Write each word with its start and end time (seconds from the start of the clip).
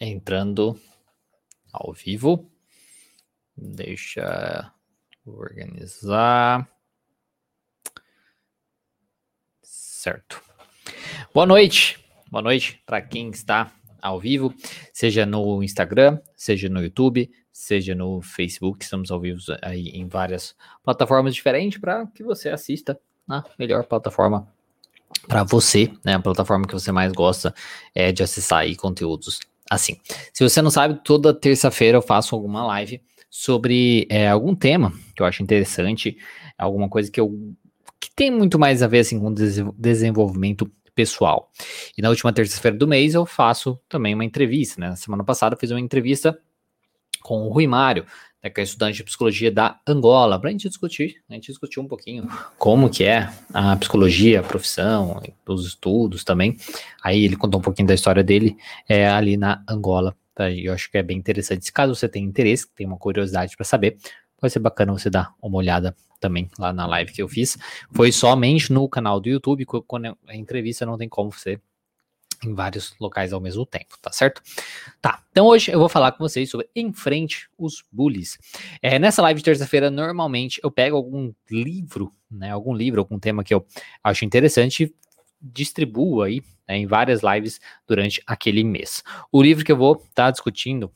entrando 0.00 0.80
ao 1.72 1.92
vivo. 1.92 2.50
Deixa 3.56 4.72
eu 5.26 5.34
organizar. 5.34 6.68
Certo. 9.62 10.42
Boa 11.32 11.46
noite. 11.46 11.98
Boa 12.30 12.42
noite 12.42 12.82
para 12.84 13.00
quem 13.00 13.30
está 13.30 13.72
ao 14.02 14.20
vivo, 14.20 14.52
seja 14.92 15.24
no 15.24 15.62
Instagram, 15.62 16.20
seja 16.36 16.68
no 16.68 16.82
YouTube, 16.82 17.30
seja 17.50 17.94
no 17.94 18.20
Facebook. 18.20 18.84
Estamos 18.84 19.10
ao 19.10 19.18
vivo 19.18 19.40
aí 19.62 19.88
em 19.88 20.06
várias 20.06 20.54
plataformas 20.82 21.34
diferentes 21.34 21.80
para 21.80 22.06
que 22.08 22.22
você 22.22 22.50
assista 22.50 23.00
na 23.26 23.42
melhor 23.58 23.84
plataforma 23.84 24.46
para 25.26 25.42
você, 25.42 25.90
né? 26.04 26.14
A 26.14 26.20
plataforma 26.20 26.66
que 26.66 26.74
você 26.74 26.92
mais 26.92 27.12
gosta 27.12 27.54
é 27.94 28.12
de 28.12 28.22
acessar 28.22 28.60
aí 28.60 28.76
conteúdos 28.76 29.40
assim. 29.70 29.96
Se 30.32 30.42
você 30.42 30.60
não 30.60 30.70
sabe, 30.70 31.00
toda 31.04 31.32
terça-feira 31.32 31.98
eu 31.98 32.02
faço 32.02 32.34
alguma 32.34 32.64
live 32.66 33.02
sobre 33.30 34.06
é, 34.10 34.28
algum 34.28 34.54
tema 34.54 34.92
que 35.14 35.22
eu 35.22 35.26
acho 35.26 35.42
interessante, 35.42 36.16
alguma 36.56 36.88
coisa 36.88 37.10
que 37.10 37.20
eu 37.20 37.32
que 38.00 38.10
tem 38.14 38.30
muito 38.30 38.58
mais 38.58 38.82
a 38.82 38.86
ver 38.86 38.98
assim 38.98 39.18
com 39.18 39.32
desenvolvimento 39.76 40.70
pessoal. 40.94 41.50
E 41.96 42.02
na 42.02 42.10
última 42.10 42.32
terça-feira 42.32 42.76
do 42.76 42.86
mês 42.86 43.14
eu 43.14 43.24
faço 43.24 43.80
também 43.88 44.14
uma 44.14 44.24
entrevista, 44.24 44.80
né? 44.80 44.90
Na 44.90 44.96
semana 44.96 45.24
passada 45.24 45.54
eu 45.54 45.58
fiz 45.58 45.70
uma 45.70 45.80
entrevista 45.80 46.38
com 47.22 47.42
o 47.42 47.48
Rui 47.48 47.66
Mário, 47.66 48.04
né, 48.44 48.50
que 48.50 48.60
é 48.60 48.64
estudante 48.64 48.96
de 48.96 49.04
psicologia 49.04 49.50
da 49.50 49.80
Angola, 49.88 50.38
para 50.38 50.50
a 50.50 50.52
gente 50.52 50.68
discutir, 50.68 51.22
a 51.30 51.32
gente 51.32 51.46
discutiu 51.46 51.82
um 51.82 51.88
pouquinho 51.88 52.28
como 52.58 52.90
que 52.90 53.02
é 53.02 53.30
a 53.52 53.74
psicologia, 53.76 54.40
a 54.40 54.42
profissão, 54.42 55.22
os 55.48 55.66
estudos 55.66 56.22
também. 56.22 56.58
Aí 57.02 57.24
ele 57.24 57.36
contou 57.36 57.58
um 57.58 57.62
pouquinho 57.62 57.88
da 57.88 57.94
história 57.94 58.22
dele 58.22 58.56
é, 58.86 59.08
ali 59.08 59.38
na 59.38 59.64
Angola. 59.66 60.14
Tá? 60.34 60.50
Eu 60.50 60.74
acho 60.74 60.90
que 60.90 60.98
é 60.98 61.02
bem 61.02 61.16
interessante. 61.16 61.72
Caso 61.72 61.94
você 61.94 62.06
tenha 62.06 62.26
interesse, 62.26 62.68
tem 62.74 62.86
uma 62.86 62.98
curiosidade 62.98 63.56
para 63.56 63.64
saber, 63.64 63.96
vai 64.38 64.50
ser 64.50 64.58
bacana 64.58 64.92
você 64.92 65.08
dar 65.08 65.32
uma 65.40 65.56
olhada 65.56 65.96
também 66.20 66.48
lá 66.58 66.72
na 66.72 66.86
live 66.86 67.12
que 67.12 67.22
eu 67.22 67.28
fiz. 67.28 67.56
Foi 67.92 68.12
somente 68.12 68.72
no 68.72 68.86
canal 68.88 69.20
do 69.20 69.28
YouTube, 69.28 69.64
quando 69.64 70.16
a 70.28 70.36
entrevista 70.36 70.84
não 70.84 70.98
tem 70.98 71.08
como 71.08 71.30
você 71.30 71.58
em 72.44 72.54
vários 72.54 72.94
locais 73.00 73.32
ao 73.32 73.40
mesmo 73.40 73.64
tempo, 73.64 73.96
tá 74.00 74.12
certo? 74.12 74.42
Tá, 75.00 75.22
então 75.30 75.46
hoje 75.46 75.70
eu 75.70 75.78
vou 75.78 75.88
falar 75.88 76.12
com 76.12 76.18
vocês 76.18 76.50
sobre 76.50 76.68
Enfrente 76.74 77.48
os 77.58 77.82
Bullies. 77.90 78.38
É, 78.82 78.98
nessa 78.98 79.22
live 79.22 79.38
de 79.38 79.44
terça-feira, 79.44 79.90
normalmente 79.90 80.60
eu 80.62 80.70
pego 80.70 80.96
algum 80.96 81.32
livro, 81.50 82.12
né, 82.30 82.50
algum 82.50 82.74
livro, 82.74 83.00
algum 83.00 83.18
tema 83.18 83.44
que 83.44 83.54
eu 83.54 83.64
acho 84.02 84.24
interessante 84.24 84.84
e 84.84 84.94
distribuo 85.40 86.22
aí 86.22 86.42
né, 86.68 86.78
em 86.78 86.86
várias 86.86 87.20
lives 87.22 87.60
durante 87.86 88.22
aquele 88.26 88.64
mês. 88.64 89.02
O 89.30 89.42
livro 89.42 89.64
que 89.64 89.72
eu 89.72 89.76
vou 89.76 89.94
estar 89.94 90.26
tá 90.26 90.30
discutindo 90.30 90.90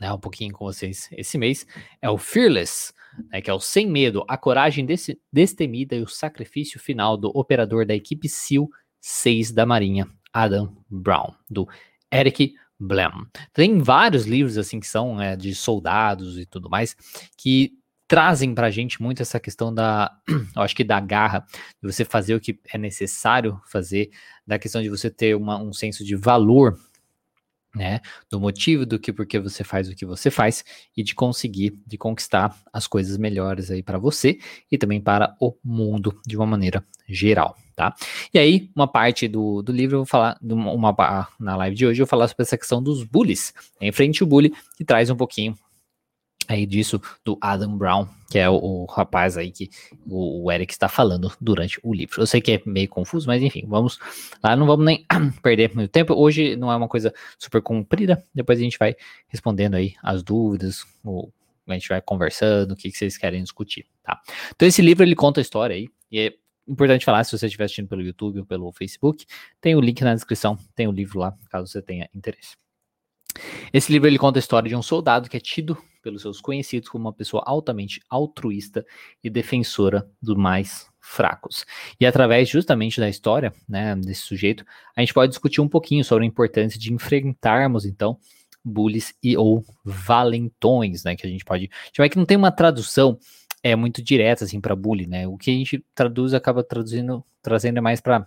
né, 0.00 0.12
um 0.12 0.18
pouquinho 0.18 0.52
com 0.52 0.64
vocês 0.64 1.08
esse 1.12 1.36
mês 1.36 1.66
é 2.00 2.08
o 2.08 2.18
Fearless, 2.18 2.92
né, 3.30 3.40
que 3.40 3.50
é 3.50 3.54
o 3.54 3.60
Sem 3.60 3.86
Medo, 3.86 4.24
a 4.28 4.36
coragem 4.36 4.84
desse, 4.86 5.20
destemida 5.32 5.96
e 5.96 6.02
o 6.02 6.08
sacrifício 6.08 6.78
final 6.80 7.16
do 7.16 7.30
operador 7.34 7.84
da 7.84 7.94
equipe 7.94 8.28
SEAL 8.28 8.68
6 9.00 9.52
da 9.52 9.64
Marinha, 9.64 10.06
Adam 10.32 10.76
Brown, 10.88 11.34
do 11.48 11.68
Eric 12.12 12.54
Blem. 12.78 13.26
Tem 13.52 13.78
vários 13.78 14.24
livros 14.26 14.56
assim 14.56 14.80
que 14.80 14.86
são 14.86 15.20
é, 15.20 15.36
de 15.36 15.54
soldados 15.54 16.38
e 16.38 16.46
tudo 16.46 16.70
mais 16.70 16.96
que 17.36 17.78
trazem 18.08 18.54
para 18.54 18.66
a 18.66 18.70
gente 18.70 19.00
muito 19.00 19.22
essa 19.22 19.38
questão 19.38 19.72
da, 19.72 20.10
eu 20.56 20.62
acho 20.62 20.74
que 20.74 20.82
da 20.82 20.98
garra, 20.98 21.46
de 21.80 21.92
você 21.92 22.04
fazer 22.04 22.34
o 22.34 22.40
que 22.40 22.58
é 22.72 22.76
necessário 22.76 23.60
fazer, 23.70 24.10
da 24.44 24.58
questão 24.58 24.82
de 24.82 24.88
você 24.88 25.08
ter 25.08 25.36
uma, 25.36 25.62
um 25.62 25.72
senso 25.72 26.04
de 26.04 26.16
valor 26.16 26.76
né, 27.72 28.00
do 28.28 28.40
motivo 28.40 28.84
do 28.84 28.98
que 28.98 29.12
porque 29.12 29.38
você 29.38 29.62
faz 29.62 29.88
o 29.88 29.94
que 29.94 30.04
você 30.04 30.28
faz 30.28 30.64
e 30.96 31.04
de 31.04 31.14
conseguir, 31.14 31.78
de 31.86 31.96
conquistar 31.96 32.56
as 32.72 32.88
coisas 32.88 33.16
melhores 33.16 33.70
aí 33.70 33.80
para 33.80 33.96
você 33.96 34.38
e 34.68 34.76
também 34.76 35.00
para 35.00 35.36
o 35.40 35.54
mundo 35.62 36.20
de 36.26 36.36
uma 36.36 36.46
maneira 36.46 36.84
geral 37.08 37.56
tá? 37.80 37.94
E 38.34 38.38
aí, 38.38 38.70
uma 38.76 38.86
parte 38.86 39.26
do, 39.26 39.62
do 39.62 39.72
livro 39.72 39.96
eu 39.96 40.00
vou 40.00 40.06
falar, 40.06 40.38
uma, 40.42 40.94
na 41.40 41.56
live 41.56 41.74
de 41.74 41.86
hoje, 41.86 42.02
eu 42.02 42.04
vou 42.04 42.10
falar 42.10 42.28
sobre 42.28 42.42
essa 42.42 42.58
questão 42.58 42.82
dos 42.82 43.02
bullies. 43.04 43.54
Em 43.80 43.90
frente 43.90 44.22
o 44.22 44.26
bully, 44.26 44.52
que 44.76 44.84
traz 44.84 45.08
um 45.08 45.16
pouquinho 45.16 45.56
aí 46.46 46.66
disso 46.66 47.00
do 47.24 47.38
Adam 47.40 47.78
Brown, 47.78 48.06
que 48.30 48.38
é 48.38 48.50
o, 48.50 48.54
o 48.54 48.84
rapaz 48.84 49.38
aí 49.38 49.50
que 49.50 49.70
o, 50.06 50.44
o, 50.44 50.52
Eric 50.52 50.74
está 50.74 50.90
falando 50.90 51.32
durante 51.40 51.80
o 51.82 51.94
livro. 51.94 52.20
Eu 52.20 52.26
sei 52.26 52.42
que 52.42 52.52
é 52.52 52.62
meio 52.66 52.88
confuso, 52.88 53.26
mas 53.26 53.42
enfim, 53.42 53.64
vamos 53.66 53.98
lá, 54.44 54.54
não 54.54 54.66
vamos 54.66 54.84
nem 54.84 55.06
perder 55.42 55.74
muito 55.74 55.90
tempo. 55.90 56.12
Hoje 56.12 56.56
não 56.56 56.70
é 56.70 56.76
uma 56.76 56.88
coisa 56.88 57.14
super 57.38 57.62
comprida, 57.62 58.22
depois 58.34 58.58
a 58.58 58.62
gente 58.62 58.78
vai 58.78 58.94
respondendo 59.28 59.76
aí 59.76 59.94
as 60.02 60.22
dúvidas, 60.22 60.84
o, 61.02 61.30
a 61.66 61.72
gente 61.72 61.88
vai 61.88 62.02
conversando, 62.02 62.72
o 62.72 62.76
que, 62.76 62.90
que 62.90 62.98
vocês 62.98 63.16
querem 63.16 63.42
discutir, 63.42 63.86
tá? 64.02 64.20
Então 64.54 64.68
esse 64.68 64.82
livro 64.82 65.02
ele 65.02 65.14
conta 65.14 65.40
a 65.40 65.42
história 65.42 65.76
aí, 65.76 65.88
e 66.12 66.18
é 66.18 66.34
importante 66.70 67.04
falar, 67.04 67.24
se 67.24 67.36
você 67.36 67.46
estiver 67.46 67.64
assistindo 67.64 67.88
pelo 67.88 68.02
YouTube 68.02 68.40
ou 68.40 68.46
pelo 68.46 68.72
Facebook, 68.72 69.26
tem 69.60 69.74
o 69.74 69.80
link 69.80 70.02
na 70.02 70.14
descrição, 70.14 70.58
tem 70.74 70.86
o 70.86 70.92
livro 70.92 71.18
lá, 71.18 71.36
caso 71.50 71.66
você 71.66 71.82
tenha 71.82 72.08
interesse. 72.14 72.56
Esse 73.72 73.92
livro 73.92 74.08
ele 74.08 74.18
conta 74.18 74.38
a 74.38 74.40
história 74.40 74.68
de 74.68 74.76
um 74.76 74.82
soldado 74.82 75.28
que 75.28 75.36
é 75.36 75.40
tido 75.40 75.76
pelos 76.02 76.22
seus 76.22 76.40
conhecidos 76.40 76.88
como 76.88 77.04
uma 77.04 77.12
pessoa 77.12 77.42
altamente 77.46 78.00
altruísta 78.08 78.84
e 79.22 79.28
defensora 79.28 80.08
dos 80.20 80.36
mais 80.36 80.86
fracos. 80.98 81.64
E 81.98 82.06
através 82.06 82.48
justamente 82.48 83.00
da 83.00 83.08
história, 83.08 83.52
né, 83.68 83.94
desse 83.96 84.22
sujeito, 84.22 84.64
a 84.96 85.00
gente 85.00 85.14
pode 85.14 85.30
discutir 85.30 85.60
um 85.60 85.68
pouquinho 85.68 86.04
sobre 86.04 86.24
a 86.24 86.26
importância 86.26 86.78
de 86.78 86.92
enfrentarmos 86.92 87.84
então 87.84 88.18
bullies 88.62 89.14
e 89.22 89.36
ou 89.36 89.64
valentões, 89.84 91.04
né, 91.04 91.16
que 91.16 91.26
a 91.26 91.30
gente 91.30 91.44
pode 91.44 91.70
chamar 91.94 92.08
que 92.08 92.18
não 92.18 92.26
tem 92.26 92.36
uma 92.36 92.52
tradução 92.52 93.18
é 93.62 93.76
muito 93.76 94.02
direta 94.02 94.44
assim 94.44 94.60
para 94.60 94.74
bullying, 94.74 95.06
né? 95.06 95.26
O 95.26 95.36
que 95.36 95.50
a 95.50 95.54
gente 95.54 95.84
traduz 95.94 96.34
acaba 96.34 96.62
traduzindo, 96.62 97.24
trazendo 97.42 97.82
mais 97.82 98.00
para 98.00 98.26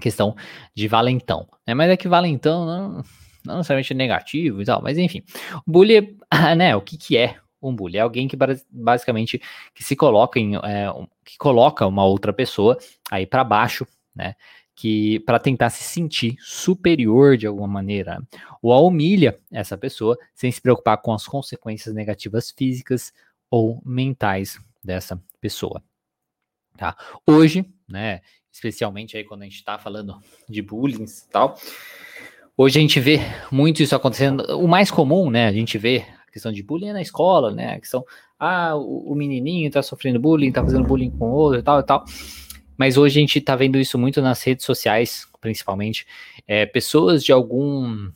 questão 0.00 0.36
de 0.74 0.86
valentão, 0.86 1.48
né? 1.66 1.74
Mas 1.74 1.90
é 1.90 1.96
que 1.96 2.08
valentão 2.08 2.66
não, 2.66 3.04
não 3.44 3.56
necessariamente 3.56 3.92
é 3.92 3.96
negativo 3.96 4.62
e 4.62 4.64
tal, 4.64 4.82
mas 4.82 4.98
enfim, 4.98 5.22
bullying, 5.66 6.16
né? 6.56 6.76
O 6.76 6.80
que 6.80 6.96
que 6.96 7.16
é 7.16 7.36
um 7.60 7.74
bully? 7.74 7.98
É 7.98 8.00
alguém 8.00 8.28
que 8.28 8.36
basicamente 8.70 9.40
que 9.74 9.82
se 9.82 9.96
coloca 9.96 10.38
em, 10.38 10.56
é, 10.56 10.92
que 11.24 11.36
coloca 11.36 11.86
uma 11.86 12.04
outra 12.04 12.32
pessoa 12.32 12.78
aí 13.10 13.26
para 13.26 13.42
baixo, 13.42 13.86
né? 14.14 14.34
que 14.78 15.18
para 15.20 15.40
tentar 15.40 15.70
se 15.70 15.82
sentir 15.82 16.36
superior 16.38 17.36
de 17.36 17.48
alguma 17.48 17.66
maneira, 17.66 18.22
ou 18.62 18.72
a 18.72 18.80
humilha 18.80 19.36
essa 19.50 19.76
pessoa 19.76 20.16
sem 20.32 20.52
se 20.52 20.60
preocupar 20.60 21.02
com 21.02 21.12
as 21.12 21.26
consequências 21.26 21.92
negativas 21.92 22.52
físicas, 22.52 23.12
ou 23.50 23.82
mentais 23.84 24.58
dessa 24.82 25.20
pessoa. 25.40 25.82
Tá? 26.76 26.96
Hoje, 27.26 27.64
né, 27.88 28.20
especialmente 28.52 29.16
aí 29.16 29.24
quando 29.24 29.42
a 29.42 29.44
gente 29.44 29.56
está 29.56 29.78
falando 29.78 30.20
de 30.48 30.62
bullying 30.62 31.04
e 31.04 31.30
tal, 31.30 31.58
hoje 32.56 32.78
a 32.78 32.82
gente 32.82 33.00
vê 33.00 33.20
muito 33.50 33.82
isso 33.82 33.96
acontecendo. 33.96 34.42
O 34.56 34.68
mais 34.68 34.90
comum, 34.90 35.30
né, 35.30 35.46
a 35.46 35.52
gente 35.52 35.76
vê 35.76 36.04
a 36.26 36.30
questão 36.30 36.52
de 36.52 36.62
bullying 36.62 36.88
é 36.88 36.92
na 36.92 37.02
escola, 37.02 37.52
né, 37.52 37.74
a 37.74 37.80
questão, 37.80 38.04
ah, 38.38 38.76
o, 38.76 39.14
menininho 39.14 39.66
está 39.66 39.82
sofrendo 39.82 40.20
bullying, 40.20 40.48
está 40.48 40.62
fazendo 40.62 40.86
bullying 40.86 41.10
com 41.10 41.30
o 41.30 41.32
outro 41.32 41.58
e 41.58 41.62
tal 41.62 41.80
e 41.80 41.82
tal. 41.82 42.04
Mas 42.76 42.96
hoje 42.96 43.18
a 43.18 43.20
gente 43.20 43.40
está 43.40 43.56
vendo 43.56 43.76
isso 43.76 43.98
muito 43.98 44.22
nas 44.22 44.40
redes 44.44 44.64
sociais, 44.64 45.26
principalmente, 45.40 46.06
é, 46.46 46.64
pessoas 46.64 47.24
de 47.24 47.32
algum 47.32 48.08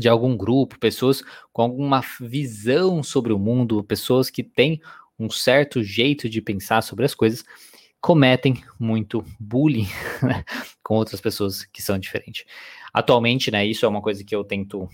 de 0.00 0.08
algum 0.08 0.34
grupo, 0.34 0.78
pessoas 0.78 1.22
com 1.52 1.60
alguma 1.60 2.02
visão 2.18 3.02
sobre 3.02 3.34
o 3.34 3.38
mundo, 3.38 3.84
pessoas 3.84 4.30
que 4.30 4.42
têm 4.42 4.80
um 5.18 5.28
certo 5.28 5.82
jeito 5.82 6.28
de 6.28 6.40
pensar 6.40 6.82
sobre 6.82 7.04
as 7.04 7.14
coisas, 7.14 7.44
cometem 8.00 8.64
muito 8.78 9.22
bullying 9.38 9.86
né, 10.22 10.42
com 10.82 10.94
outras 10.94 11.20
pessoas 11.20 11.64
que 11.64 11.82
são 11.82 11.98
diferentes. 11.98 12.46
Atualmente, 12.94 13.50
né, 13.50 13.64
isso 13.66 13.84
é 13.84 13.88
uma 13.88 14.00
coisa 14.00 14.24
que 14.24 14.34
eu 14.34 14.42
tento 14.42 14.88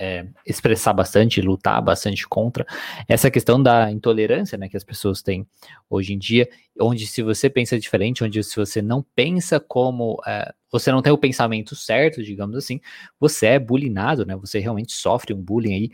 é, 0.00 0.26
expressar 0.46 0.94
bastante, 0.94 1.42
lutar 1.42 1.82
bastante 1.82 2.26
contra 2.26 2.66
essa 3.06 3.30
questão 3.30 3.62
da 3.62 3.92
intolerância 3.92 4.56
né, 4.56 4.66
que 4.66 4.76
as 4.76 4.82
pessoas 4.82 5.20
têm 5.20 5.46
hoje 5.90 6.14
em 6.14 6.18
dia, 6.18 6.48
onde 6.80 7.06
se 7.06 7.22
você 7.22 7.50
pensa 7.50 7.78
diferente, 7.78 8.24
onde 8.24 8.42
se 8.42 8.56
você 8.56 8.80
não 8.80 9.04
pensa 9.14 9.60
como 9.60 10.18
é, 10.26 10.54
você 10.72 10.90
não 10.90 11.02
tem 11.02 11.12
o 11.12 11.18
pensamento 11.18 11.76
certo, 11.76 12.22
digamos 12.22 12.56
assim, 12.56 12.80
você 13.18 13.46
é 13.46 13.58
bullyingado, 13.58 14.24
né? 14.24 14.34
Você 14.36 14.58
realmente 14.58 14.92
sofre 14.92 15.34
um 15.34 15.42
bullying 15.42 15.74
aí 15.74 15.90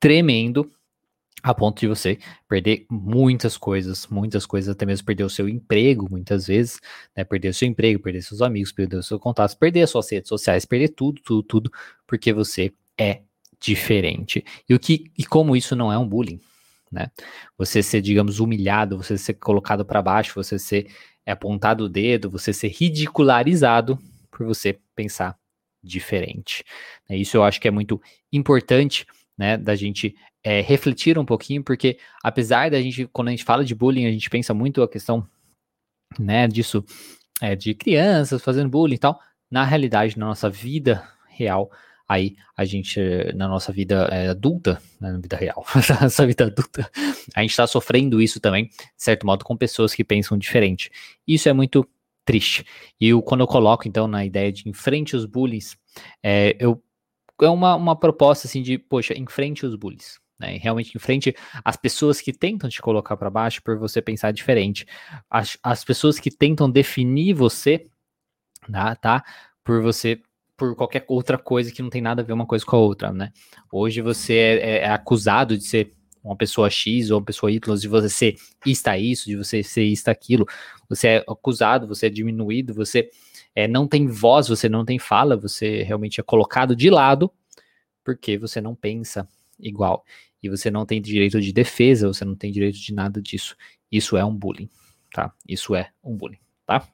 tremendo 0.00 0.68
a 1.42 1.54
ponto 1.54 1.78
de 1.78 1.86
você 1.86 2.18
perder 2.48 2.86
muitas 2.90 3.56
coisas, 3.56 4.06
muitas 4.08 4.46
coisas, 4.46 4.74
até 4.74 4.86
mesmo 4.86 5.06
perder 5.06 5.24
o 5.24 5.30
seu 5.30 5.46
emprego, 5.48 6.08
muitas 6.10 6.46
vezes, 6.46 6.80
né? 7.16 7.22
Perder 7.22 7.50
o 7.50 7.54
seu 7.54 7.68
emprego, 7.68 8.02
perder 8.02 8.22
seus 8.22 8.42
amigos, 8.42 8.72
perder 8.72 8.96
os 8.96 9.06
seus 9.06 9.20
contatos, 9.20 9.54
perder 9.54 9.82
as 9.82 9.90
suas 9.90 10.10
redes 10.10 10.28
sociais, 10.28 10.64
perder 10.64 10.88
tudo, 10.88 11.20
tudo, 11.22 11.42
tudo, 11.42 11.70
porque 12.06 12.32
você 12.32 12.72
é 12.98 13.22
diferente. 13.64 14.44
E 14.68 14.74
o 14.74 14.78
que 14.78 15.10
e 15.16 15.24
como 15.24 15.56
isso 15.56 15.74
não 15.74 15.90
é 15.90 15.96
um 15.96 16.06
bullying, 16.06 16.38
né? 16.92 17.10
Você 17.56 17.82
ser, 17.82 18.02
digamos, 18.02 18.38
humilhado, 18.38 18.98
você 18.98 19.16
ser 19.16 19.34
colocado 19.34 19.84
para 19.86 20.02
baixo, 20.02 20.34
você 20.34 20.58
ser 20.58 20.86
apontado 21.26 21.84
o 21.84 21.88
dedo, 21.88 22.28
você 22.28 22.52
ser 22.52 22.68
ridicularizado 22.68 23.98
por 24.30 24.46
você 24.46 24.78
pensar 24.94 25.38
diferente. 25.82 26.62
Né? 27.08 27.16
Isso 27.16 27.38
eu 27.38 27.42
acho 27.42 27.58
que 27.58 27.66
é 27.66 27.70
muito 27.70 28.00
importante, 28.30 29.06
né, 29.36 29.56
da 29.56 29.74
gente 29.74 30.14
é, 30.42 30.60
refletir 30.60 31.18
um 31.18 31.24
pouquinho, 31.24 31.64
porque 31.64 31.98
apesar 32.22 32.70
da 32.70 32.80
gente, 32.80 33.06
quando 33.12 33.28
a 33.28 33.30
gente 33.30 33.44
fala 33.44 33.64
de 33.64 33.74
bullying, 33.74 34.06
a 34.06 34.12
gente 34.12 34.28
pensa 34.28 34.52
muito 34.52 34.82
a 34.82 34.88
questão, 34.88 35.26
né, 36.18 36.46
disso, 36.46 36.84
é, 37.40 37.56
de 37.56 37.74
crianças 37.74 38.42
fazendo 38.42 38.68
bullying 38.68 38.96
e 38.96 38.98
tal, 38.98 39.18
na 39.50 39.64
realidade, 39.64 40.18
na 40.18 40.26
nossa 40.26 40.50
vida 40.50 41.08
real, 41.28 41.70
aí 42.08 42.36
a 42.56 42.64
gente, 42.64 43.00
na 43.34 43.48
nossa 43.48 43.72
vida 43.72 44.08
é, 44.10 44.28
adulta, 44.28 44.80
né, 45.00 45.12
na 45.12 45.18
vida 45.18 45.36
real, 45.36 45.64
na 45.88 46.02
nossa 46.02 46.26
vida 46.26 46.46
adulta, 46.46 46.90
a 47.34 47.40
gente 47.40 47.50
está 47.50 47.66
sofrendo 47.66 48.20
isso 48.20 48.40
também, 48.40 48.66
de 48.66 48.72
certo 48.96 49.26
modo, 49.26 49.44
com 49.44 49.56
pessoas 49.56 49.94
que 49.94 50.04
pensam 50.04 50.36
diferente. 50.36 50.90
Isso 51.26 51.48
é 51.48 51.52
muito 51.52 51.88
triste. 52.24 52.64
E 53.00 53.08
eu, 53.08 53.22
quando 53.22 53.42
eu 53.42 53.46
coloco, 53.46 53.86
então, 53.86 54.06
na 54.08 54.24
ideia 54.24 54.52
de 54.52 54.68
enfrente 54.68 55.16
os 55.16 55.24
bullies, 55.24 55.76
é, 56.22 56.56
eu, 56.58 56.82
é 57.40 57.48
uma, 57.48 57.74
uma 57.74 57.96
proposta, 57.96 58.46
assim, 58.46 58.62
de, 58.62 58.78
poxa, 58.78 59.18
enfrente 59.18 59.66
os 59.66 59.74
bullies. 59.74 60.22
Né, 60.36 60.58
realmente 60.60 60.96
enfrente 60.96 61.32
as 61.64 61.76
pessoas 61.76 62.20
que 62.20 62.32
tentam 62.32 62.68
te 62.68 62.82
colocar 62.82 63.16
para 63.16 63.30
baixo 63.30 63.62
por 63.62 63.78
você 63.78 64.02
pensar 64.02 64.32
diferente, 64.32 64.84
as, 65.30 65.56
as 65.62 65.84
pessoas 65.84 66.18
que 66.18 66.28
tentam 66.28 66.68
definir 66.68 67.34
você, 67.34 67.86
tá, 68.68 68.96
tá 68.96 69.24
por 69.62 69.80
você 69.80 70.20
por 70.56 70.76
qualquer 70.76 71.04
outra 71.08 71.36
coisa 71.36 71.72
que 71.72 71.82
não 71.82 71.90
tem 71.90 72.00
nada 72.00 72.22
a 72.22 72.24
ver 72.24 72.32
uma 72.32 72.46
coisa 72.46 72.64
com 72.64 72.76
a 72.76 72.78
outra, 72.78 73.12
né? 73.12 73.32
Hoje 73.70 74.00
você 74.00 74.34
é, 74.34 74.54
é, 74.56 74.78
é 74.78 74.90
acusado 74.90 75.56
de 75.56 75.64
ser 75.64 75.94
uma 76.22 76.36
pessoa 76.36 76.70
X 76.70 77.10
ou 77.10 77.18
uma 77.18 77.24
pessoa 77.24 77.52
Y, 77.52 77.76
de 77.76 77.88
você 77.88 78.08
ser 78.08 78.36
isto 78.64 78.90
isso, 78.94 79.26
de 79.26 79.36
você 79.36 79.62
ser 79.62 79.84
isto 79.84 80.08
aquilo, 80.08 80.46
você 80.88 81.08
é 81.08 81.24
acusado, 81.28 81.86
você 81.86 82.06
é 82.06 82.10
diminuído, 82.10 82.72
você 82.72 83.10
é, 83.54 83.68
não 83.68 83.86
tem 83.86 84.06
voz, 84.06 84.48
você 84.48 84.68
não 84.68 84.84
tem 84.84 84.98
fala, 84.98 85.36
você 85.36 85.82
realmente 85.82 86.20
é 86.20 86.24
colocado 86.24 86.74
de 86.74 86.88
lado 86.88 87.30
porque 88.02 88.38
você 88.38 88.60
não 88.60 88.74
pensa 88.74 89.26
igual. 89.58 90.04
E 90.42 90.48
você 90.48 90.70
não 90.70 90.84
tem 90.84 91.00
direito 91.00 91.40
de 91.40 91.52
defesa, 91.52 92.06
você 92.06 92.24
não 92.24 92.36
tem 92.36 92.52
direito 92.52 92.78
de 92.78 92.92
nada 92.92 93.20
disso. 93.20 93.56
Isso 93.90 94.16
é 94.16 94.24
um 94.24 94.34
bullying, 94.34 94.68
tá? 95.10 95.32
Isso 95.48 95.74
é 95.74 95.90
um 96.02 96.14
bullying, 96.14 96.38
tá? 96.66 96.86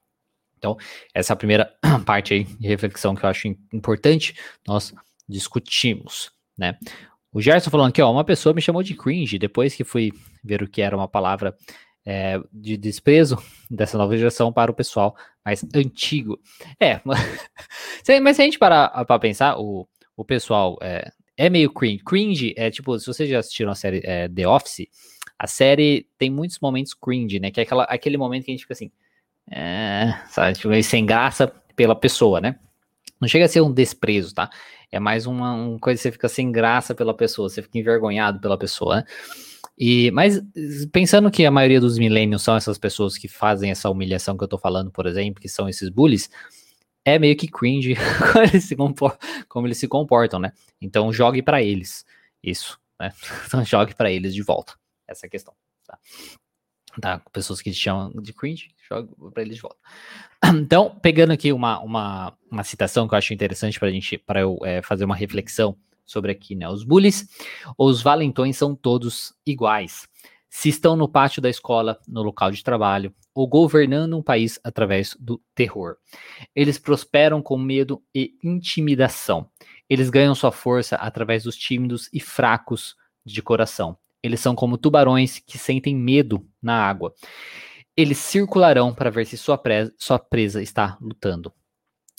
Então, 0.60 0.76
essa 1.14 1.32
é 1.32 1.34
a 1.34 1.36
primeira 1.36 1.74
parte 2.04 2.34
aí 2.34 2.44
de 2.44 2.68
reflexão 2.68 3.16
que 3.16 3.24
eu 3.24 3.30
acho 3.30 3.48
importante 3.72 4.34
nós 4.68 4.94
discutimos, 5.26 6.30
né? 6.56 6.78
O 7.32 7.40
Gerson 7.40 7.70
falando 7.70 7.88
aqui, 7.88 8.02
ó, 8.02 8.12
uma 8.12 8.24
pessoa 8.24 8.54
me 8.54 8.60
chamou 8.60 8.82
de 8.82 8.94
cringe 8.94 9.38
depois 9.38 9.74
que 9.74 9.84
fui 9.84 10.12
ver 10.44 10.62
o 10.62 10.68
que 10.68 10.82
era 10.82 10.96
uma 10.96 11.08
palavra 11.08 11.56
é, 12.04 12.38
de 12.52 12.76
desprezo 12.76 13.38
dessa 13.70 13.96
nova 13.96 14.16
geração 14.16 14.52
para 14.52 14.70
o 14.70 14.74
pessoal 14.74 15.16
mais 15.44 15.64
antigo. 15.74 16.38
É, 16.78 17.00
mas 17.04 18.36
se 18.36 18.42
a 18.42 18.44
gente 18.44 18.58
parar 18.58 18.88
para 19.06 19.18
pensar, 19.18 19.58
o, 19.58 19.88
o 20.16 20.24
pessoal 20.24 20.76
é, 20.82 21.10
é 21.36 21.48
meio 21.48 21.72
cringe. 21.72 22.02
Cringe 22.04 22.54
é 22.56 22.70
tipo, 22.70 22.98
se 22.98 23.06
vocês 23.06 23.30
já 23.30 23.38
assistiram 23.38 23.70
a 23.70 23.76
série 23.76 24.02
é, 24.04 24.28
The 24.28 24.46
Office, 24.46 24.88
a 25.38 25.46
série 25.46 26.06
tem 26.18 26.28
muitos 26.28 26.58
momentos 26.60 26.92
cringe, 26.92 27.40
né? 27.40 27.50
Que 27.50 27.60
é 27.60 27.62
aquela, 27.62 27.84
aquele 27.84 28.18
momento 28.18 28.44
que 28.44 28.50
a 28.50 28.54
gente 28.54 28.64
fica 28.64 28.74
assim, 28.74 28.90
é, 29.50 30.14
sabe, 30.28 30.82
sem 30.82 31.04
graça 31.04 31.52
pela 31.74 31.94
pessoa, 31.94 32.40
né? 32.40 32.58
Não 33.20 33.28
chega 33.28 33.44
a 33.44 33.48
ser 33.48 33.60
um 33.60 33.72
desprezo, 33.72 34.34
tá? 34.34 34.48
É 34.90 34.98
mais 34.98 35.26
uma, 35.26 35.52
uma 35.52 35.78
coisa 35.78 35.98
que 35.98 36.02
você 36.02 36.12
fica 36.12 36.28
sem 36.28 36.50
graça 36.50 36.94
pela 36.94 37.14
pessoa, 37.14 37.48
você 37.48 37.62
fica 37.62 37.78
envergonhado 37.78 38.40
pela 38.40 38.58
pessoa, 38.58 38.96
né? 38.96 39.04
E, 39.78 40.10
mas 40.10 40.40
pensando 40.92 41.30
que 41.30 41.44
a 41.46 41.50
maioria 41.50 41.80
dos 41.80 41.98
milênios 41.98 42.42
são 42.42 42.56
essas 42.56 42.78
pessoas 42.78 43.16
que 43.16 43.28
fazem 43.28 43.70
essa 43.70 43.88
humilhação 43.88 44.36
que 44.36 44.44
eu 44.44 44.48
tô 44.48 44.58
falando, 44.58 44.90
por 44.90 45.06
exemplo, 45.06 45.40
que 45.40 45.48
são 45.48 45.68
esses 45.68 45.88
bullies, 45.88 46.30
é 47.04 47.18
meio 47.18 47.36
que 47.36 47.48
cringe 47.48 47.94
como 48.32 48.44
eles 48.44 48.64
se, 48.64 48.76
como 49.48 49.66
eles 49.66 49.78
se 49.78 49.88
comportam, 49.88 50.38
né? 50.38 50.52
Então 50.80 51.12
jogue 51.12 51.42
para 51.42 51.62
eles 51.62 52.04
isso, 52.42 52.78
né? 53.00 53.12
Então 53.46 53.64
jogue 53.64 53.94
para 53.94 54.10
eles 54.10 54.34
de 54.34 54.42
volta 54.42 54.74
essa 55.10 55.26
é 55.26 55.28
questão, 55.28 55.54
tá? 55.86 55.98
Tá? 57.00 57.20
Pessoas 57.32 57.60
que 57.60 57.72
chamam 57.72 58.10
de 58.22 58.32
cringe, 58.32 58.70
jogue 58.88 59.10
para 59.32 59.42
eles 59.42 59.56
de 59.56 59.62
volta. 59.62 59.78
Então, 60.52 60.98
pegando 61.02 61.32
aqui 61.32 61.52
uma, 61.52 61.78
uma, 61.80 62.36
uma 62.50 62.64
citação 62.64 63.06
que 63.06 63.14
eu 63.14 63.18
acho 63.18 63.34
interessante 63.34 63.78
para 63.78 63.90
gente, 63.90 64.16
para 64.16 64.40
eu 64.40 64.58
é, 64.64 64.80
fazer 64.80 65.04
uma 65.04 65.14
reflexão 65.14 65.76
sobre 66.04 66.32
aqui, 66.32 66.56
né? 66.56 66.68
Os 66.68 66.82
bullies, 66.82 67.28
os 67.78 68.02
valentões 68.02 68.56
são 68.56 68.74
todos 68.74 69.34
iguais. 69.46 70.08
Se 70.48 70.68
estão 70.68 70.96
no 70.96 71.06
pátio 71.06 71.40
da 71.40 71.48
escola, 71.48 72.00
no 72.08 72.22
local 72.22 72.50
de 72.50 72.64
trabalho, 72.64 73.14
ou 73.34 73.46
governando 73.46 74.16
um 74.16 74.22
país 74.22 74.58
através 74.64 75.16
do 75.18 75.40
terror. 75.54 75.96
Eles 76.54 76.78
prosperam 76.78 77.40
com 77.40 77.56
medo 77.56 78.02
e 78.14 78.34
intimidação. 78.42 79.48
Eles 79.88 80.10
ganham 80.10 80.34
sua 80.34 80.52
força 80.52 80.96
através 80.96 81.44
dos 81.44 81.56
tímidos 81.56 82.08
e 82.12 82.20
fracos 82.20 82.96
de 83.24 83.40
coração. 83.40 83.96
Eles 84.22 84.40
são 84.40 84.54
como 84.54 84.78
tubarões 84.78 85.38
que 85.38 85.58
sentem 85.58 85.94
medo 85.94 86.46
na 86.62 86.74
água. 86.74 87.14
Eles 87.96 88.18
circularão 88.18 88.94
para 88.94 89.10
ver 89.10 89.26
se 89.26 89.36
sua 89.36 89.58
presa, 89.58 89.92
sua 89.98 90.18
presa 90.18 90.62
está 90.62 90.96
lutando. 91.00 91.52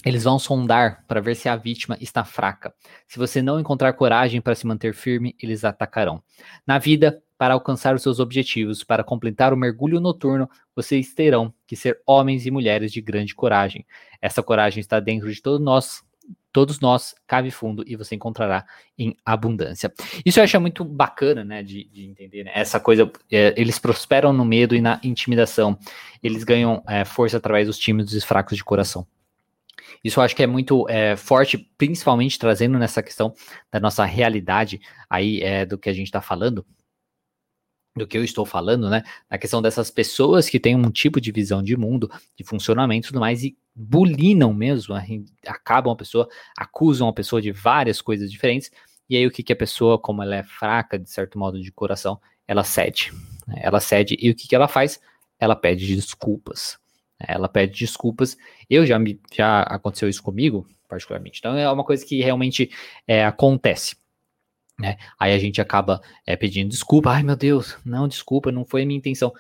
Eles 0.03 0.23
vão 0.23 0.39
sondar 0.39 1.05
para 1.07 1.21
ver 1.21 1.35
se 1.35 1.47
a 1.47 1.55
vítima 1.55 1.95
está 2.01 2.25
fraca. 2.25 2.73
Se 3.07 3.19
você 3.19 3.41
não 3.41 3.59
encontrar 3.59 3.93
coragem 3.93 4.41
para 4.41 4.55
se 4.55 4.65
manter 4.65 4.95
firme, 4.95 5.35
eles 5.39 5.63
atacarão. 5.63 6.23
Na 6.65 6.79
vida, 6.79 7.21
para 7.37 7.53
alcançar 7.53 7.93
os 7.95 8.01
seus 8.01 8.19
objetivos, 8.19 8.83
para 8.83 9.03
completar 9.03 9.53
o 9.53 9.57
mergulho 9.57 9.99
noturno, 9.99 10.49
vocês 10.75 11.13
terão 11.13 11.53
que 11.67 11.75
ser 11.75 12.01
homens 12.05 12.45
e 12.45 12.51
mulheres 12.51 12.91
de 12.91 12.99
grande 12.99 13.35
coragem. 13.35 13.85
Essa 14.19 14.41
coragem 14.41 14.81
está 14.81 14.99
dentro 14.99 15.31
de 15.31 15.41
todos 15.41 15.63
nós, 15.63 16.03
todos 16.51 16.79
nós, 16.79 17.15
cabe 17.25 17.51
fundo 17.51 17.83
e 17.87 17.95
você 17.95 18.15
encontrará 18.15 18.65
em 18.97 19.15
abundância. 19.25 19.91
Isso 20.25 20.39
eu 20.39 20.43
acho 20.43 20.59
muito 20.59 20.83
bacana, 20.83 21.43
né, 21.43 21.63
de, 21.63 21.85
de 21.85 22.05
entender, 22.05 22.43
né? 22.43 22.51
essa 22.53 22.79
coisa, 22.79 23.11
é, 23.31 23.53
eles 23.57 23.79
prosperam 23.79 24.33
no 24.33 24.45
medo 24.45 24.75
e 24.75 24.81
na 24.81 24.99
intimidação, 25.03 25.77
eles 26.21 26.43
ganham 26.43 26.83
é, 26.87 27.05
força 27.05 27.37
através 27.37 27.67
dos 27.67 27.77
tímidos 27.77 28.13
e 28.13 28.21
fracos 28.21 28.57
de 28.57 28.63
coração. 28.63 29.07
Isso 30.03 30.19
eu 30.19 30.23
acho 30.23 30.35
que 30.35 30.43
é 30.43 30.47
muito 30.47 30.87
é, 30.89 31.15
forte, 31.15 31.57
principalmente 31.77 32.39
trazendo 32.39 32.77
nessa 32.79 33.03
questão 33.03 33.33
da 33.71 33.79
nossa 33.79 34.03
realidade 34.05 34.81
aí 35.09 35.41
é, 35.41 35.65
do 35.65 35.77
que 35.77 35.89
a 35.89 35.93
gente 35.93 36.07
está 36.07 36.21
falando, 36.21 36.65
do 37.95 38.07
que 38.07 38.17
eu 38.17 38.23
estou 38.23 38.45
falando, 38.45 38.89
né? 38.89 39.03
Na 39.29 39.37
questão 39.37 39.61
dessas 39.61 39.91
pessoas 39.91 40.49
que 40.49 40.59
têm 40.59 40.75
um 40.75 40.89
tipo 40.89 41.19
de 41.19 41.31
visão 41.31 41.61
de 41.61 41.75
mundo, 41.75 42.09
de 42.35 42.43
funcionamento 42.43 43.07
e 43.07 43.09
tudo 43.09 43.19
mais, 43.19 43.43
e 43.43 43.57
bulinam 43.75 44.53
mesmo, 44.53 44.95
acabam 45.45 45.93
a 45.93 45.95
pessoa, 45.95 46.27
acusam 46.57 47.07
a 47.07 47.13
pessoa 47.13 47.41
de 47.41 47.51
várias 47.51 48.01
coisas 48.01 48.31
diferentes, 48.31 48.71
e 49.09 49.17
aí 49.17 49.27
o 49.27 49.31
que, 49.31 49.43
que 49.43 49.51
a 49.51 49.55
pessoa, 49.55 49.99
como 49.99 50.23
ela 50.23 50.35
é 50.35 50.43
fraca, 50.43 50.97
de 50.97 51.09
certo 51.09 51.37
modo, 51.37 51.61
de 51.61 51.71
coração, 51.71 52.19
ela 52.47 52.63
cede. 52.63 53.11
Né? 53.45 53.59
Ela 53.61 53.79
cede, 53.79 54.17
e 54.19 54.29
o 54.29 54.35
que, 54.35 54.47
que 54.47 54.55
ela 54.55 54.67
faz? 54.67 55.01
Ela 55.37 55.55
pede 55.55 55.95
desculpas. 55.95 56.79
Ela 57.19 57.49
pede 57.49 57.77
desculpas. 57.77 58.37
Eu 58.69 58.85
já 58.85 58.97
me 58.97 59.19
já 59.33 59.61
aconteceu 59.63 60.07
isso 60.07 60.23
comigo, 60.23 60.67
particularmente. 60.87 61.39
Então 61.39 61.57
é 61.57 61.69
uma 61.71 61.83
coisa 61.83 62.05
que 62.05 62.21
realmente 62.21 62.71
é, 63.07 63.25
acontece. 63.25 63.95
Né? 64.79 64.97
Aí 65.19 65.33
a 65.33 65.37
gente 65.37 65.61
acaba 65.61 66.01
é, 66.25 66.35
pedindo 66.35 66.69
desculpa. 66.69 67.11
Ai 67.11 67.23
meu 67.23 67.35
Deus, 67.35 67.77
não, 67.85 68.07
desculpa, 68.07 68.51
não 68.51 68.65
foi 68.65 68.83
a 68.83 68.85
minha 68.85 68.97
intenção. 68.97 69.33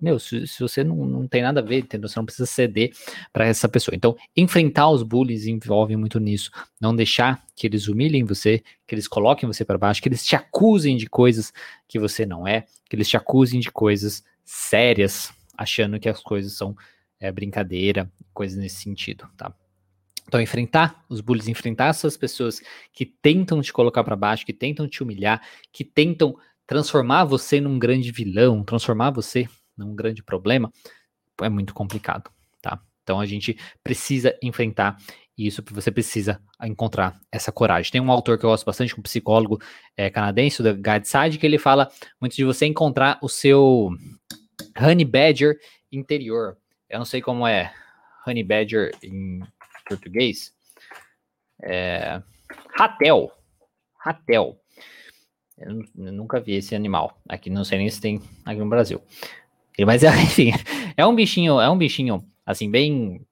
Meu, 0.00 0.18
se, 0.18 0.46
se 0.46 0.60
você 0.60 0.82
não, 0.82 0.96
não 1.04 1.28
tem 1.28 1.42
nada 1.42 1.60
a 1.60 1.62
ver, 1.62 1.80
entendeu? 1.80 2.08
Você 2.08 2.18
não 2.18 2.24
precisa 2.24 2.46
ceder 2.46 2.90
para 3.32 3.46
essa 3.46 3.68
pessoa. 3.68 3.94
Então, 3.94 4.16
enfrentar 4.34 4.88
os 4.88 5.02
bullies 5.02 5.46
envolve 5.46 5.94
muito 5.94 6.18
nisso. 6.18 6.50
Não 6.80 6.96
deixar 6.96 7.44
que 7.54 7.66
eles 7.66 7.86
humilhem 7.86 8.24
você, 8.24 8.62
que 8.86 8.94
eles 8.94 9.06
coloquem 9.06 9.46
você 9.46 9.62
para 9.62 9.76
baixo, 9.76 10.00
que 10.00 10.08
eles 10.08 10.24
te 10.24 10.34
acusem 10.34 10.96
de 10.96 11.06
coisas 11.06 11.52
que 11.86 11.98
você 11.98 12.24
não 12.24 12.48
é, 12.48 12.64
que 12.88 12.96
eles 12.96 13.08
te 13.08 13.16
acusem 13.16 13.60
de 13.60 13.70
coisas 13.70 14.24
sérias, 14.42 15.32
achando 15.56 16.00
que 16.00 16.08
as 16.08 16.22
coisas 16.22 16.54
são 16.54 16.74
é, 17.20 17.30
brincadeira, 17.30 18.10
coisas 18.32 18.56
nesse 18.56 18.76
sentido, 18.76 19.28
tá? 19.36 19.52
Então, 20.30 20.40
enfrentar 20.40 21.04
os 21.08 21.20
bullies, 21.20 21.48
enfrentar 21.48 21.88
essas 21.88 22.16
pessoas 22.16 22.62
que 22.92 23.04
tentam 23.04 23.60
te 23.60 23.72
colocar 23.72 24.04
para 24.04 24.14
baixo, 24.14 24.46
que 24.46 24.52
tentam 24.52 24.86
te 24.86 25.02
humilhar, 25.02 25.42
que 25.72 25.82
tentam 25.82 26.36
transformar 26.68 27.24
você 27.24 27.60
num 27.60 27.80
grande 27.80 28.12
vilão, 28.12 28.62
transformar 28.62 29.10
você 29.10 29.48
num 29.76 29.92
grande 29.92 30.22
problema, 30.22 30.72
é 31.42 31.48
muito 31.48 31.74
complicado, 31.74 32.30
tá? 32.62 32.80
Então 33.02 33.18
a 33.18 33.26
gente 33.26 33.58
precisa 33.82 34.32
enfrentar 34.40 34.98
isso, 35.36 35.64
você 35.68 35.90
precisa 35.90 36.40
encontrar 36.62 37.18
essa 37.32 37.50
coragem. 37.50 37.90
Tem 37.90 38.00
um 38.00 38.12
autor 38.12 38.38
que 38.38 38.44
eu 38.44 38.50
gosto 38.50 38.64
bastante, 38.64 38.96
um 38.96 39.02
psicólogo 39.02 39.60
é, 39.96 40.10
canadense, 40.10 40.62
o 40.62 40.76
Guy 40.76 41.02
Side, 41.02 41.38
que 41.38 41.46
ele 41.46 41.58
fala 41.58 41.90
muito 42.20 42.36
de 42.36 42.44
você 42.44 42.66
encontrar 42.66 43.18
o 43.20 43.28
seu 43.28 43.90
honey 44.80 45.04
badger 45.04 45.58
interior. 45.90 46.56
Eu 46.88 47.00
não 47.00 47.04
sei 47.04 47.20
como 47.20 47.44
é 47.48 47.74
honey 48.24 48.44
badger 48.44 48.92
em 49.02 49.40
português. 49.90 50.52
É, 51.62 52.22
ratel. 52.76 53.30
Ratel. 53.98 54.56
Eu, 55.58 55.84
nunca 56.12 56.40
vi 56.40 56.54
esse 56.54 56.74
animal. 56.74 57.20
Aqui 57.28 57.50
não 57.50 57.64
sei 57.64 57.78
nem 57.78 57.90
se 57.90 58.00
tem 58.00 58.22
aqui 58.44 58.60
no 58.60 58.68
Brasil. 58.68 59.02
Mas 59.84 60.02
enfim, 60.24 60.52
é 60.96 61.04
um 61.04 61.14
bichinho, 61.14 61.60
é 61.60 61.68
um 61.68 61.76
bichinho 61.76 62.24
assim 62.46 62.70
bem 62.70 63.26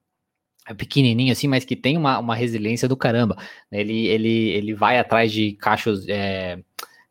pequenininho 0.76 1.32
assim, 1.32 1.48
mas 1.48 1.64
que 1.64 1.74
tem 1.74 1.96
uma, 1.96 2.18
uma 2.18 2.34
resiliência 2.34 2.88
do 2.88 2.96
caramba. 2.96 3.36
Ele, 3.70 4.06
ele, 4.06 4.50
ele 4.50 4.74
vai 4.74 4.98
atrás 4.98 5.32
de 5.32 5.52
cachos, 5.52 6.06
é, 6.08 6.58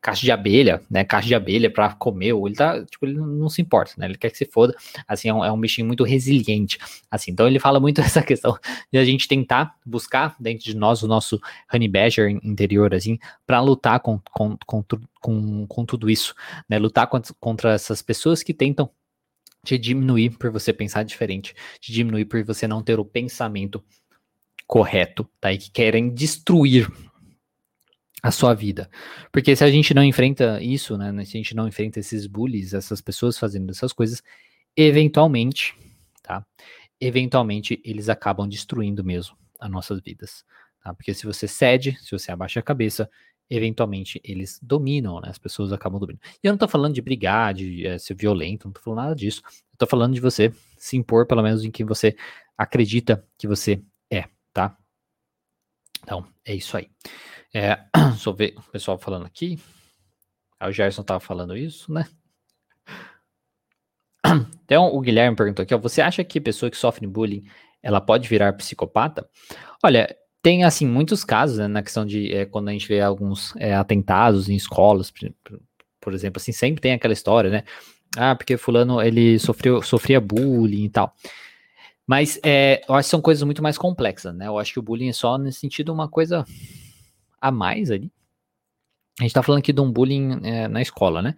caixa 0.08 0.22
de 0.22 0.32
abelha, 0.32 0.82
né? 0.90 1.04
Caixa 1.04 1.28
de 1.28 1.36
abelha 1.36 1.70
para 1.70 1.92
comer, 1.92 2.32
ou 2.32 2.48
ele 2.48 2.56
tá, 2.56 2.82
tipo, 2.86 3.06
ele 3.06 3.18
não 3.18 3.50
se 3.50 3.62
importa, 3.62 3.92
né? 3.98 4.06
Ele 4.06 4.18
quer 4.18 4.30
que 4.30 4.38
se 4.38 4.46
foda. 4.46 4.74
Assim, 5.06 5.28
é 5.28 5.34
um, 5.34 5.44
é 5.44 5.52
um 5.52 5.60
bichinho 5.60 5.86
muito 5.86 6.06
resiliente. 6.06 6.78
Assim, 7.12 7.32
então 7.32 7.46
ele 7.46 7.60
fala 7.60 7.78
muito 7.78 8.00
essa 8.00 8.24
questão 8.24 8.58
de 8.90 8.98
a 8.98 9.04
gente 9.04 9.28
tentar 9.28 9.76
buscar 9.86 10.34
dentro 10.40 10.64
de 10.64 10.78
nós 10.78 11.04
o 11.04 11.10
nosso 11.10 11.42
honey 11.74 11.90
badger 11.90 12.30
interior, 12.42 12.96
assim, 12.96 13.20
para 13.46 13.60
lutar 13.60 14.00
com, 14.00 14.18
com, 14.32 14.58
com, 14.66 14.82
com, 15.20 15.68
com 15.68 15.86
tudo 15.86 16.10
isso, 16.10 16.34
né? 16.70 16.80
Lutar 16.80 17.08
contra, 17.08 17.36
contra 17.38 17.74
essas 17.74 18.02
pessoas 18.02 18.42
que 18.42 18.54
tentam 18.54 18.90
te 19.66 19.78
diminuir 19.78 20.38
por 20.38 20.50
você 20.52 20.72
pensar 20.72 21.04
diferente, 21.04 21.54
te 21.82 21.92
diminuir 21.92 22.24
por 22.24 22.42
você 22.46 22.66
não 22.66 22.82
ter 22.82 22.98
o 22.98 23.04
pensamento 23.04 23.84
correto, 24.66 25.30
tá? 25.42 25.52
E 25.52 25.58
que 25.58 25.70
querem 25.70 26.10
destruir 26.14 26.90
a 28.28 28.32
sua 28.32 28.54
vida. 28.54 28.90
Porque 29.32 29.56
se 29.56 29.64
a 29.64 29.72
gente 29.72 29.94
não 29.94 30.04
enfrenta 30.04 30.62
isso, 30.62 30.98
né, 30.98 31.12
se 31.24 31.38
a 31.38 31.40
gente 31.40 31.56
não 31.56 31.66
enfrenta 31.66 31.98
esses 31.98 32.28
bullies, 32.28 32.74
essas 32.74 33.00
pessoas 33.00 33.38
fazendo 33.38 33.72
essas 33.72 33.94
coisas, 33.94 34.22
eventualmente, 34.76 35.74
tá? 36.22 36.46
Eventualmente 37.00 37.82
eles 37.86 38.10
acabam 38.10 38.46
destruindo 38.46 39.02
mesmo 39.02 39.38
as 39.58 39.72
nossas 39.72 40.02
vidas, 40.02 40.44
tá? 40.84 40.94
Porque 40.94 41.14
se 41.14 41.26
você 41.26 41.48
cede, 41.48 41.98
se 42.02 42.12
você 42.12 42.30
abaixa 42.30 42.60
a 42.60 42.64
cabeça, 42.64 43.10
eventualmente 43.50 44.20
eles 44.26 44.60
dominam, 44.62 45.22
né? 45.22 45.30
As 45.30 45.38
pessoas 45.38 45.72
acabam 45.72 45.98
dominando. 45.98 46.22
E 46.44 46.48
eu 46.48 46.52
não 46.52 46.58
tô 46.58 46.68
falando 46.68 46.96
de 46.96 47.02
brigar, 47.02 47.54
de 47.54 47.88
é, 47.88 47.98
ser 47.98 48.14
violento, 48.14 48.66
não 48.66 48.74
tô 48.74 48.82
falando 48.82 49.04
nada 49.04 49.16
disso. 49.16 49.42
Eu 49.72 49.78
tô 49.78 49.88
falando 49.88 50.14
de 50.14 50.20
você 50.20 50.52
se 50.78 50.98
impor, 50.98 51.26
pelo 51.26 51.42
menos, 51.42 51.64
em 51.64 51.72
quem 51.72 51.86
você 51.86 52.14
acredita 52.58 53.26
que 53.38 53.48
você 53.48 53.82
é, 54.12 54.26
tá? 54.52 54.78
Então, 56.08 56.26
é 56.46 56.56
isso 56.56 56.78
aí. 56.78 56.90
É, 57.54 57.80
só 58.18 58.32
ver 58.32 58.56
o 58.58 58.62
pessoal 58.72 58.98
falando 58.98 59.26
aqui. 59.26 59.60
Ah, 60.58 60.70
o 60.70 60.72
Gerson 60.72 61.04
tava 61.04 61.20
falando 61.20 61.56
isso, 61.56 61.92
né? 61.92 62.08
Então, 64.64 64.94
o 64.94 65.00
Guilherme 65.00 65.38
perguntou 65.38 65.64
aqui, 65.64 65.74
ó, 65.74 65.78
você 65.78 66.02
acha 66.02 66.22
que 66.22 66.42
pessoa 66.42 66.70
que 66.70 66.76
sofre 66.76 67.08
bullying, 67.08 67.46
ela 67.82 68.02
pode 68.02 68.28
virar 68.28 68.52
psicopata? 68.52 69.26
Olha, 69.82 70.14
tem, 70.42 70.66
assim, 70.66 70.86
muitos 70.86 71.24
casos, 71.24 71.60
né, 71.60 71.68
na 71.68 71.82
questão 71.82 72.06
de, 72.06 72.34
é, 72.34 72.46
quando 72.46 72.68
a 72.68 72.74
gente 72.74 72.86
vê 72.86 73.00
alguns 73.00 73.56
é, 73.56 73.74
atentados 73.74 74.50
em 74.50 74.56
escolas, 74.56 75.10
por, 75.10 75.32
por, 76.02 76.14
exemplo, 76.14 76.42
assim, 76.42 76.52
sempre 76.52 76.82
tem 76.82 76.92
aquela 76.92 77.14
história, 77.14 77.50
né? 77.50 77.64
Ah, 78.18 78.36
porque 78.36 78.58
fulano, 78.58 79.02
ele 79.02 79.40
sofreu, 79.40 79.82
sofria 79.82 80.20
bullying 80.20 80.84
e 80.84 80.90
tal. 80.90 81.16
Mas 82.08 82.40
é, 82.42 82.82
eu 82.88 82.96
acho 82.96 83.08
que 83.08 83.12
são 83.12 83.22
coisas 83.22 83.44
muito 83.44 83.62
mais 83.62 83.78
complexas, 83.78 84.34
né? 84.34 84.48
Eu 84.48 84.58
acho 84.58 84.72
que 84.72 84.80
o 84.80 84.82
bullying 84.82 85.10
é 85.10 85.14
só, 85.14 85.38
nesse 85.38 85.60
sentido, 85.60 85.92
uma 85.92 86.08
coisa 86.08 86.46
a 87.42 87.52
mais 87.52 87.92
ali. 87.92 88.10
A 89.20 89.24
gente 89.24 89.34
tá 89.34 89.44
falando 89.44 89.60
aqui 89.60 89.74
de 89.74 89.82
um 89.82 89.92
bullying 89.92 90.40
é, 90.44 90.68
na 90.70 90.82
escola, 90.82 91.22
né? 91.22 91.36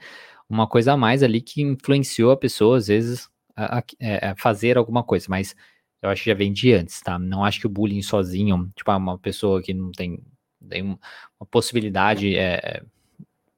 Uma 0.48 0.68
coisa 0.68 0.94
a 0.94 0.98
mais 0.98 1.24
ali 1.24 1.42
que 1.42 1.62
influenciou 1.64 2.32
a 2.32 2.38
pessoa, 2.38 2.78
às 2.78 2.88
vezes, 2.88 3.30
a, 3.56 3.80
a, 3.80 3.84
é, 4.00 4.28
a, 4.28 4.36
fazer 4.36 4.78
alguma 4.78 5.04
coisa, 5.04 5.26
mas 5.28 5.56
eu 6.02 6.10
acho 6.10 6.24
que 6.24 6.30
já 6.30 6.36
vem 6.36 6.54
de 6.54 6.72
antes, 6.74 7.02
tá? 7.02 7.18
Não 7.18 7.44
acho 7.44 7.60
que 7.60 7.68
o 7.68 7.70
bullying 7.70 8.02
sozinho, 8.04 8.70
tipo, 8.76 8.92
uma 8.92 9.18
pessoa 9.18 9.62
que 9.64 9.74
não 9.74 9.92
tem, 9.92 10.22
tem 10.70 10.84
uma 10.84 11.48
possibilidade, 11.50 12.36
é, 12.38 12.84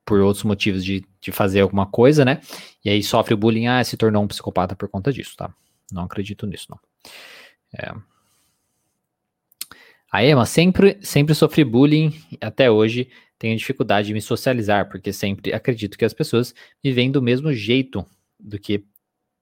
por 0.06 0.20
outros 0.22 0.44
motivos, 0.46 0.84
de, 0.84 1.04
de 1.20 1.32
fazer 1.32 1.62
alguma 1.62 1.86
coisa, 1.86 2.24
né? 2.24 2.42
E 2.86 2.90
aí 2.90 3.04
sofre 3.04 3.34
o 3.34 3.38
bullying, 3.38 3.68
ah, 3.68 3.84
se 3.84 3.98
tornou 3.98 4.24
um 4.24 4.28
psicopata 4.28 4.76
por 4.76 4.88
conta 4.88 5.12
disso, 5.12 5.36
tá? 5.36 5.54
Não 5.92 6.04
acredito 6.04 6.48
nisso, 6.48 6.68
não. 6.70 6.91
É, 7.78 7.92
a 10.12 10.26
Emma 10.26 10.46
sempre, 10.46 11.00
sempre 11.02 11.34
sofri 11.34 11.64
bullying 11.64 12.14
até 12.42 12.70
hoje 12.70 13.10
tenho 13.40 13.58
dificuldade 13.58 14.08
de 14.08 14.14
me 14.14 14.22
socializar, 14.22 14.88
porque 14.88 15.12
sempre 15.12 15.52
acredito 15.52 15.98
que 15.98 16.06
as 16.06 16.14
pessoas 16.14 16.54
vivem 16.84 17.10
do 17.10 17.24
mesmo 17.24 17.52
jeito 17.52 18.06
do 18.40 18.60
que 18.60 18.86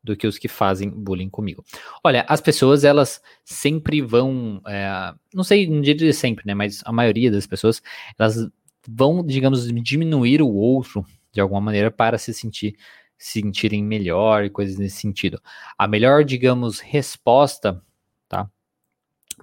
do 0.01 0.15
que 0.15 0.25
os 0.25 0.37
que 0.37 0.47
fazem 0.47 0.89
bullying 0.89 1.29
comigo. 1.29 1.61
Olha, 2.01 2.25
as 2.29 2.39
pessoas, 2.39 2.85
elas 2.85 3.21
sempre 3.43 4.01
vão, 4.01 4.61
é, 4.65 5.13
não 5.33 5.43
sei, 5.43 5.67
não 5.67 5.81
diria 5.81 6.13
sempre, 6.13 6.45
né, 6.47 6.53
mas 6.53 6.81
a 6.85 6.91
maioria 6.93 7.29
das 7.29 7.45
pessoas, 7.45 7.81
elas 8.17 8.47
vão, 8.87 9.21
digamos, 9.25 9.67
diminuir 9.83 10.41
o 10.41 10.47
outro 10.47 11.05
de 11.33 11.41
alguma 11.41 11.59
maneira 11.59 11.91
para 11.91 12.17
se 12.17 12.33
sentir 12.33 12.77
se 13.19 13.41
sentirem 13.41 13.83
melhor 13.83 14.45
e 14.45 14.49
coisas 14.49 14.77
nesse 14.77 14.95
sentido. 14.95 15.41
A 15.77 15.88
melhor, 15.88 16.23
digamos, 16.23 16.79
resposta, 16.79 17.83
tá, 18.29 18.49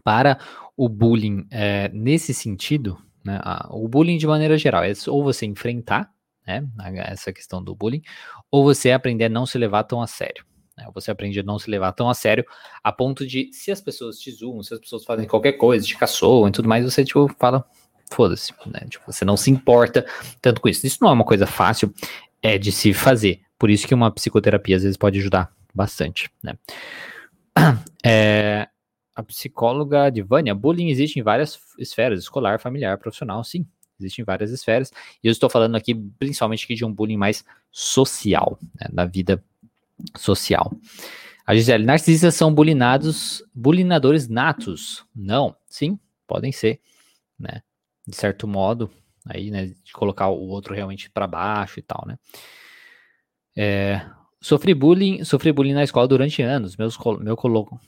para 0.02 0.38
o 0.74 0.88
bullying 0.88 1.46
é, 1.50 1.90
nesse 1.90 2.32
sentido, 2.32 2.98
né, 3.22 3.38
a, 3.42 3.68
o 3.70 3.86
bullying 3.86 4.16
de 4.16 4.26
maneira 4.26 4.56
geral, 4.56 4.82
é 4.82 4.92
ou 5.08 5.22
você 5.22 5.44
enfrentar 5.44 6.10
né, 6.46 6.66
essa 7.06 7.32
questão 7.32 7.62
do 7.62 7.74
bullying, 7.74 8.02
ou 8.50 8.64
você 8.64 8.92
aprender 8.92 9.26
a 9.26 9.28
não 9.28 9.44
se 9.44 9.58
levar 9.58 9.84
tão 9.84 10.00
a 10.00 10.06
sério. 10.06 10.44
Né, 10.76 10.86
você 10.94 11.10
aprende 11.10 11.40
a 11.40 11.42
não 11.42 11.58
se 11.58 11.70
levar 11.70 11.92
tão 11.92 12.08
a 12.08 12.14
sério, 12.14 12.46
a 12.82 12.90
ponto 12.90 13.26
de, 13.26 13.50
se 13.52 13.70
as 13.70 13.80
pessoas 13.80 14.18
te 14.18 14.30
zoam, 14.30 14.62
se 14.62 14.72
as 14.72 14.80
pessoas 14.80 15.04
fazem 15.04 15.26
qualquer 15.26 15.52
coisa, 15.52 15.84
te 15.84 15.98
caçoam 15.98 16.48
e 16.48 16.52
tudo 16.52 16.68
mais, 16.68 16.84
você, 16.84 17.04
tipo, 17.04 17.28
fala, 17.38 17.64
foda-se, 18.10 18.54
né, 18.66 18.86
tipo, 18.88 19.04
você 19.10 19.24
não 19.24 19.36
se 19.36 19.50
importa 19.50 20.06
tanto 20.40 20.62
com 20.62 20.68
isso. 20.68 20.86
Isso 20.86 20.98
não 21.02 21.10
é 21.10 21.12
uma 21.12 21.24
coisa 21.24 21.46
fácil 21.46 21.92
é, 22.40 22.56
de 22.56 22.70
se 22.70 22.94
fazer, 22.94 23.40
por 23.58 23.70
isso 23.70 23.86
que 23.86 23.94
uma 23.94 24.10
psicoterapia 24.10 24.76
às 24.76 24.82
vezes 24.82 24.96
pode 24.96 25.18
ajudar 25.18 25.52
bastante, 25.74 26.30
né. 26.42 26.56
É, 28.08 28.68
a 29.16 29.22
psicóloga 29.24 30.10
Divânia, 30.10 30.54
bullying 30.54 30.90
existe 30.90 31.18
em 31.18 31.22
várias 31.22 31.58
esferas, 31.76 32.20
escolar, 32.20 32.60
familiar, 32.60 32.96
profissional, 32.98 33.42
sim. 33.42 33.66
Existem 33.98 34.24
várias 34.24 34.50
esferas. 34.52 34.92
E 35.24 35.26
eu 35.26 35.32
estou 35.32 35.48
falando 35.50 35.74
aqui 35.74 35.94
principalmente 35.94 36.64
aqui 36.64 36.74
de 36.74 36.84
um 36.84 36.92
bullying 36.92 37.16
mais 37.16 37.44
social, 37.72 38.58
né, 38.78 38.88
da 38.92 39.06
vida 39.06 39.42
social. 40.16 40.70
A 41.46 41.54
Gisele, 41.54 41.84
narcisistas 41.84 42.34
são 42.34 42.52
bulinados, 42.52 43.42
bulinadores 43.54 44.28
natos. 44.28 45.06
Não, 45.14 45.56
sim, 45.68 45.98
podem 46.26 46.52
ser, 46.52 46.80
né? 47.38 47.62
De 48.06 48.16
certo 48.16 48.46
modo, 48.48 48.90
aí, 49.24 49.50
né? 49.50 49.66
De 49.66 49.92
colocar 49.92 50.28
o 50.28 50.48
outro 50.48 50.74
realmente 50.74 51.08
para 51.08 51.26
baixo 51.26 51.78
e 51.78 51.82
tal, 51.82 52.04
né? 52.06 52.18
É, 53.56 54.04
sofri 54.40 54.74
bullying, 54.74 55.24
sofri 55.24 55.52
bullying 55.52 55.74
na 55.74 55.84
escola 55.84 56.06
durante 56.06 56.42
anos. 56.42 56.76
Meus, 56.76 56.98
meu, 57.20 57.36
colo, 57.36 57.80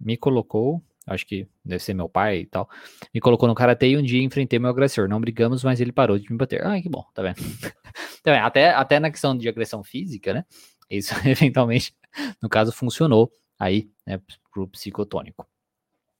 me 0.00 0.16
colocou, 0.16 0.82
acho 1.06 1.26
que 1.26 1.48
deve 1.64 1.82
ser 1.82 1.94
meu 1.94 2.08
pai 2.08 2.40
e 2.40 2.46
tal, 2.46 2.68
me 3.12 3.20
colocou 3.20 3.48
no 3.48 3.54
karatê 3.54 3.90
e 3.90 3.96
um 3.96 4.02
dia 4.02 4.22
enfrentei 4.22 4.58
meu 4.58 4.70
agressor. 4.70 5.08
Não 5.08 5.20
brigamos, 5.20 5.64
mas 5.64 5.80
ele 5.80 5.92
parou 5.92 6.18
de 6.18 6.30
me 6.30 6.38
bater. 6.38 6.64
Ah, 6.64 6.80
que 6.80 6.88
bom, 6.88 7.04
tá 7.12 7.22
vendo? 7.22 7.36
vendo? 8.24 8.44
Até, 8.44 8.70
até 8.70 9.00
na 9.00 9.10
questão 9.10 9.36
de 9.36 9.48
agressão 9.48 9.82
física, 9.82 10.32
né? 10.32 10.44
Isso 10.90 11.14
eventualmente, 11.26 11.92
no 12.40 12.48
caso, 12.48 12.72
funcionou 12.72 13.30
aí, 13.58 13.90
né, 14.06 14.20
pro 14.52 14.68
psicotônico. 14.68 15.46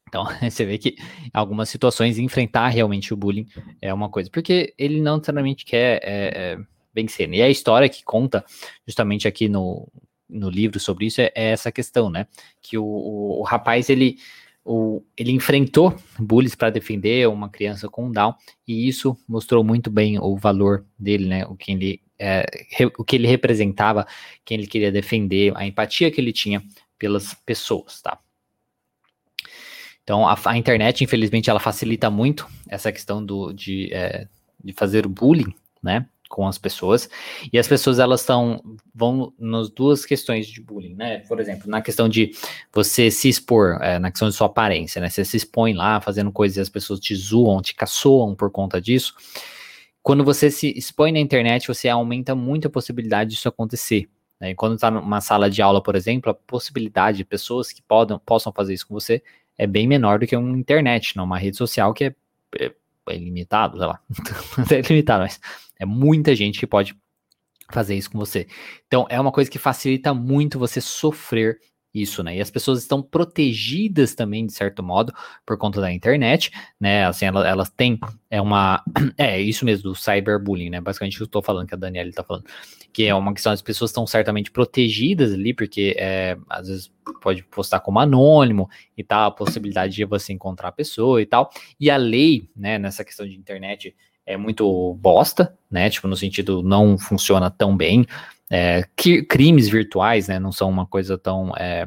Então, 0.08 0.24
você 0.42 0.64
vê 0.64 0.78
que 0.78 0.96
algumas 1.32 1.68
situações 1.68 2.18
enfrentar 2.18 2.68
realmente 2.68 3.12
o 3.14 3.16
bullying 3.16 3.46
é 3.80 3.92
uma 3.92 4.08
coisa, 4.08 4.30
porque 4.30 4.74
ele 4.76 5.00
não 5.00 5.16
necessariamente 5.16 5.64
quer 5.64 6.00
é, 6.02 6.54
é, 6.54 6.58
vencer. 6.94 7.28
Né? 7.28 7.38
E 7.38 7.42
a 7.42 7.50
história 7.50 7.88
que 7.88 8.04
conta 8.04 8.44
justamente 8.86 9.26
aqui 9.28 9.48
no, 9.48 9.88
no 10.28 10.50
livro 10.50 10.78
sobre 10.78 11.06
isso 11.06 11.20
é, 11.20 11.32
é 11.34 11.50
essa 11.50 11.72
questão, 11.72 12.10
né? 12.10 12.26
Que 12.60 12.76
o, 12.76 12.84
o, 12.84 13.40
o 13.40 13.42
rapaz 13.42 13.88
ele, 13.88 14.18
o, 14.64 15.02
ele 15.16 15.32
enfrentou 15.32 15.96
bullies 16.18 16.54
para 16.54 16.70
defender 16.70 17.26
uma 17.28 17.48
criança 17.48 17.88
com 17.88 18.12
Down 18.12 18.34
e 18.66 18.86
isso 18.86 19.16
mostrou 19.26 19.64
muito 19.64 19.90
bem 19.90 20.18
o 20.18 20.36
valor 20.36 20.84
dele, 20.98 21.26
né? 21.26 21.46
O 21.46 21.56
que 21.56 21.72
ele, 21.72 22.02
é, 22.18 22.44
re, 22.70 22.86
o 22.98 23.04
que 23.04 23.16
ele 23.16 23.26
representava, 23.26 24.06
quem 24.44 24.58
ele 24.58 24.66
queria 24.66 24.92
defender, 24.92 25.52
a 25.56 25.66
empatia 25.66 26.10
que 26.10 26.20
ele 26.20 26.32
tinha 26.32 26.62
pelas 26.98 27.34
pessoas, 27.46 28.02
tá? 28.02 28.18
Então 30.02 30.26
a, 30.26 30.38
a 30.46 30.56
internet, 30.56 31.04
infelizmente, 31.04 31.50
ela 31.50 31.60
facilita 31.60 32.10
muito 32.10 32.46
essa 32.68 32.92
questão 32.92 33.24
do, 33.24 33.52
de, 33.52 33.92
é, 33.92 34.26
de 34.62 34.72
fazer 34.72 35.06
o 35.06 35.08
bullying, 35.08 35.54
né? 35.82 36.06
Com 36.28 36.46
as 36.46 36.58
pessoas. 36.58 37.08
E 37.52 37.58
as 37.58 37.66
pessoas 37.66 37.98
elas 37.98 38.20
estão 38.20 38.62
vão 38.94 39.32
nas 39.38 39.70
duas 39.70 40.04
questões 40.04 40.46
de 40.46 40.60
bullying, 40.60 40.94
né? 40.94 41.20
Por 41.20 41.40
exemplo, 41.40 41.68
na 41.68 41.80
questão 41.80 42.08
de 42.08 42.32
você 42.72 43.10
se 43.10 43.28
expor, 43.28 43.78
é, 43.82 43.98
na 43.98 44.10
questão 44.10 44.28
de 44.28 44.34
sua 44.34 44.46
aparência, 44.46 45.00
né? 45.00 45.08
Você 45.08 45.24
se 45.24 45.36
expõe 45.36 45.72
lá 45.72 46.00
fazendo 46.00 46.30
coisas 46.30 46.56
e 46.58 46.60
as 46.60 46.68
pessoas 46.68 47.00
te 47.00 47.14
zoam, 47.14 47.62
te 47.62 47.74
caçoam 47.74 48.34
por 48.34 48.50
conta 48.50 48.80
disso. 48.80 49.14
Quando 50.02 50.24
você 50.24 50.50
se 50.50 50.72
expõe 50.76 51.12
na 51.12 51.18
internet, 51.18 51.66
você 51.66 51.88
aumenta 51.88 52.34
muito 52.34 52.68
a 52.68 52.70
possibilidade 52.70 53.30
disso 53.30 53.48
acontecer. 53.48 54.08
Né? 54.40 54.54
Quando 54.54 54.74
está 54.74 54.90
numa 54.90 55.20
sala 55.20 55.50
de 55.50 55.60
aula, 55.60 55.82
por 55.82 55.96
exemplo, 55.96 56.30
a 56.30 56.34
possibilidade 56.34 57.18
de 57.18 57.24
pessoas 57.24 57.72
que 57.72 57.82
podam, 57.82 58.18
possam 58.18 58.52
fazer 58.52 58.74
isso 58.74 58.86
com 58.86 58.94
você 58.94 59.22
é 59.56 59.66
bem 59.66 59.86
menor 59.86 60.20
do 60.20 60.26
que 60.26 60.36
uma 60.36 60.56
internet, 60.56 61.16
numa 61.16 61.36
rede 61.36 61.56
social 61.56 61.92
que 61.92 62.04
é, 62.04 62.14
é, 62.60 62.72
é 63.10 63.16
limitado, 63.16 63.78
sei 63.78 63.86
lá, 63.86 64.00
é 64.70 64.80
limitado, 64.80 65.22
mas 65.22 65.40
é 65.78 65.86
muita 65.86 66.34
gente 66.34 66.58
que 66.58 66.66
pode 66.66 66.96
fazer 67.70 67.94
isso 67.94 68.10
com 68.10 68.18
você. 68.18 68.46
Então, 68.86 69.06
é 69.08 69.20
uma 69.20 69.32
coisa 69.32 69.50
que 69.50 69.58
facilita 69.58 70.14
muito 70.14 70.58
você 70.58 70.80
sofrer 70.80 71.58
isso, 71.94 72.22
né? 72.22 72.36
E 72.36 72.40
as 72.40 72.50
pessoas 72.50 72.80
estão 72.80 73.02
protegidas 73.02 74.14
também, 74.14 74.46
de 74.46 74.52
certo 74.52 74.82
modo, 74.82 75.12
por 75.46 75.56
conta 75.56 75.80
da 75.80 75.92
internet, 75.92 76.50
né? 76.78 77.06
Assim, 77.06 77.26
elas, 77.26 77.46
elas 77.46 77.70
têm 77.70 77.98
é 78.30 78.40
uma. 78.40 78.82
É 79.16 79.40
isso 79.40 79.64
mesmo, 79.64 79.84
do 79.84 79.94
cyberbullying, 79.94 80.70
né? 80.70 80.80
Basicamente, 80.80 81.20
eu 81.20 81.24
estou 81.24 81.42
falando, 81.42 81.66
que 81.66 81.74
a 81.74 81.78
Daniela 81.78 82.08
está 82.08 82.22
falando, 82.22 82.44
que 82.92 83.04
é 83.04 83.14
uma 83.14 83.32
questão, 83.32 83.52
as 83.52 83.62
pessoas 83.62 83.90
estão 83.90 84.06
certamente 84.06 84.50
protegidas 84.50 85.32
ali, 85.32 85.52
porque 85.54 85.96
é, 85.98 86.36
às 86.48 86.68
vezes 86.68 86.92
pode 87.22 87.42
postar 87.44 87.80
como 87.80 87.98
anônimo 87.98 88.68
e 88.96 89.02
tal, 89.02 89.28
a 89.28 89.30
possibilidade 89.30 89.94
de 89.94 90.04
você 90.04 90.32
encontrar 90.32 90.68
a 90.68 90.72
pessoa 90.72 91.20
e 91.20 91.26
tal. 91.26 91.50
E 91.80 91.90
a 91.90 91.96
lei, 91.96 92.48
né, 92.54 92.78
nessa 92.78 93.04
questão 93.04 93.26
de 93.26 93.36
internet 93.36 93.94
é 94.26 94.36
muito 94.36 94.94
bosta, 95.00 95.56
né? 95.70 95.88
Tipo, 95.88 96.06
no 96.06 96.16
sentido 96.16 96.62
não 96.62 96.98
funciona 96.98 97.50
tão 97.50 97.74
bem. 97.74 98.04
É, 98.50 98.84
que, 98.96 99.22
crimes 99.22 99.68
virtuais, 99.68 100.28
né? 100.28 100.38
Não 100.38 100.52
são 100.52 100.70
uma 100.70 100.86
coisa 100.86 101.18
tão 101.18 101.52
é, 101.56 101.86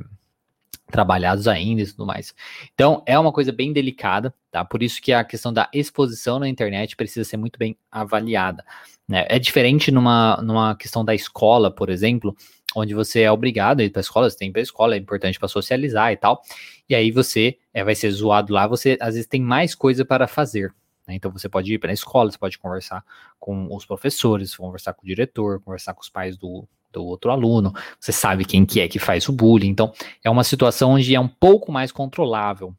trabalhados 0.92 1.48
ainda 1.48 1.82
e 1.82 1.88
tudo 1.88 2.06
mais. 2.06 2.36
Então, 2.74 3.02
é 3.08 3.18
uma 3.18 3.32
coisa 3.32 3.52
bem 3.52 3.74
delicada, 3.74 4.34
tá? 4.52 4.64
Por 4.64 4.84
isso 4.84 5.02
que 5.02 5.12
a 5.12 5.24
questão 5.24 5.52
da 5.52 5.70
exposição 5.74 6.38
na 6.38 6.48
internet 6.48 6.96
precisa 6.96 7.28
ser 7.28 7.38
muito 7.38 7.58
bem 7.58 7.76
avaliada. 7.92 8.64
Né? 9.08 9.26
É 9.28 9.40
diferente 9.40 9.92
numa, 9.92 10.38
numa 10.44 10.76
questão 10.76 11.04
da 11.04 11.16
escola, 11.16 11.72
por 11.72 11.90
exemplo, 11.90 12.36
onde 12.76 12.94
você 12.94 13.22
é 13.22 13.32
obrigado 13.32 13.80
a 13.80 13.84
ir 13.84 13.90
para 13.90 14.00
a 14.00 14.02
escola, 14.02 14.30
você 14.30 14.38
tem 14.38 14.48
que 14.48 14.52
ir 14.52 14.54
para 14.54 14.62
a 14.62 14.64
escola, 14.64 14.96
é 14.96 14.98
importante 14.98 15.40
para 15.40 15.48
socializar 15.48 16.12
e 16.12 16.18
tal. 16.18 16.42
E 16.88 16.94
aí 16.94 17.12
você 17.12 17.58
é, 17.74 17.84
vai 17.84 17.96
ser 17.96 18.12
zoado 18.12 18.54
lá, 18.54 18.68
você 18.68 18.98
às 19.02 19.16
vezes 19.16 19.28
tem 19.28 19.42
mais 19.42 19.74
coisa 19.74 20.06
para 20.06 20.28
fazer. 20.28 20.74
Né? 21.08 21.16
Então 21.16 21.32
você 21.32 21.50
pode 21.50 21.74
ir 21.74 21.80
para 21.80 21.92
a 21.92 21.94
escola, 21.94 22.32
você 22.32 22.38
pode 22.38 22.58
conversar 22.58 23.04
com 23.40 23.74
os 23.76 23.86
professores, 23.86 24.56
conversar 24.56 24.94
com 24.94 25.04
o 25.04 25.08
diretor, 25.08 25.60
conversar 25.62 25.94
com 25.94 26.02
os 26.02 26.10
pais 26.10 26.38
do, 26.38 26.68
do 26.92 27.04
outro 27.06 27.32
aluno, 27.32 27.74
você 28.00 28.12
sabe 28.12 28.46
quem 28.46 28.66
que 28.66 28.80
é 28.80 28.88
que 28.88 29.00
faz 29.00 29.28
o 29.28 29.32
bullying, 29.32 29.70
então 29.70 29.94
é 30.24 30.30
uma 30.30 30.44
situação 30.44 30.92
onde 30.92 31.16
é 31.16 31.20
um 31.20 31.28
pouco 31.28 31.72
mais 31.72 31.92
controlável 31.92 32.76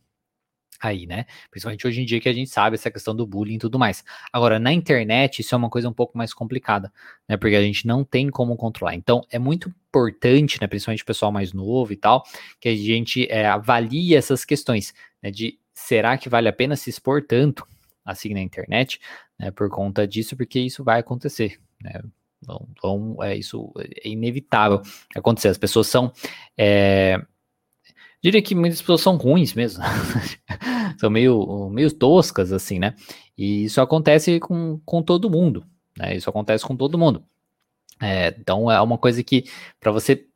aí, 0.83 1.07
né? 1.07 1.27
Principalmente 1.49 1.87
hoje 1.87 2.03
em 2.03 2.05
dia 2.05 2.21
que 2.21 2.29
a 2.29 2.33
gente 2.33 2.51
sabe 2.51 2.75
essa 2.75 2.91
questão 2.91 3.15
do 3.15 3.25
bullying 3.25 3.55
e 3.55 3.59
tudo 3.59 3.79
mais. 3.79 4.05
Agora, 4.33 4.59
na 4.59 4.73
internet, 4.73 5.39
isso 5.39 5.55
é 5.55 5.59
uma 5.59 5.71
coisa 5.71 5.89
um 5.89 5.93
pouco 5.93 6.19
mais 6.19 6.35
complicada, 6.35 6.93
né? 7.29 7.37
Porque 7.37 7.55
a 7.55 7.63
gente 7.63 7.87
não 7.87 8.03
tem 8.03 8.29
como 8.29 8.57
controlar. 8.57 8.97
Então, 8.97 9.25
é 9.31 9.39
muito 9.39 9.69
importante, 9.69 10.61
né? 10.61 10.67
Principalmente 10.67 11.05
o 11.05 11.07
pessoal 11.07 11.31
mais 11.31 11.53
novo 11.53 11.93
e 11.93 11.97
tal, 11.97 12.25
que 12.61 12.69
a 12.69 12.75
gente 12.75 13.31
é, 13.31 13.47
avalie 13.47 14.17
essas 14.17 14.45
questões, 14.45 14.93
né? 15.23 15.31
De 15.31 15.57
será 15.73 16.19
que 16.19 16.29
vale 16.29 16.49
a 16.49 16.53
pena 16.53 16.75
se 16.75 16.91
expor 16.91 17.23
tanto 17.23 17.65
assim 18.05 18.35
na 18.35 18.41
internet, 18.41 19.01
né, 19.39 19.51
por 19.51 19.69
conta 19.71 20.07
disso, 20.07 20.37
porque 20.37 20.61
isso 20.61 20.83
vai 20.83 21.01
acontecer, 21.01 21.61
né? 21.83 22.01
Então, 22.43 22.69
então 22.73 23.17
é, 23.23 23.37
isso 23.37 23.73
é 23.77 24.09
inevitável 24.09 24.83
acontecer. 25.15 25.49
As 25.49 25.59
pessoas 25.59 25.87
são. 25.87 26.13
É, 26.59 27.21
diria 28.21 28.43
que 28.43 28.55
muitas 28.55 28.81
pessoas 28.81 29.01
são 29.01 29.17
ruins 29.17 29.55
mesmo. 29.55 29.83
são 30.99 31.09
meio, 31.09 31.71
meio 31.71 31.93
toscas, 31.93 32.53
assim, 32.53 32.79
né? 32.79 32.95
E 33.39 33.65
isso 33.65 33.81
acontece 33.81 34.41
com, 34.41 34.81
com 34.85 35.03
todo 35.03 35.31
mundo. 35.31 35.65
Né? 35.97 36.17
Isso 36.17 36.29
acontece 36.29 36.65
com 36.65 36.77
todo 36.77 36.99
mundo. 36.99 37.25
É, 38.01 38.35
então 38.39 38.71
é 38.71 38.81
uma 38.81 38.99
coisa 38.99 39.23
que, 39.23 39.45
para 39.79 39.93
você 39.93 40.27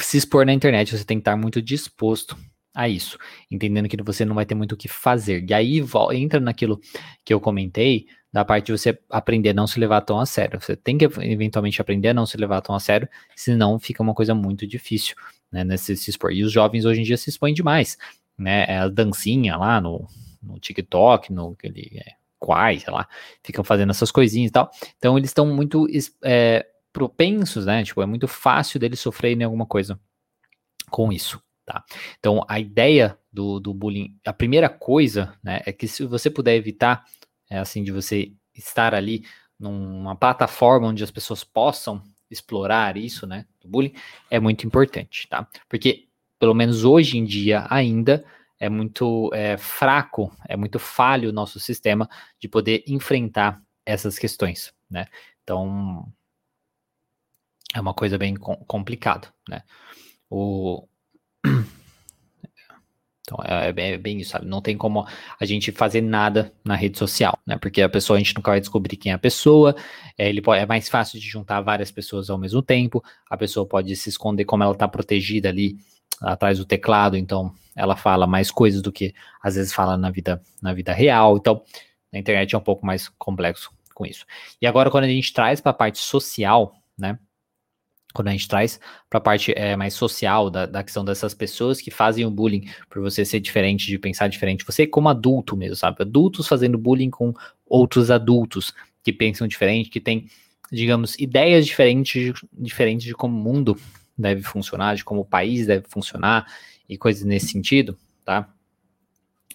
se 0.00 0.16
expor 0.16 0.44
na 0.44 0.52
internet, 0.52 0.96
você 0.96 1.04
tem 1.04 1.18
que 1.18 1.20
estar 1.20 1.36
muito 1.36 1.62
disposto 1.62 2.36
a 2.74 2.88
isso, 2.88 3.18
entendendo 3.50 3.88
que 3.88 4.02
você 4.02 4.24
não 4.24 4.34
vai 4.34 4.46
ter 4.46 4.54
muito 4.54 4.72
o 4.72 4.76
que 4.76 4.88
fazer. 4.88 5.44
E 5.48 5.52
aí 5.52 5.82
entra 6.12 6.40
naquilo 6.40 6.80
que 7.24 7.32
eu 7.32 7.40
comentei, 7.40 8.06
da 8.32 8.44
parte 8.44 8.66
de 8.66 8.72
você 8.72 8.98
aprender 9.10 9.50
a 9.50 9.54
não 9.54 9.66
se 9.66 9.78
levar 9.78 10.00
tão 10.00 10.18
a 10.18 10.24
sério. 10.24 10.58
Você 10.60 10.74
tem 10.74 10.96
que 10.96 11.04
eventualmente 11.04 11.80
aprender 11.80 12.08
a 12.08 12.14
não 12.14 12.24
se 12.24 12.36
levar 12.38 12.62
tão 12.62 12.74
a 12.74 12.80
sério, 12.80 13.06
senão 13.36 13.78
fica 13.78 14.02
uma 14.02 14.14
coisa 14.14 14.34
muito 14.34 14.66
difícil, 14.66 15.14
né, 15.50 15.62
nesse 15.62 15.96
se 15.96 16.08
expor. 16.08 16.32
E 16.32 16.42
os 16.42 16.50
jovens 16.50 16.86
hoje 16.86 17.00
em 17.00 17.04
dia 17.04 17.16
se 17.18 17.28
expõem 17.28 17.52
demais, 17.52 17.98
né, 18.38 18.64
é 18.66 18.78
a 18.78 18.88
dancinha 18.88 19.56
lá 19.56 19.80
no, 19.80 20.06
no 20.42 20.58
TikTok, 20.58 21.30
no 21.30 21.50
aquele 21.50 21.90
é, 21.98 22.12
Quai, 22.38 22.78
sei 22.80 22.92
lá, 22.92 23.06
ficam 23.44 23.62
fazendo 23.62 23.90
essas 23.90 24.10
coisinhas 24.10 24.48
e 24.48 24.52
tal. 24.52 24.70
Então 24.96 25.18
eles 25.18 25.28
estão 25.28 25.46
muito 25.46 25.86
é, 26.24 26.66
propensos, 26.90 27.66
né, 27.66 27.84
tipo, 27.84 28.00
é 28.00 28.06
muito 28.06 28.26
fácil 28.26 28.80
deles 28.80 28.98
sofrerem 28.98 29.44
alguma 29.44 29.66
coisa 29.66 30.00
com 30.90 31.12
isso, 31.12 31.40
Tá? 31.64 31.84
Então, 32.18 32.44
a 32.48 32.58
ideia 32.58 33.16
do, 33.32 33.60
do 33.60 33.72
bullying, 33.72 34.16
a 34.26 34.32
primeira 34.32 34.68
coisa, 34.68 35.38
né, 35.42 35.62
é 35.64 35.72
que 35.72 35.86
se 35.86 36.04
você 36.04 36.28
puder 36.28 36.56
evitar, 36.56 37.04
é 37.48 37.58
assim, 37.58 37.84
de 37.84 37.92
você 37.92 38.32
estar 38.54 38.94
ali 38.94 39.24
numa 39.58 40.16
plataforma 40.16 40.88
onde 40.88 41.04
as 41.04 41.10
pessoas 41.10 41.44
possam 41.44 42.02
explorar 42.28 42.96
isso, 42.96 43.26
né, 43.26 43.46
do 43.60 43.68
bullying, 43.68 43.94
é 44.30 44.40
muito 44.40 44.66
importante, 44.66 45.28
tá? 45.28 45.46
Porque, 45.68 46.08
pelo 46.38 46.54
menos 46.54 46.84
hoje 46.84 47.16
em 47.16 47.24
dia 47.24 47.66
ainda, 47.70 48.24
é 48.58 48.68
muito 48.68 49.30
é, 49.32 49.56
fraco, 49.56 50.34
é 50.48 50.56
muito 50.56 50.78
falho 50.78 51.30
o 51.30 51.32
nosso 51.32 51.60
sistema 51.60 52.08
de 52.40 52.48
poder 52.48 52.82
enfrentar 52.86 53.62
essas 53.84 54.18
questões, 54.18 54.72
né? 54.90 55.06
Então, 55.42 56.06
é 57.74 57.80
uma 57.80 57.94
coisa 57.94 58.16
bem 58.18 58.34
com, 58.34 58.56
complicada, 58.56 59.32
né? 59.48 59.62
O, 60.30 60.86
então 63.22 63.38
é, 63.44 63.68
é, 63.68 63.72
bem, 63.72 63.92
é, 63.92 63.98
bem, 63.98 64.20
isso, 64.20 64.30
sabe? 64.30 64.46
Não 64.46 64.60
tem 64.60 64.76
como 64.76 65.06
a 65.38 65.44
gente 65.44 65.72
fazer 65.72 66.00
nada 66.00 66.52
na 66.64 66.74
rede 66.74 66.98
social, 66.98 67.38
né? 67.46 67.56
Porque 67.56 67.82
a 67.82 67.88
pessoa 67.88 68.16
a 68.16 68.20
gente 68.20 68.34
nunca 68.34 68.50
vai 68.50 68.60
descobrir 68.60 68.96
quem 68.96 69.12
é 69.12 69.14
a 69.14 69.18
pessoa. 69.18 69.74
É, 70.18 70.28
ele 70.28 70.40
pode, 70.40 70.60
é 70.62 70.66
mais 70.66 70.88
fácil 70.88 71.18
de 71.18 71.26
juntar 71.26 71.60
várias 71.60 71.90
pessoas 71.90 72.30
ao 72.30 72.38
mesmo 72.38 72.62
tempo. 72.62 73.02
A 73.28 73.36
pessoa 73.36 73.66
pode 73.66 73.94
se 73.96 74.08
esconder 74.08 74.44
como 74.44 74.62
ela 74.62 74.72
está 74.72 74.86
protegida 74.88 75.48
ali 75.48 75.76
atrás 76.20 76.58
do 76.58 76.64
teclado, 76.64 77.16
então 77.16 77.52
ela 77.74 77.96
fala 77.96 78.26
mais 78.26 78.50
coisas 78.50 78.80
do 78.80 78.92
que 78.92 79.12
às 79.42 79.56
vezes 79.56 79.72
fala 79.72 79.96
na 79.96 80.10
vida 80.10 80.40
na 80.60 80.72
vida 80.72 80.92
real. 80.92 81.36
Então, 81.36 81.62
na 82.12 82.18
internet 82.18 82.54
é 82.54 82.58
um 82.58 82.62
pouco 82.62 82.84
mais 82.84 83.08
complexo 83.18 83.70
com 83.94 84.06
isso. 84.06 84.24
E 84.60 84.66
agora 84.66 84.90
quando 84.90 85.04
a 85.04 85.08
gente 85.08 85.32
traz 85.32 85.60
para 85.60 85.70
a 85.70 85.74
parte 85.74 85.98
social, 85.98 86.74
né? 86.98 87.18
Quando 88.12 88.28
a 88.28 88.32
gente 88.32 88.48
traz 88.48 88.78
para 89.08 89.18
a 89.18 89.20
parte 89.20 89.52
é, 89.56 89.76
mais 89.76 89.94
social 89.94 90.50
da, 90.50 90.66
da 90.66 90.82
questão 90.82 91.04
dessas 91.04 91.34
pessoas 91.34 91.80
que 91.80 91.90
fazem 91.90 92.24
o 92.24 92.30
bullying 92.30 92.68
por 92.88 93.00
você 93.00 93.24
ser 93.24 93.40
diferente, 93.40 93.86
de 93.86 93.98
pensar 93.98 94.28
diferente, 94.28 94.64
você 94.64 94.86
como 94.86 95.08
adulto 95.08 95.56
mesmo, 95.56 95.76
sabe? 95.76 96.02
Adultos 96.02 96.46
fazendo 96.46 96.78
bullying 96.78 97.10
com 97.10 97.32
outros 97.66 98.10
adultos 98.10 98.74
que 99.02 99.12
pensam 99.12 99.48
diferente, 99.48 99.90
que 99.90 100.00
têm, 100.00 100.26
digamos, 100.70 101.18
ideias 101.18 101.66
diferentes, 101.66 102.34
diferentes 102.52 103.06
de 103.06 103.14
como 103.14 103.36
o 103.36 103.42
mundo 103.42 103.76
deve 104.16 104.42
funcionar, 104.42 104.94
de 104.94 105.04
como 105.04 105.22
o 105.22 105.24
país 105.24 105.66
deve 105.66 105.86
funcionar 105.88 106.46
e 106.88 106.96
coisas 106.96 107.24
nesse 107.24 107.48
sentido, 107.48 107.96
tá? 108.24 108.48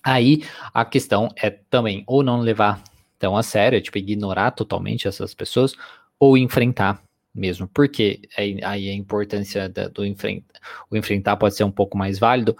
Aí 0.03 0.43
a 0.73 0.85
questão 0.85 1.29
é 1.35 1.49
também 1.49 2.03
ou 2.07 2.23
não 2.23 2.39
levar 2.39 2.81
tão 3.19 3.35
a 3.35 3.43
sério, 3.43 3.81
tipo, 3.81 3.97
ignorar 3.97 4.51
totalmente 4.51 5.07
essas 5.07 5.33
pessoas, 5.33 5.73
ou 6.19 6.37
enfrentar 6.37 7.01
mesmo. 7.33 7.67
Porque 7.67 8.21
aí, 8.37 8.59
aí 8.63 8.89
a 8.89 8.93
importância 8.93 9.69
do 9.69 10.05
enfrentar, 10.05 10.59
o 10.89 10.97
enfrentar 10.97 11.37
pode 11.37 11.55
ser 11.55 11.63
um 11.63 11.71
pouco 11.71 11.97
mais 11.97 12.19
válido, 12.19 12.57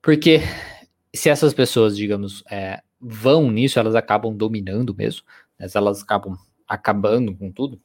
porque 0.00 0.40
se 1.14 1.28
essas 1.28 1.54
pessoas, 1.54 1.96
digamos, 1.96 2.42
é, 2.50 2.82
vão 3.00 3.50
nisso, 3.50 3.78
elas 3.78 3.94
acabam 3.94 4.34
dominando 4.34 4.94
mesmo, 4.94 5.22
elas 5.58 6.02
acabam 6.02 6.36
acabando 6.66 7.34
com 7.34 7.50
tudo, 7.52 7.80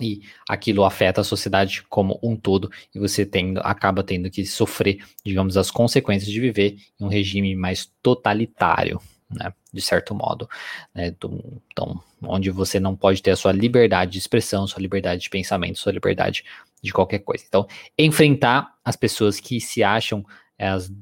e 0.00 0.22
aquilo 0.48 0.84
afeta 0.84 1.20
a 1.20 1.24
sociedade 1.24 1.84
como 1.84 2.18
um 2.22 2.36
todo, 2.36 2.70
e 2.92 2.98
você 2.98 3.24
tem, 3.24 3.54
acaba 3.58 4.02
tendo 4.02 4.28
que 4.30 4.44
sofrer, 4.44 4.98
digamos, 5.24 5.56
as 5.56 5.70
consequências 5.70 6.30
de 6.30 6.40
viver 6.40 6.76
em 6.98 7.04
um 7.04 7.08
regime 7.08 7.54
mais 7.54 7.90
totalitário, 8.02 9.00
né, 9.34 9.52
de 9.72 9.80
certo 9.80 10.14
modo, 10.14 10.48
né, 10.94 11.08
então, 11.08 12.02
onde 12.22 12.50
você 12.50 12.78
não 12.80 12.96
pode 12.96 13.22
ter 13.22 13.32
a 13.32 13.36
sua 13.36 13.52
liberdade 13.52 14.12
de 14.12 14.18
expressão, 14.18 14.66
sua 14.66 14.80
liberdade 14.80 15.22
de 15.22 15.30
pensamento, 15.30 15.78
sua 15.78 15.92
liberdade 15.92 16.44
de 16.82 16.92
qualquer 16.92 17.20
coisa. 17.20 17.44
Então, 17.46 17.66
enfrentar 17.98 18.74
as 18.84 18.96
pessoas 18.96 19.40
que 19.40 19.60
se 19.60 19.82
acham 19.82 20.24
é, 20.58 20.68
as 20.68 20.92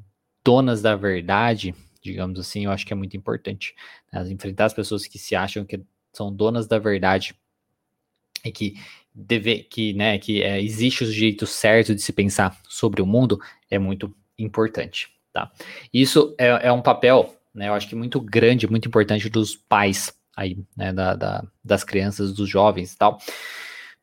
donas 0.45 0.83
da 0.83 0.97
verdade, 0.97 1.75
digamos 2.03 2.39
assim, 2.39 2.65
eu 2.65 2.71
acho 2.71 2.87
que 2.87 2.93
é 2.93 2.97
muito 2.97 3.17
importante. 3.17 3.75
Né, 4.13 4.29
enfrentar 4.31 4.67
as 4.67 4.75
pessoas 4.75 5.07
que 5.07 5.19
se 5.19 5.35
acham 5.35 5.65
que 5.65 5.81
são 6.13 6.35
donas 6.35 6.67
da 6.67 6.79
verdade 6.79 7.35
e 8.45 8.51
que 8.51 8.75
deve, 9.15 9.65
que, 9.65 9.93
né, 9.93 10.19
que 10.19 10.43
é, 10.43 10.61
existe 10.61 11.05
o 11.05 11.13
jeito 11.13 11.47
certo 11.47 11.95
de 11.95 12.03
se 12.03 12.13
pensar 12.13 12.59
sobre 12.69 13.03
o 13.03 13.07
mundo 13.07 13.41
é 13.71 13.79
muito 13.79 14.15
importante, 14.39 15.09
tá? 15.33 15.51
Isso 15.93 16.35
é, 16.39 16.69
é 16.69 16.73
um 16.73 16.83
papel 16.83 17.35
né? 17.55 17.69
Eu 17.69 17.75
acho 17.75 17.89
que 17.89 17.95
muito 17.95 18.21
grande, 18.21 18.71
muito 18.71 18.89
importante 18.89 19.29
dos 19.29 19.55
pais 19.57 20.13
aí, 20.37 20.59
né? 20.77 20.93
Da, 20.93 21.15
da, 21.15 21.45
das 21.65 21.85
crianças, 21.85 22.33
dos 22.33 22.49
jovens 22.49 22.93
e 22.93 22.99
tal. 22.99 23.19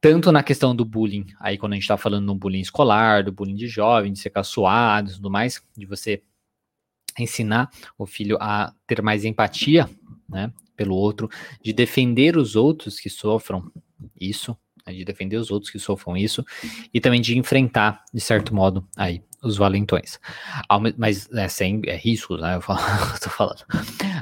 Tanto 0.01 0.31
na 0.31 0.41
questão 0.41 0.73
do 0.73 0.85
bullying, 0.85 1.25
aí 1.41 1.57
quando 1.57 1.73
a 1.73 1.75
gente 1.75 1.87
tá 1.87 1.97
falando 1.97 2.25
no 2.25 2.35
bullying 2.35 2.61
escolar, 2.61 3.21
do 3.23 3.33
bullying 3.33 3.55
de 3.55 3.67
jovem, 3.67 4.13
de 4.13 4.19
ser 4.19 4.29
caçoado 4.29 5.11
e 5.11 5.13
tudo 5.15 5.29
mais, 5.29 5.61
de 5.75 5.85
você 5.85 6.23
ensinar 7.17 7.69
o 7.97 8.05
filho 8.05 8.37
a 8.39 8.73
ter 8.87 9.01
mais 9.01 9.25
empatia, 9.25 9.89
né, 10.27 10.53
pelo 10.75 10.95
outro, 10.95 11.29
de 11.61 11.73
defender 11.73 12.37
os 12.37 12.55
outros 12.55 12.97
que 12.97 13.09
sofram 13.09 13.69
isso, 14.19 14.57
né, 14.87 14.93
de 14.93 15.03
defender 15.03 15.35
os 15.35 15.51
outros 15.51 15.69
que 15.69 15.79
sofram 15.79 16.15
isso, 16.15 16.45
e 16.93 17.01
também 17.01 17.19
de 17.19 17.37
enfrentar, 17.37 18.05
de 18.13 18.21
certo 18.21 18.55
modo, 18.55 18.87
aí, 18.95 19.21
os 19.41 19.57
valentões. 19.57 20.19
Mas 20.97 21.29
é, 21.31 21.47
sem 21.47 21.81
é, 21.85 21.95
riscos, 21.95 22.41
né? 22.41 22.55
Eu, 22.55 22.61
falo, 22.61 22.79
tô 23.21 23.29
falando. 23.29 23.63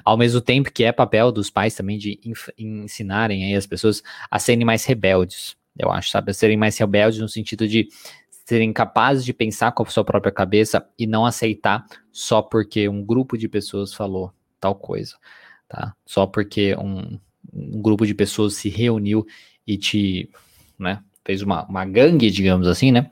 Ao 0.04 0.18
mesmo 0.18 0.42
tempo 0.42 0.72
que 0.72 0.84
é 0.84 0.92
papel 0.92 1.32
dos 1.32 1.50
pais 1.50 1.76
também 1.76 1.98
de 1.98 2.20
ensinarem 2.58 3.46
aí 3.46 3.56
as 3.56 3.66
pessoas 3.66 4.04
a 4.30 4.40
serem 4.40 4.66
mais 4.66 4.86
rebeldes. 4.86 5.56
Eu 5.78 5.92
acho, 5.92 6.10
sabe? 6.10 6.32
A 6.32 6.34
serem 6.34 6.58
mais 6.58 6.78
rebeldes 6.78 7.20
no 7.20 7.30
sentido 7.30 7.68
de 7.68 7.88
serem 8.46 8.72
capazes 8.72 9.26
de 9.26 9.34
pensar 9.34 9.74
com 9.74 9.84
a 9.84 9.86
sua 9.88 10.06
própria 10.06 10.32
cabeça 10.32 10.88
e 10.98 11.06
não 11.06 11.26
aceitar 11.26 11.86
só 12.12 12.42
porque 12.42 12.88
um 12.88 13.04
grupo 13.04 13.38
de 13.38 13.50
pessoas 13.50 13.94
falou 13.94 14.32
tal 14.60 14.74
coisa, 14.74 15.16
tá? 15.68 15.94
Só 16.06 16.26
porque 16.26 16.74
um, 16.78 17.20
um 17.54 17.82
grupo 17.82 18.06
de 18.06 18.14
pessoas 18.14 18.54
se 18.54 18.70
reuniu 18.70 19.26
e 19.68 19.78
te, 19.78 20.30
né, 20.80 21.04
fez 21.26 21.42
uma, 21.42 21.66
uma 21.66 21.84
gangue, 21.84 22.32
digamos 22.32 22.68
assim, 22.68 22.90
né? 22.90 23.12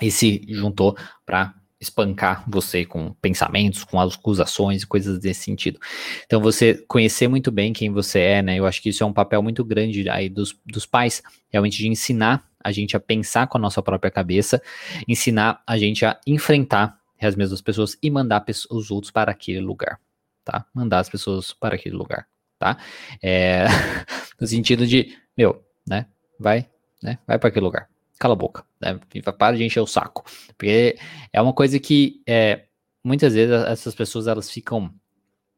E 0.00 0.10
se 0.10 0.44
juntou 0.48 0.96
para 1.24 1.54
espancar 1.80 2.44
você 2.48 2.84
com 2.84 3.12
pensamentos, 3.14 3.84
com 3.84 4.00
acusações 4.00 4.82
e 4.82 4.86
coisas 4.86 5.18
desse 5.18 5.42
sentido. 5.42 5.78
Então, 6.24 6.40
você 6.40 6.74
conhecer 6.88 7.28
muito 7.28 7.50
bem 7.50 7.72
quem 7.72 7.90
você 7.90 8.20
é, 8.20 8.42
né? 8.42 8.58
Eu 8.58 8.66
acho 8.66 8.80
que 8.82 8.88
isso 8.88 9.02
é 9.02 9.06
um 9.06 9.12
papel 9.12 9.42
muito 9.42 9.64
grande 9.64 10.08
aí 10.08 10.28
dos, 10.28 10.58
dos 10.64 10.86
pais, 10.86 11.22
realmente 11.50 11.78
de 11.78 11.88
ensinar 11.88 12.48
a 12.62 12.72
gente 12.72 12.96
a 12.96 13.00
pensar 13.00 13.46
com 13.46 13.58
a 13.58 13.60
nossa 13.60 13.80
própria 13.82 14.10
cabeça, 14.10 14.60
ensinar 15.06 15.62
a 15.66 15.78
gente 15.78 16.04
a 16.04 16.18
enfrentar 16.26 16.98
as 17.20 17.36
mesmas 17.36 17.60
pessoas 17.62 17.96
e 18.02 18.10
mandar 18.10 18.44
os 18.70 18.90
outros 18.90 19.10
para 19.10 19.30
aquele 19.30 19.60
lugar, 19.60 20.00
tá? 20.44 20.66
Mandar 20.74 21.00
as 21.00 21.08
pessoas 21.08 21.52
para 21.52 21.76
aquele 21.76 21.94
lugar, 21.94 22.26
tá? 22.58 22.76
É, 23.22 23.66
no 24.40 24.46
sentido 24.46 24.86
de, 24.86 25.16
meu, 25.36 25.64
né? 25.86 26.06
Vai, 26.38 26.68
né? 27.02 27.18
Vai 27.26 27.38
para 27.38 27.48
aquele 27.48 27.64
lugar. 27.64 27.88
Cala 28.18 28.34
a 28.34 28.36
boca, 28.36 28.64
né? 28.80 28.98
Para 29.38 29.56
de 29.56 29.64
encher 29.64 29.80
o 29.80 29.86
saco. 29.86 30.24
Porque 30.56 30.96
é 31.32 31.40
uma 31.40 31.52
coisa 31.52 31.78
que 31.78 32.22
é, 32.26 32.64
muitas 33.04 33.34
vezes 33.34 33.54
essas 33.66 33.94
pessoas 33.94 34.26
elas 34.26 34.50
ficam 34.50 34.92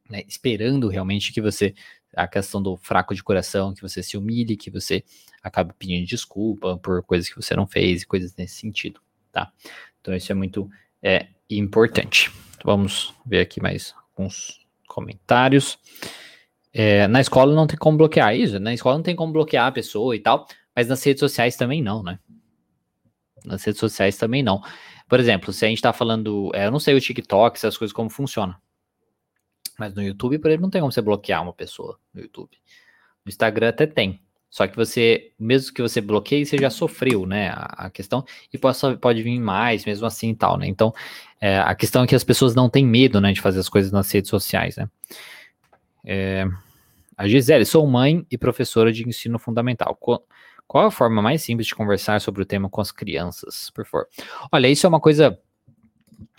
né, 0.09 0.23
esperando 0.27 0.89
realmente 0.89 1.33
que 1.33 1.41
você 1.41 1.75
a 2.17 2.27
questão 2.27 2.61
do 2.63 2.77
fraco 2.77 3.15
de 3.15 3.23
coração, 3.23 3.75
que 3.75 3.83
você 3.83 4.03
se 4.03 4.17
humilhe, 4.17 4.57
que 4.57 4.71
você 4.71 5.05
acabe 5.43 5.73
pedindo 5.79 6.07
desculpa 6.07 6.77
por 6.79 7.03
coisas 7.03 7.29
que 7.29 7.37
você 7.37 7.55
não 7.55 7.67
fez 7.67 8.03
e 8.03 8.07
coisas 8.07 8.35
nesse 8.37 8.57
sentido, 8.57 9.01
tá? 9.31 9.53
Então 10.01 10.15
isso 10.15 10.33
é 10.33 10.35
muito 10.35 10.69
é, 11.03 11.29
importante. 11.49 12.33
Vamos 12.65 13.15
ver 13.25 13.41
aqui 13.41 13.63
mais 13.63 13.95
alguns 14.17 14.67
comentários. 14.87 15.79
É, 16.73 17.07
na 17.07 17.21
escola 17.21 17.55
não 17.55 17.67
tem 17.67 17.77
como 17.77 17.99
bloquear 17.99 18.35
isso, 18.35 18.59
na 18.59 18.75
escola 18.75 18.97
não 18.97 19.03
tem 19.03 19.17
como 19.17 19.33
bloquear 19.33 19.67
a 19.67 19.73
pessoa 19.73 20.15
e 20.17 20.21
tal, 20.21 20.47
mas 20.75 20.89
nas 20.89 21.03
redes 21.03 21.21
sociais 21.21 21.57
também 21.57 21.83
não, 21.83 22.03
né? 22.03 22.19
Nas 23.45 23.65
redes 23.65 23.81
sociais 23.81 24.17
também 24.17 24.43
não. 24.43 24.61
Por 25.09 25.19
exemplo, 25.21 25.53
se 25.53 25.65
a 25.65 25.69
gente 25.69 25.81
tá 25.81 25.93
falando, 25.93 26.51
é, 26.55 26.67
eu 26.67 26.71
não 26.71 26.79
sei 26.79 26.95
o 26.95 27.01
TikTok, 27.01 27.57
essas 27.57 27.77
coisas 27.77 27.93
como 27.93 28.11
funciona. 28.11 28.61
Mas 29.79 29.95
no 29.95 30.03
YouTube, 30.03 30.39
por 30.39 30.49
exemplo, 30.49 30.63
não 30.63 30.71
tem 30.71 30.81
como 30.81 30.93
você 30.93 31.01
bloquear 31.01 31.43
uma 31.43 31.53
pessoa 31.53 31.99
no 32.13 32.21
YouTube. 32.21 32.57
No 33.25 33.31
Instagram 33.31 33.69
até 33.69 33.87
tem. 33.87 34.21
Só 34.51 34.67
que 34.67 34.77
você, 34.77 35.33
mesmo 35.39 35.75
que 35.75 35.83
você 35.83 36.01
bloqueie, 36.01 36.47
você 36.47 36.57
já 36.57 36.71
sofreu, 36.71 37.27
né, 37.27 37.51
a, 37.51 37.87
a 37.87 37.91
questão, 37.91 38.25
e 38.53 38.57
pode, 38.57 38.97
pode 38.99 39.23
vir 39.23 39.39
mais, 39.39 39.85
mesmo 39.85 40.07
assim 40.07 40.31
e 40.31 40.35
tal, 40.35 40.57
né, 40.57 40.67
então, 40.67 40.91
é, 41.39 41.59
a 41.59 41.75
questão 41.75 42.03
é 42.03 42.07
que 42.07 42.15
as 42.15 42.25
pessoas 42.25 42.55
não 42.55 42.71
têm 42.71 42.87
medo, 42.87 43.21
né, 43.21 43.31
de 43.31 43.43
fazer 43.43 43.61
as 43.61 43.69
coisas 43.69 43.93
nas 43.93 44.11
redes 44.11 44.31
sociais, 44.31 44.79
né. 44.79 44.89
É, 46.03 46.47
a 47.19 47.27
Gisele, 47.27 47.65
sou 47.65 47.85
mãe 47.87 48.25
e 48.31 48.39
professora 48.39 48.93
de 48.93 49.07
ensino 49.07 49.41
fundamental. 49.41 49.97
Qual, 49.97 50.25
qual 50.69 50.87
a 50.87 50.91
forma 50.91 51.23
mais 51.23 51.43
simples 51.43 51.67
de 51.67 51.75
conversar 51.75 52.21
sobre 52.21 52.43
o 52.43 52.47
tema 52.47 52.69
com 52.69 52.81
as 52.81 52.93
crianças, 52.93 53.71
por 53.71 53.87
favor? 53.87 54.07
Olha, 54.53 54.69
isso 54.69 54.87
é 54.87 54.89
uma 54.89 55.01
coisa 55.01 55.41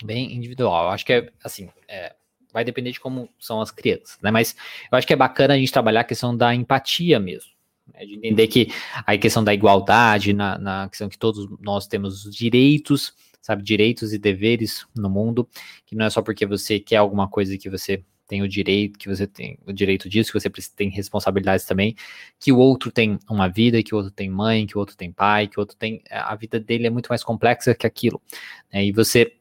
bem 0.04 0.34
individual, 0.34 0.84
eu 0.84 0.90
acho 0.90 1.04
que 1.04 1.12
é, 1.12 1.30
assim, 1.42 1.68
é, 1.88 2.14
vai 2.52 2.64
depender 2.64 2.92
de 2.92 3.00
como 3.00 3.28
são 3.38 3.60
as 3.60 3.70
crianças, 3.70 4.18
né? 4.22 4.30
Mas 4.30 4.54
eu 4.90 4.96
acho 4.96 5.06
que 5.06 5.12
é 5.12 5.16
bacana 5.16 5.54
a 5.54 5.58
gente 5.58 5.72
trabalhar 5.72 6.00
a 6.00 6.04
questão 6.04 6.34
da 6.36 6.54
empatia 6.54 7.18
mesmo. 7.18 7.50
Né? 7.92 8.06
De 8.06 8.14
entender 8.14 8.46
que 8.46 8.68
a 9.04 9.18
questão 9.18 9.42
da 9.42 9.52
igualdade, 9.52 10.32
na, 10.32 10.56
na 10.58 10.88
questão 10.88 11.08
que 11.08 11.18
todos 11.18 11.48
nós 11.60 11.86
temos 11.86 12.22
direitos, 12.30 13.12
sabe, 13.40 13.62
direitos 13.62 14.12
e 14.12 14.18
deveres 14.18 14.86
no 14.94 15.10
mundo, 15.10 15.48
que 15.84 15.96
não 15.96 16.06
é 16.06 16.10
só 16.10 16.22
porque 16.22 16.46
você 16.46 16.78
quer 16.78 16.96
alguma 16.96 17.28
coisa 17.28 17.58
que 17.58 17.68
você 17.68 18.04
tem 18.30 18.42
o 18.42 18.48
direito, 18.48 18.96
que 18.96 19.08
você 19.08 19.26
tem 19.26 19.58
o 19.66 19.72
direito 19.72 20.08
disso, 20.08 20.30
que 20.30 20.38
você 20.38 20.48
tem 20.76 20.88
responsabilidades 20.88 21.66
também, 21.66 21.96
que 22.38 22.52
o 22.52 22.58
outro 22.58 22.92
tem 22.92 23.18
uma 23.28 23.48
vida, 23.48 23.82
que 23.82 23.92
o 23.92 23.98
outro 23.98 24.12
tem 24.12 24.30
mãe, 24.30 24.68
que 24.68 24.76
o 24.76 24.78
outro 24.78 24.96
tem 24.96 25.10
pai, 25.10 25.48
que 25.48 25.58
o 25.58 25.60
outro 25.60 25.76
tem. 25.76 26.00
A 26.08 26.36
vida 26.36 26.60
dele 26.60 26.86
é 26.86 26.90
muito 26.90 27.08
mais 27.08 27.24
complexa 27.24 27.74
que 27.74 27.88
aquilo. 27.88 28.22
Né? 28.72 28.86
E 28.86 28.92
você 28.92 29.34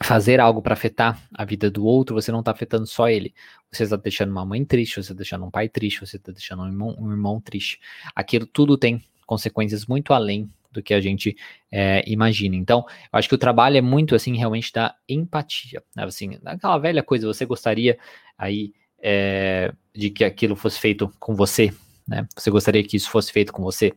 fazer 0.00 0.38
algo 0.38 0.62
para 0.62 0.74
afetar 0.74 1.20
a 1.34 1.44
vida 1.44 1.68
do 1.68 1.84
outro, 1.84 2.14
você 2.14 2.30
não 2.30 2.38
está 2.38 2.52
afetando 2.52 2.86
só 2.86 3.08
ele. 3.08 3.34
Você 3.72 3.82
está 3.82 3.96
deixando 3.96 4.30
uma 4.30 4.46
mãe 4.46 4.64
triste, 4.64 4.94
você 4.94 5.00
está 5.00 5.14
deixando 5.14 5.44
um 5.44 5.50
pai 5.50 5.68
triste, 5.68 5.98
você 5.98 6.16
está 6.16 6.30
deixando 6.30 6.62
um 6.62 6.66
irmão, 6.68 6.94
um 6.96 7.10
irmão 7.10 7.40
triste. 7.40 7.80
Aquilo 8.14 8.46
tudo 8.46 8.78
tem 8.78 9.02
consequências 9.26 9.86
muito 9.86 10.12
além 10.12 10.48
do 10.74 10.82
que 10.82 10.92
a 10.92 11.00
gente 11.00 11.36
é, 11.72 12.04
imagina. 12.06 12.54
Então, 12.54 12.84
eu 13.12 13.18
acho 13.18 13.28
que 13.28 13.34
o 13.34 13.38
trabalho 13.38 13.78
é 13.78 13.80
muito 13.80 14.14
assim, 14.14 14.36
realmente 14.36 14.72
da 14.72 14.94
empatia. 15.08 15.82
Né? 15.96 16.04
Assim, 16.04 16.38
aquela 16.44 16.76
velha 16.76 17.02
coisa, 17.02 17.26
você 17.26 17.46
gostaria 17.46 17.98
aí 18.36 18.72
é, 19.02 19.72
de 19.94 20.10
que 20.10 20.24
aquilo 20.24 20.54
fosse 20.54 20.78
feito 20.78 21.10
com 21.18 21.34
você, 21.34 21.72
né? 22.06 22.26
Você 22.36 22.50
gostaria 22.50 22.82
que 22.82 22.96
isso 22.96 23.08
fosse 23.08 23.32
feito 23.32 23.52
com 23.52 23.62
você? 23.62 23.92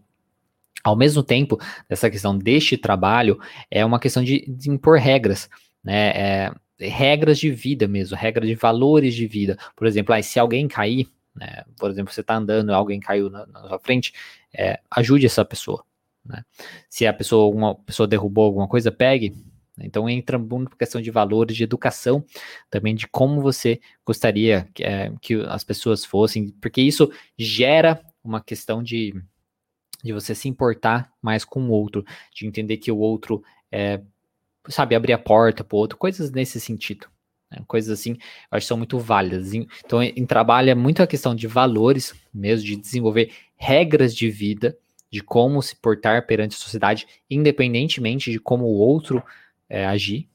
Ao 0.83 0.95
mesmo 0.95 1.21
tempo, 1.21 1.59
essa 1.89 2.09
questão 2.09 2.37
deste 2.37 2.77
trabalho 2.77 3.37
é 3.69 3.83
uma 3.83 3.99
questão 3.99 4.23
de, 4.23 4.45
de 4.47 4.69
impor 4.69 4.97
regras 4.97 5.49
né? 5.83 6.09
É, 6.09 6.51
regras 6.79 7.39
de 7.39 7.49
vida 7.49 7.87
mesmo, 7.87 8.17
regras 8.17 8.47
de 8.47 8.55
valores 8.55 9.15
de 9.15 9.25
vida. 9.25 9.57
Por 9.75 9.87
exemplo, 9.87 10.13
aí, 10.13 10.21
se 10.21 10.37
alguém 10.37 10.67
cair, 10.67 11.07
né, 11.33 11.63
por 11.79 11.89
exemplo, 11.89 12.13
você 12.13 12.21
está 12.21 12.35
andando, 12.35 12.73
alguém 12.73 12.99
caiu 12.99 13.29
na, 13.29 13.45
na 13.47 13.61
sua 13.61 13.79
frente, 13.79 14.13
é, 14.53 14.79
ajude 14.91 15.25
essa 15.25 15.45
pessoa. 15.45 15.83
Né? 16.27 16.43
Se 16.89 17.05
a 17.05 17.13
pessoa, 17.13 17.43
alguma 17.43 17.75
pessoa 17.75 18.07
derrubou 18.07 18.45
alguma 18.45 18.67
coisa, 18.67 18.91
pegue. 18.91 19.33
Então 19.79 20.09
entra 20.09 20.39
muito 20.39 20.75
questão 20.75 20.99
de 20.99 21.11
valores, 21.11 21.55
de 21.55 21.63
educação, 21.63 22.25
também 22.69 22.95
de 22.95 23.07
como 23.07 23.41
você 23.41 23.79
gostaria 24.05 24.67
que, 24.73 24.83
é, 24.83 25.13
que 25.21 25.35
as 25.47 25.63
pessoas 25.63 26.03
fossem, 26.03 26.49
porque 26.59 26.81
isso 26.81 27.11
gera 27.37 28.01
uma 28.23 28.41
questão 28.41 28.81
de, 28.81 29.13
de 30.03 30.11
você 30.11 30.33
se 30.33 30.49
importar 30.49 31.13
mais 31.21 31.45
com 31.45 31.61
o 31.67 31.71
outro, 31.71 32.03
de 32.33 32.47
entender 32.47 32.77
que 32.77 32.91
o 32.91 32.97
outro 32.97 33.43
é, 33.71 34.01
sabe, 34.67 34.95
abrir 34.95 35.13
a 35.13 35.17
porta 35.17 35.63
para 35.63 35.77
outro, 35.77 35.97
coisas 35.97 36.31
nesse 36.31 36.59
sentido. 36.59 37.07
Né? 37.51 37.61
Coisas 37.67 37.99
assim, 37.99 38.11
eu 38.11 38.17
acho 38.51 38.65
que 38.65 38.67
são 38.67 38.77
muito 38.77 38.99
válidas. 38.99 39.53
Então, 39.53 40.01
em 40.01 40.25
trabalho 40.25 40.69
é 40.69 40.75
muito 40.75 41.01
a 41.01 41.07
questão 41.07 41.35
de 41.35 41.47
valores 41.47 42.13
mesmo, 42.33 42.65
de 42.65 42.75
desenvolver 42.75 43.31
regras 43.55 44.15
de 44.15 44.29
vida, 44.29 44.77
de 45.11 45.21
como 45.21 45.61
se 45.61 45.75
portar 45.75 46.25
perante 46.25 46.55
a 46.55 46.59
sociedade, 46.59 47.07
independentemente 47.29 48.31
de 48.31 48.39
como 48.39 48.65
o 48.65 48.77
outro 48.77 49.23
é, 49.69 49.85
agir, 49.85 50.27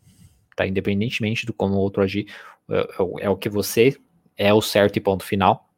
tá? 0.56 0.66
Independentemente 0.66 1.46
do 1.46 1.52
como 1.52 1.74
o 1.74 1.78
outro 1.78 2.02
agir, 2.02 2.26
é, 2.70 2.78
é, 2.78 3.24
é 3.26 3.30
o 3.30 3.36
que 3.36 3.48
você 3.48 3.96
é 4.36 4.52
o 4.52 4.62
certo 4.62 4.96
e 4.96 5.00
ponto 5.00 5.24
final 5.24 5.68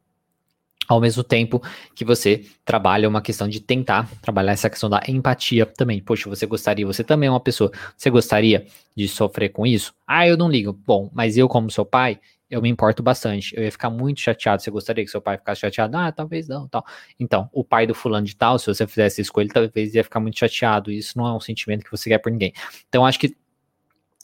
ao 0.87 1.01
mesmo 1.01 1.23
tempo 1.23 1.61
que 1.95 2.05
você 2.05 2.45
trabalha 2.63 3.09
uma 3.09 3.21
questão 3.21 3.47
de 3.47 3.59
tentar 3.59 4.09
trabalhar 4.21 4.53
essa 4.53 4.69
questão 4.69 4.89
da 4.89 5.01
empatia 5.07 5.65
também. 5.65 6.01
Poxa, 6.01 6.29
você 6.29 6.45
gostaria, 6.45 6.85
você 6.85 7.03
também 7.03 7.27
é 7.27 7.31
uma 7.31 7.39
pessoa, 7.39 7.71
você 7.97 8.09
gostaria 8.09 8.65
de 8.95 9.07
sofrer 9.07 9.49
com 9.49 9.65
isso? 9.65 9.93
Ah, 10.07 10.27
eu 10.27 10.37
não 10.37 10.49
ligo. 10.49 10.73
Bom, 10.73 11.09
mas 11.13 11.37
eu, 11.37 11.47
como 11.47 11.71
seu 11.71 11.85
pai, 11.85 12.19
eu 12.49 12.61
me 12.61 12.69
importo 12.69 13.01
bastante. 13.01 13.55
Eu 13.55 13.63
ia 13.63 13.71
ficar 13.71 13.89
muito 13.89 14.19
chateado. 14.19 14.61
Você 14.61 14.69
gostaria 14.71 15.03
que 15.03 15.11
seu 15.11 15.21
pai 15.21 15.37
ficasse 15.37 15.61
chateado? 15.61 15.97
Ah, 15.97 16.11
talvez 16.11 16.47
não, 16.47 16.67
tal. 16.67 16.85
Então, 17.19 17.49
o 17.51 17.63
pai 17.63 17.87
do 17.87 17.93
fulano 17.93 18.25
de 18.25 18.35
tal, 18.35 18.59
se 18.59 18.67
você 18.67 18.85
fizesse 18.85 19.21
isso 19.21 19.33
com 19.33 19.41
ele, 19.41 19.49
talvez 19.49 19.95
ia 19.95 20.03
ficar 20.03 20.19
muito 20.19 20.37
chateado. 20.37 20.91
Isso 20.91 21.17
não 21.17 21.27
é 21.27 21.33
um 21.33 21.39
sentimento 21.39 21.83
que 21.83 21.91
você 21.91 22.09
quer 22.09 22.19
por 22.19 22.31
ninguém. 22.31 22.53
Então, 22.87 23.05
acho 23.05 23.19
que 23.19 23.35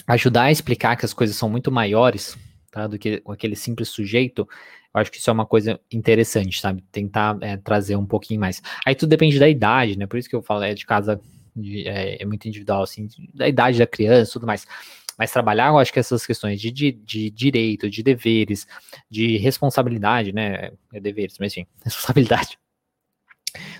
ajudar 0.07 0.43
a 0.43 0.51
explicar 0.51 0.95
que 0.95 1.05
as 1.05 1.13
coisas 1.13 1.35
são 1.35 1.49
muito 1.49 1.71
maiores, 1.71 2.37
tá, 2.71 2.87
do 2.87 2.97
que 2.97 3.21
aquele 3.27 3.55
simples 3.55 3.89
sujeito, 3.89 4.47
eu 4.93 4.99
acho 4.99 5.11
que 5.11 5.17
isso 5.17 5.29
é 5.29 5.33
uma 5.33 5.45
coisa 5.45 5.79
interessante, 5.91 6.59
sabe? 6.59 6.83
Tentar 6.91 7.37
é, 7.41 7.55
trazer 7.55 7.95
um 7.95 8.05
pouquinho 8.05 8.41
mais. 8.41 8.61
Aí 8.85 8.93
tudo 8.93 9.09
depende 9.09 9.39
da 9.39 9.47
idade, 9.47 9.97
né? 9.97 10.05
Por 10.05 10.17
isso 10.17 10.29
que 10.29 10.35
eu 10.35 10.41
falo, 10.41 10.63
é 10.63 10.73
de 10.73 10.85
casa, 10.85 11.19
de, 11.55 11.87
é, 11.87 12.21
é, 12.21 12.25
muito 12.25 12.45
individual, 12.47 12.83
assim, 12.83 13.07
da 13.33 13.47
idade 13.47 13.77
da 13.77 13.87
criança 13.87 14.33
tudo 14.33 14.45
mais. 14.45 14.67
Mas 15.17 15.31
trabalhar, 15.31 15.69
eu 15.69 15.77
acho 15.77 15.91
que 15.91 15.99
essas 15.99 16.25
questões 16.25 16.59
de, 16.59 16.71
de, 16.71 16.91
de 16.91 17.29
direito, 17.29 17.89
de 17.89 18.01
deveres, 18.01 18.67
de 19.09 19.37
responsabilidade, 19.37 20.31
né? 20.31 20.71
É 20.93 20.99
deveres, 20.99 21.37
mas 21.39 21.51
enfim, 21.51 21.67
responsabilidade 21.83 22.57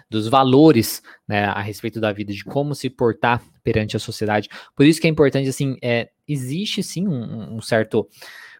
dos 0.09 0.27
valores 0.27 1.01
né, 1.25 1.45
a 1.45 1.61
respeito 1.61 2.01
da 2.01 2.11
vida, 2.11 2.33
de 2.33 2.43
como 2.43 2.75
se 2.75 2.89
portar 2.89 3.41
perante 3.63 3.95
a 3.95 3.99
sociedade. 3.99 4.49
Por 4.75 4.85
isso 4.85 4.99
que 4.99 5.07
é 5.07 5.09
importante, 5.09 5.47
assim, 5.47 5.77
é, 5.81 6.09
existe 6.27 6.83
sim 6.83 7.07
um, 7.07 7.55
um 7.55 7.61
certo 7.61 8.07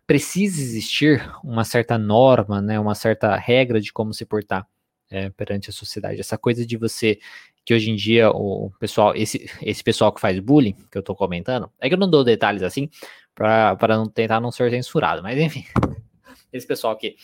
precisa 0.07 0.62
existir 0.62 1.23
uma 1.43 1.63
certa 1.63 1.97
norma, 1.97 2.62
né, 2.62 2.79
uma 2.79 2.95
certa 2.95 3.36
regra 3.36 3.79
de 3.79 3.93
como 3.93 4.13
se 4.13 4.25
portar 4.25 4.67
é, 5.10 5.29
perante 5.29 5.69
a 5.69 5.73
sociedade. 5.73 6.19
Essa 6.19 6.38
coisa 6.38 6.65
de 6.65 6.77
você 6.77 7.19
que 7.63 7.74
hoje 7.74 7.91
em 7.91 7.95
dia 7.95 8.32
o 8.32 8.71
pessoal, 8.80 9.15
esse, 9.15 9.50
esse 9.62 9.84
pessoal 9.84 10.12
que 10.12 10.21
faz 10.21 10.39
bullying, 10.39 10.76
que 10.91 10.97
eu 10.97 11.04
tô 11.04 11.15
comentando, 11.15 11.69
é 11.80 11.88
que 11.88 11.93
eu 11.93 12.00
não 12.00 12.10
dou 12.10 12.24
detalhes 12.24 12.63
assim, 12.63 12.89
para 13.36 13.78
não 13.89 14.08
tentar 14.08 14.39
não 14.39 14.52
ser 14.52 14.71
censurado, 14.71 15.21
mas 15.21 15.38
enfim, 15.39 15.63
esse 16.52 16.65
pessoal 16.65 16.95
que, 16.97 17.15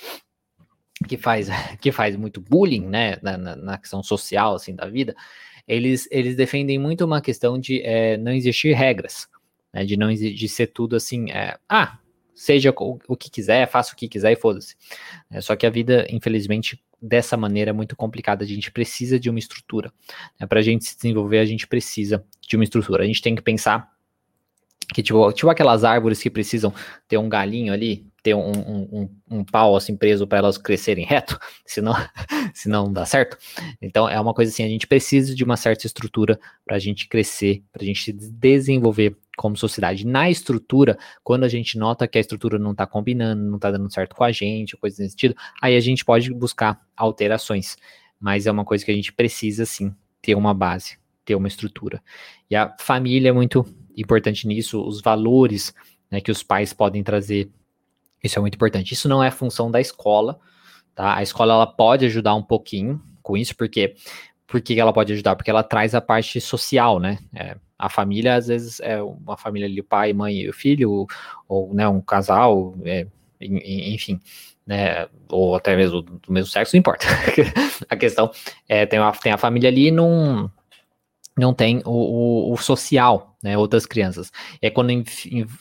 que, 1.08 1.18
faz, 1.18 1.50
que 1.82 1.92
faz 1.92 2.16
muito 2.16 2.40
bullying, 2.40 2.86
né, 2.86 3.18
na, 3.22 3.38
na 3.38 3.78
questão 3.78 4.04
social, 4.04 4.56
assim, 4.56 4.76
da 4.76 4.86
vida, 4.86 5.16
eles, 5.68 6.08
eles 6.12 6.36
defendem 6.36 6.80
muito 6.80 7.04
uma 7.04 7.22
questão 7.22 7.60
de 7.60 7.82
é, 7.82 8.18
não 8.18 8.32
existir 8.32 8.74
regras, 8.74 9.28
né, 9.74 9.86
de 9.86 9.98
não 9.98 10.14
de 10.14 10.48
ser 10.48 10.68
tudo 10.68 10.96
assim, 10.96 11.32
é, 11.32 11.58
ah, 11.68 12.00
seja 12.34 12.72
o, 12.78 13.00
o, 13.08 13.18
que 13.18 13.32
quiser, 13.32 13.68
faça 13.68 13.94
o 13.94 13.96
que 13.96 14.08
quiser 14.08 14.32
e 14.32 14.36
foda-se. 14.36 14.76
É, 15.32 15.42
só 15.42 15.56
que 15.56 15.66
a 15.66 15.70
vida, 15.72 16.06
infelizmente, 16.10 16.80
dessa 17.02 17.38
maneira 17.38 17.70
é 17.70 17.74
muito 17.74 17.96
complicada. 17.96 18.44
A 18.44 18.48
gente 18.48 18.72
precisa 18.72 19.20
de 19.20 19.30
uma 19.30 19.40
estrutura. 19.40 19.92
Né? 20.40 20.48
Para 20.48 20.60
a 20.60 20.64
gente 20.64 20.86
se 20.86 20.96
desenvolver, 20.96 21.40
a 21.40 21.46
gente 21.46 21.68
precisa 21.68 22.24
de 22.42 22.56
uma 22.56 22.64
estrutura. 22.64 23.04
A 23.04 23.08
gente 23.08 23.22
tem 23.22 23.36
que 23.36 23.42
pensar 23.42 23.92
que 24.94 25.04
tipo, 25.04 25.32
tipo 25.34 25.50
aquelas 25.50 25.84
árvores 25.84 26.22
que 26.22 26.30
precisam 26.30 26.74
ter 27.08 27.18
um 27.18 27.28
galinho 27.28 27.74
ali, 27.74 28.08
ter 28.24 28.34
um, 28.34 28.52
um, 28.52 28.88
um, 28.92 29.38
um 29.40 29.44
pau 29.44 29.76
assim 29.76 29.96
preso 29.96 30.26
para 30.26 30.38
elas 30.38 30.58
crescerem 30.58 31.06
reto, 31.06 31.38
senão, 31.66 31.94
senão 32.54 32.86
não 32.86 32.94
dá 32.94 33.06
certo. 33.06 33.38
Então 33.82 34.08
é 34.08 34.20
uma 34.20 34.34
coisa 34.34 34.52
assim, 34.52 34.64
a 34.64 34.70
gente 34.70 34.88
precisa 34.88 35.36
de 35.36 35.44
uma 35.44 35.58
certa 35.58 35.86
estrutura 35.86 36.40
para 36.66 36.78
a 36.78 36.80
gente 36.80 37.08
crescer, 37.08 37.64
para 37.72 37.84
a 37.84 37.86
gente 37.86 38.02
se 38.02 38.14
desenvolver 38.14 39.18
como 39.38 39.56
sociedade. 39.56 40.06
Na 40.06 40.30
estrutura, 40.30 40.98
quando 41.24 41.44
a 41.44 41.48
gente 41.48 41.78
nota 41.78 42.08
que 42.08 42.18
a 42.18 42.22
estrutura 42.22 42.58
não 42.58 42.72
está 42.72 42.86
combinando, 42.88 43.42
não 43.44 43.56
está 43.56 43.72
dando 43.72 43.94
certo 43.94 44.16
com 44.16 44.24
a 44.24 44.32
gente, 44.32 44.76
coisa 44.76 45.02
nesse 45.02 45.12
sentido, 45.12 45.36
aí 45.62 45.78
a 45.78 45.80
gente 45.80 46.04
pode 46.04 46.34
buscar 46.34 46.82
alterações. 46.98 47.78
Mas 48.20 48.48
é 48.48 48.52
uma 48.52 48.66
coisa 48.66 48.84
que 48.84 48.92
a 48.92 48.96
gente 48.96 49.14
precisa, 49.14 49.64
sim, 49.66 49.96
ter 50.22 50.34
uma 50.34 50.54
base, 50.54 50.98
ter 51.24 51.36
uma 51.36 51.48
estrutura. 51.48 52.02
E 52.50 52.56
a 52.56 52.76
família 52.80 53.30
é 53.30 53.32
muito 53.32 53.64
importante 53.96 54.48
nisso, 54.48 54.84
os 54.84 55.02
valores 55.02 55.74
né, 56.10 56.20
que 56.20 56.32
os 56.32 56.42
pais 56.42 56.74
podem 56.74 57.04
trazer. 57.04 57.50
Isso 58.24 58.40
é 58.40 58.42
muito 58.42 58.56
importante. 58.56 58.94
Isso 58.94 59.08
não 59.08 59.24
é 59.24 59.30
função 59.30 59.70
da 59.70 59.80
escola, 59.80 60.40
tá? 60.96 61.16
A 61.16 61.22
escola 61.22 61.54
ela 61.54 61.68
pode 61.68 62.06
ajudar 62.06 62.34
um 62.34 62.44
pouquinho 62.44 63.00
com 63.22 63.38
isso, 63.38 63.56
porque 63.56 63.94
por 64.48 64.62
que 64.62 64.80
ela 64.80 64.94
pode 64.94 65.12
ajudar? 65.14 65.36
Porque 65.36 65.52
ela 65.52 65.62
traz 65.62 65.94
a 65.94 66.00
parte 66.00 66.40
social, 66.40 67.00
né? 67.00 67.20
É, 67.36 67.58
a 67.78 67.90
família, 67.90 68.36
às 68.36 68.48
vezes, 68.48 68.80
é 68.80 69.02
uma 69.02 69.38
família 69.38 69.68
ali, 69.68 69.82
o 69.82 69.84
pai, 69.84 70.14
mãe 70.14 70.38
e 70.38 70.50
o 70.50 70.54
filho, 70.54 70.90
ou, 70.90 71.08
ou 71.48 71.74
né, 71.74 71.88
um 71.88 72.02
casal, 72.02 72.74
é, 72.86 73.06
enfim, 73.40 74.20
né, 74.66 75.08
ou 75.30 75.56
até 75.56 75.76
mesmo 75.76 76.02
do 76.02 76.32
mesmo 76.32 76.50
sexo, 76.50 76.76
não 76.76 76.80
importa. 76.80 77.06
a 77.90 77.96
questão 77.96 78.32
é, 78.68 78.86
tem, 78.86 79.00
uma, 79.00 79.12
tem 79.12 79.32
a 79.32 79.38
família 79.38 79.70
ali 79.70 79.88
e 79.88 79.92
não, 79.92 80.50
não 81.38 81.54
tem 81.54 81.82
o, 81.86 81.92
o, 82.50 82.54
o 82.54 82.58
social, 82.58 83.38
né, 83.44 83.58
outras 83.58 83.86
crianças. 83.86 84.32
Aí 84.64 84.72
quando 84.72 85.04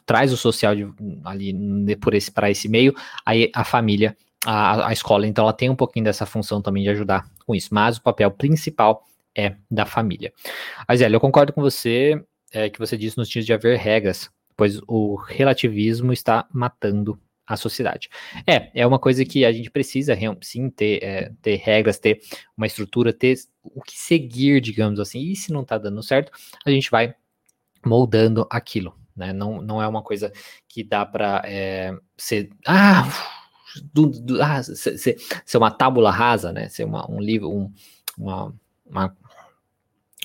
traz 0.07 0.33
o 0.33 0.37
social 0.37 0.75
de, 0.75 0.89
ali 1.25 1.97
por 1.97 2.15
esse, 2.15 2.31
para 2.31 2.51
esse 2.51 2.69
meio, 2.69 2.95
aí 3.27 3.51
a 3.55 3.65
família 3.65 4.17
a, 4.47 4.89
a 4.89 4.93
escola, 4.93 5.27
então 5.27 5.45
ela 5.45 5.53
tem 5.53 5.69
um 5.69 5.75
pouquinho 5.75 6.05
dessa 6.05 6.25
função 6.25 6.63
também 6.63 6.85
de 6.85 6.91
ajudar 6.91 7.29
com 7.45 7.55
isso, 7.55 7.69
mas 7.73 7.97
o 7.97 8.03
papel 8.03 8.31
principal 8.31 9.03
é 9.37 9.57
da 9.71 9.85
família. 9.85 10.33
Azélia, 10.87 11.17
eu 11.17 11.21
concordo 11.21 11.53
com 11.53 11.61
você 11.61 12.23
é, 12.53 12.71
que 12.71 12.79
você 12.79 12.97
disse 12.97 13.19
nos 13.19 13.29
dias 13.29 13.45
de 13.45 13.53
haver 13.53 13.77
regras, 13.77 14.31
pois 14.57 14.81
o 14.87 15.17
relativismo 15.17 16.13
está 16.13 16.47
matando 16.53 17.21
a 17.47 17.57
sociedade. 17.57 18.09
É, 18.47 18.71
é 18.75 18.87
uma 18.87 18.99
coisa 18.99 19.25
que 19.25 19.45
a 19.45 19.53
gente 19.53 19.71
precisa 19.71 20.17
sim 20.43 20.71
ter, 20.71 21.03
é, 21.03 21.33
ter 21.43 21.57
regras, 21.57 21.99
ter 21.99 22.21
uma 22.57 22.67
estrutura, 22.67 23.13
ter 23.13 23.37
o 23.63 23.83
que 23.83 23.97
seguir, 23.97 24.61
digamos 24.61 24.99
assim. 24.99 25.21
E 25.21 25.37
se 25.37 25.53
não 25.53 25.63
está 25.63 25.77
dando 25.77 26.03
certo, 26.03 26.33
a 26.65 26.71
gente 26.71 26.91
vai 26.91 27.15
moldando 27.85 28.47
aquilo, 28.51 28.97
né? 29.17 29.33
Não, 29.33 29.61
não 29.63 29.81
é 29.81 29.87
uma 29.87 30.03
coisa 30.03 30.33
que 30.69 30.83
dá 30.83 31.07
para 31.07 31.43
é, 31.45 31.97
ser. 32.17 32.51
Ah! 32.67 33.36
Do, 33.93 34.07
do, 34.07 34.43
ah, 34.43 34.63
ser, 34.63 34.97
ser, 34.99 35.59
uma 35.59 35.71
tábula 35.71 36.11
rasa, 36.11 36.53
né? 36.53 36.69
Ser 36.69 36.85
uma, 36.85 37.11
um 37.11 37.21
livro, 37.21 37.51
um, 37.51 37.73
uma, 38.19 38.55
uma, 38.85 39.17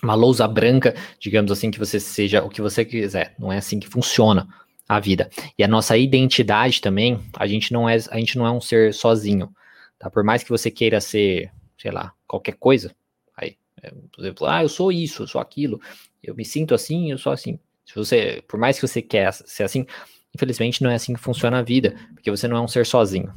uma 0.02 0.16
lousa 0.16 0.48
branca, 0.48 0.96
digamos 1.20 1.52
assim, 1.52 1.72
que 1.72 1.80
você 1.80 2.00
seja 2.00 2.44
o 2.44 2.50
que 2.50 2.62
você 2.62 2.84
quiser. 2.84 3.36
Não 3.38 3.52
é 3.52 3.58
assim 3.58 3.80
que 3.80 3.88
funciona 3.88 4.48
a 4.88 5.00
vida. 5.00 5.30
E 5.58 5.64
a 5.64 5.68
nossa 5.68 5.98
identidade 5.98 6.82
também, 6.82 7.20
a 7.38 7.48
gente 7.48 7.72
não 7.72 7.88
é, 7.88 7.98
a 8.10 8.20
gente 8.20 8.38
não 8.38 8.46
é 8.46 8.52
um 8.52 8.60
ser 8.60 8.94
sozinho, 8.94 9.50
tá? 9.98 10.10
Por 10.10 10.24
mais 10.24 10.44
que 10.44 10.50
você 10.50 10.70
queira 10.70 11.00
ser, 11.00 11.52
sei 11.78 11.92
lá, 11.92 12.14
qualquer 12.28 12.56
coisa, 12.56 12.94
aí, 13.38 13.56
é, 13.82 13.90
por 13.90 14.22
exemplo, 14.22 14.48
ah, 14.48 14.64
eu 14.64 14.70
sou 14.70 14.92
isso, 14.92 15.24
eu 15.24 15.28
sou 15.28 15.40
aquilo, 15.40 15.80
eu 16.22 16.36
me 16.36 16.44
sinto 16.44 16.76
assim, 16.76 17.10
eu 17.10 17.18
sou 17.18 17.32
assim. 17.32 17.58
Se 17.86 17.96
você, 17.96 18.44
por 18.48 18.60
mais 18.60 18.78
que 18.78 18.88
você 18.88 19.02
quer 19.02 19.32
ser 19.34 19.64
assim, 19.64 19.86
Infelizmente, 20.34 20.82
não 20.82 20.90
é 20.90 20.96
assim 20.96 21.14
que 21.14 21.20
funciona 21.20 21.60
a 21.60 21.62
vida, 21.62 21.96
porque 22.14 22.32
você 22.32 22.48
não 22.48 22.58
é 22.58 22.62
um 22.62 22.68
ser 22.68 22.86
sozinho. 22.86 23.34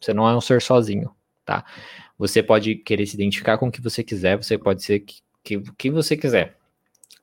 Você 0.00 0.14
não 0.14 0.28
é 0.28 0.36
um 0.36 0.40
ser 0.40 0.62
sozinho, 0.62 1.10
tá? 1.44 1.64
Você 2.18 2.42
pode 2.42 2.76
querer 2.76 3.06
se 3.06 3.14
identificar 3.14 3.58
com 3.58 3.68
o 3.68 3.72
que 3.72 3.80
você 3.80 4.02
quiser, 4.02 4.36
você 4.36 4.56
pode 4.56 4.82
ser 4.82 5.00
que, 5.00 5.16
que, 5.42 5.60
que 5.76 5.90
você 5.90 6.16
quiser. 6.16 6.56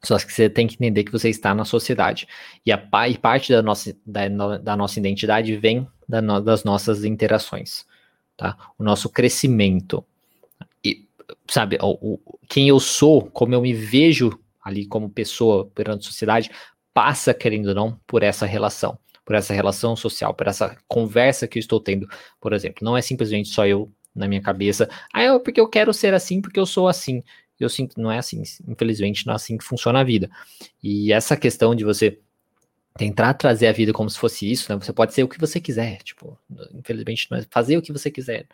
Só 0.03 0.17
que 0.17 0.31
você 0.31 0.49
tem 0.49 0.67
que 0.67 0.75
entender 0.75 1.05
que 1.05 1.11
você 1.11 1.29
está 1.29 1.55
na 1.55 1.63
sociedade. 1.63 2.27
E, 2.65 2.71
a, 2.71 3.09
e 3.09 3.17
parte 3.17 3.53
da 3.53 3.61
nossa, 3.61 3.95
da, 4.05 4.27
da 4.57 4.75
nossa 4.75 4.99
identidade 4.99 5.55
vem 5.55 5.87
da 6.07 6.21
no, 6.21 6.41
das 6.41 6.65
nossas 6.65 7.05
interações, 7.05 7.85
tá? 8.35 8.57
O 8.77 8.83
nosso 8.83 9.09
crescimento. 9.09 10.05
E, 10.83 11.07
sabe, 11.49 11.77
o, 11.81 12.15
o, 12.15 12.39
quem 12.49 12.67
eu 12.67 12.79
sou, 12.81 13.21
como 13.21 13.53
eu 13.53 13.61
me 13.61 13.73
vejo 13.73 14.37
ali 14.61 14.85
como 14.85 15.09
pessoa 15.09 15.65
perante 15.73 16.01
a 16.01 16.11
sociedade, 16.11 16.51
passa, 16.93 17.33
querendo 17.33 17.67
ou 17.67 17.75
não, 17.75 17.99
por 18.05 18.23
essa 18.23 18.45
relação 18.45 18.97
por 19.25 19.35
essa 19.35 19.53
relação 19.53 19.95
social, 19.95 20.33
por 20.33 20.47
essa 20.47 20.75
conversa 20.87 21.47
que 21.47 21.57
eu 21.57 21.61
estou 21.61 21.79
tendo, 21.79 22.07
por 22.39 22.53
exemplo. 22.53 22.83
Não 22.83 22.97
é 22.97 23.01
simplesmente 23.01 23.49
só 23.49 23.65
eu 23.65 23.91
na 24.13 24.27
minha 24.27 24.41
cabeça, 24.41 24.89
ah, 25.13 25.23
é 25.23 25.39
porque 25.39 25.59
eu 25.59 25.67
quero 25.67 25.93
ser 25.93 26.13
assim, 26.13 26.41
porque 26.41 26.59
eu 26.59 26.65
sou 26.65 26.87
assim. 26.87 27.23
Eu 27.59 27.69
sinto, 27.69 27.99
não 27.99 28.11
é 28.11 28.17
assim, 28.17 28.43
infelizmente 28.67 29.25
não 29.25 29.33
é 29.33 29.35
assim 29.35 29.57
que 29.57 29.63
funciona 29.63 29.99
a 29.99 30.03
vida. 30.03 30.29
E 30.81 31.13
essa 31.13 31.37
questão 31.37 31.73
de 31.73 31.83
você 31.85 32.19
tentar 32.97 33.33
trazer 33.35 33.67
a 33.67 33.71
vida 33.71 33.93
como 33.93 34.09
se 34.09 34.19
fosse 34.19 34.51
isso, 34.51 34.71
né? 34.71 34.77
Você 34.79 34.93
pode 34.93 35.13
ser 35.13 35.23
o 35.23 35.27
que 35.27 35.39
você 35.39 35.59
quiser, 35.59 35.97
tipo, 36.03 36.37
infelizmente 36.73 37.27
não 37.31 37.37
é 37.37 37.45
fazer 37.49 37.77
o 37.77 37.81
que 37.81 37.91
você 37.91 38.11
quiser. 38.11 38.47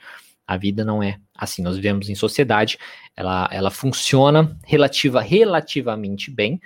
A 0.47 0.58
vida 0.58 0.84
não 0.84 1.03
é 1.03 1.19
assim. 1.36 1.62
Nós 1.62 1.75
vivemos 1.75 2.10
em 2.10 2.15
sociedade, 2.15 2.77
ela, 3.15 3.49
ela 3.51 3.69
funciona 3.69 4.58
relativa, 4.65 5.21
relativamente 5.21 6.32
bem, 6.32 6.60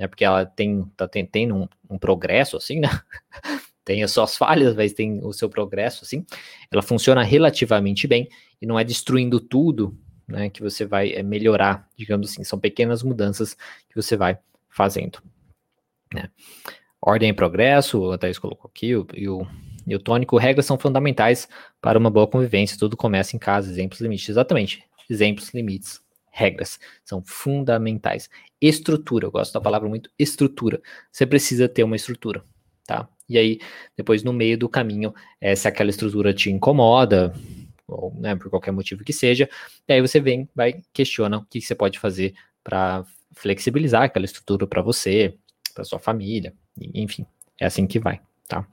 né? 0.00 0.08
Porque 0.08 0.24
ela 0.24 0.46
tem, 0.46 0.82
tá, 0.96 1.06
tem 1.06 1.52
um, 1.52 1.68
um 1.88 1.98
progresso, 1.98 2.56
assim, 2.56 2.80
né? 2.80 2.88
tem 3.84 4.02
as 4.02 4.10
suas 4.10 4.34
falhas, 4.34 4.74
mas 4.74 4.94
tem 4.94 5.20
o 5.22 5.30
seu 5.30 5.50
progresso, 5.50 6.04
assim. 6.04 6.24
Ela 6.72 6.80
funciona 6.80 7.22
relativamente 7.22 8.06
bem 8.06 8.26
e 8.62 8.66
não 8.66 8.78
é 8.78 8.82
destruindo 8.82 9.38
tudo, 9.38 9.94
né? 10.26 10.48
Que 10.48 10.62
você 10.62 10.86
vai 10.86 11.12
é, 11.12 11.22
melhorar, 11.22 11.86
digamos 11.94 12.30
assim. 12.30 12.42
São 12.42 12.58
pequenas 12.58 13.02
mudanças 13.02 13.54
que 13.54 13.94
você 13.94 14.16
vai 14.16 14.38
fazendo, 14.70 15.22
né? 16.14 16.30
Ordem 17.02 17.28
e 17.28 17.34
progresso, 17.34 18.00
o 18.00 18.16
Thaís 18.16 18.38
colocou 18.38 18.70
aqui, 18.70 18.88
e 18.88 18.96
o, 19.28 19.46
e 19.86 19.94
o 19.94 19.98
tônico, 19.98 20.36
regras 20.38 20.66
são 20.66 20.78
fundamentais 20.78 21.48
para 21.80 21.98
uma 21.98 22.10
boa 22.10 22.26
convivência, 22.26 22.78
tudo 22.78 22.96
começa 22.96 23.34
em 23.34 23.38
casa, 23.38 23.70
exemplos, 23.70 24.00
limites, 24.00 24.28
exatamente, 24.28 24.84
exemplos, 25.08 25.52
limites, 25.54 26.02
regras 26.40 26.80
são 27.04 27.22
fundamentais. 27.24 28.30
Estrutura, 28.60 29.26
eu 29.26 29.30
gosto 29.30 29.52
da 29.52 29.60
palavra 29.60 29.88
muito 29.88 30.10
estrutura. 30.18 30.80
Você 31.12 31.26
precisa 31.26 31.68
ter 31.68 31.84
uma 31.84 31.96
estrutura, 31.96 32.42
tá? 32.86 33.08
E 33.28 33.38
aí, 33.38 33.60
depois 33.96 34.22
no 34.22 34.32
meio 34.32 34.56
do 34.56 34.68
caminho, 34.68 35.14
é, 35.40 35.54
se 35.54 35.68
aquela 35.68 35.90
estrutura 35.90 36.32
te 36.32 36.50
incomoda, 36.50 37.32
ou 37.86 38.14
né, 38.18 38.34
por 38.34 38.48
qualquer 38.48 38.72
motivo 38.72 39.04
que 39.04 39.12
seja, 39.12 39.48
aí 39.88 40.00
você 40.00 40.18
vem, 40.18 40.48
vai, 40.54 40.82
questiona 40.92 41.38
o 41.38 41.44
que 41.44 41.60
você 41.60 41.74
pode 41.74 41.98
fazer 41.98 42.34
para 42.64 43.04
flexibilizar 43.32 44.02
aquela 44.02 44.24
estrutura 44.24 44.66
para 44.66 44.82
você, 44.82 45.34
para 45.74 45.84
sua 45.84 45.98
família, 45.98 46.54
enfim, 46.94 47.26
é 47.60 47.66
assim 47.66 47.86
que 47.86 47.98
vai, 47.98 48.20
tá? 48.48 48.66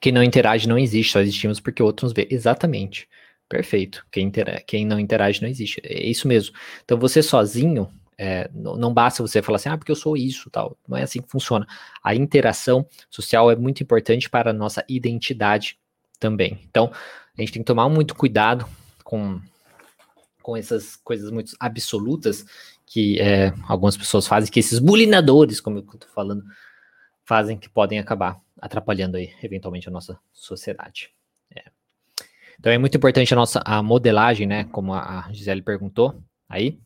Quem 0.00 0.12
não 0.12 0.22
interage 0.22 0.68
não 0.68 0.78
existe, 0.78 1.12
só 1.12 1.20
existimos 1.20 1.60
porque 1.60 1.82
outros 1.82 2.12
vê. 2.12 2.26
Exatamente. 2.30 3.08
Perfeito. 3.50 4.06
Quem, 4.12 4.30
quem 4.64 4.86
não 4.86 5.00
interage 5.00 5.42
não 5.42 5.48
existe. 5.48 5.82
É 5.84 6.06
isso 6.06 6.28
mesmo. 6.28 6.54
Então 6.84 6.96
você 6.96 7.20
sozinho, 7.20 7.90
é, 8.16 8.48
não, 8.54 8.76
não, 8.76 8.94
basta 8.94 9.26
você 9.26 9.42
falar 9.42 9.56
assim, 9.56 9.68
ah, 9.68 9.76
porque 9.76 9.90
eu 9.90 9.96
sou 9.96 10.16
isso, 10.16 10.48
tal. 10.50 10.78
Não 10.86 10.96
é 10.96 11.02
assim 11.02 11.20
que 11.20 11.28
funciona. 11.28 11.66
A 12.00 12.14
interação 12.14 12.86
social 13.10 13.50
é 13.50 13.56
muito 13.56 13.82
importante 13.82 14.30
para 14.30 14.50
a 14.50 14.52
nossa 14.52 14.84
identidade 14.88 15.76
também. 16.20 16.60
Então, 16.70 16.92
a 17.36 17.40
gente 17.40 17.52
tem 17.52 17.62
que 17.62 17.66
tomar 17.66 17.88
muito 17.88 18.14
cuidado 18.14 18.68
com, 19.02 19.40
com 20.40 20.56
essas 20.56 20.94
coisas 20.94 21.28
muito 21.32 21.56
absolutas 21.58 22.46
que 22.86 23.20
é, 23.20 23.52
algumas 23.68 23.96
pessoas 23.96 24.28
fazem, 24.28 24.50
que 24.50 24.60
esses 24.60 24.78
bulinadores, 24.78 25.60
como 25.60 25.78
eu 25.78 25.82
estou 25.82 26.08
falando, 26.14 26.44
fazem 27.24 27.58
que 27.58 27.68
podem 27.68 27.98
acabar 27.98 28.40
atrapalhando 28.60 29.16
aí, 29.16 29.32
eventualmente, 29.42 29.88
a 29.88 29.92
nossa 29.92 30.16
sociedade. 30.32 31.10
Então 32.60 32.70
é 32.70 32.76
muito 32.76 32.94
importante 32.94 33.32
a 33.32 33.36
nossa 33.36 33.62
a 33.64 33.82
modelagem, 33.82 34.46
né? 34.46 34.64
Como 34.64 34.92
a 34.92 35.26
Gisele 35.32 35.62
perguntou 35.62 36.22
aí, 36.46 36.78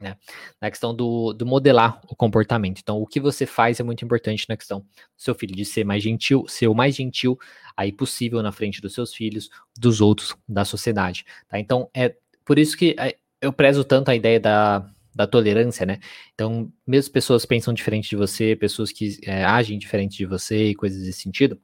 né? 0.00 0.16
Na 0.60 0.70
questão 0.70 0.94
do, 0.94 1.32
do 1.32 1.44
modelar 1.44 2.00
o 2.08 2.14
comportamento. 2.14 2.78
Então, 2.80 3.02
o 3.02 3.06
que 3.06 3.18
você 3.18 3.44
faz 3.44 3.80
é 3.80 3.82
muito 3.82 4.04
importante 4.04 4.46
na 4.48 4.56
questão 4.56 4.80
do 4.80 4.86
seu 5.16 5.34
filho, 5.34 5.54
de 5.54 5.64
ser 5.64 5.84
mais 5.84 6.00
gentil, 6.00 6.46
ser 6.46 6.68
o 6.68 6.74
mais 6.74 6.94
gentil 6.94 7.36
aí 7.76 7.90
possível 7.90 8.40
na 8.40 8.52
frente 8.52 8.80
dos 8.80 8.94
seus 8.94 9.12
filhos, 9.12 9.50
dos 9.76 10.00
outros, 10.00 10.36
da 10.48 10.64
sociedade, 10.64 11.24
tá? 11.48 11.58
Então, 11.58 11.90
é 11.92 12.14
por 12.44 12.56
isso 12.56 12.76
que 12.76 12.94
é, 12.96 13.16
eu 13.40 13.52
prezo 13.52 13.82
tanto 13.82 14.10
a 14.10 14.14
ideia 14.14 14.38
da, 14.38 14.88
da 15.12 15.26
tolerância, 15.26 15.84
né? 15.84 15.98
Então, 16.34 16.72
mesmo 16.86 17.12
pessoas 17.12 17.44
pensam 17.44 17.74
diferente 17.74 18.10
de 18.10 18.16
você, 18.16 18.54
pessoas 18.54 18.92
que 18.92 19.18
é, 19.24 19.44
agem 19.44 19.76
diferente 19.76 20.16
de 20.16 20.26
você 20.26 20.68
e 20.68 20.74
coisas 20.74 21.02
desse 21.02 21.22
sentido, 21.22 21.60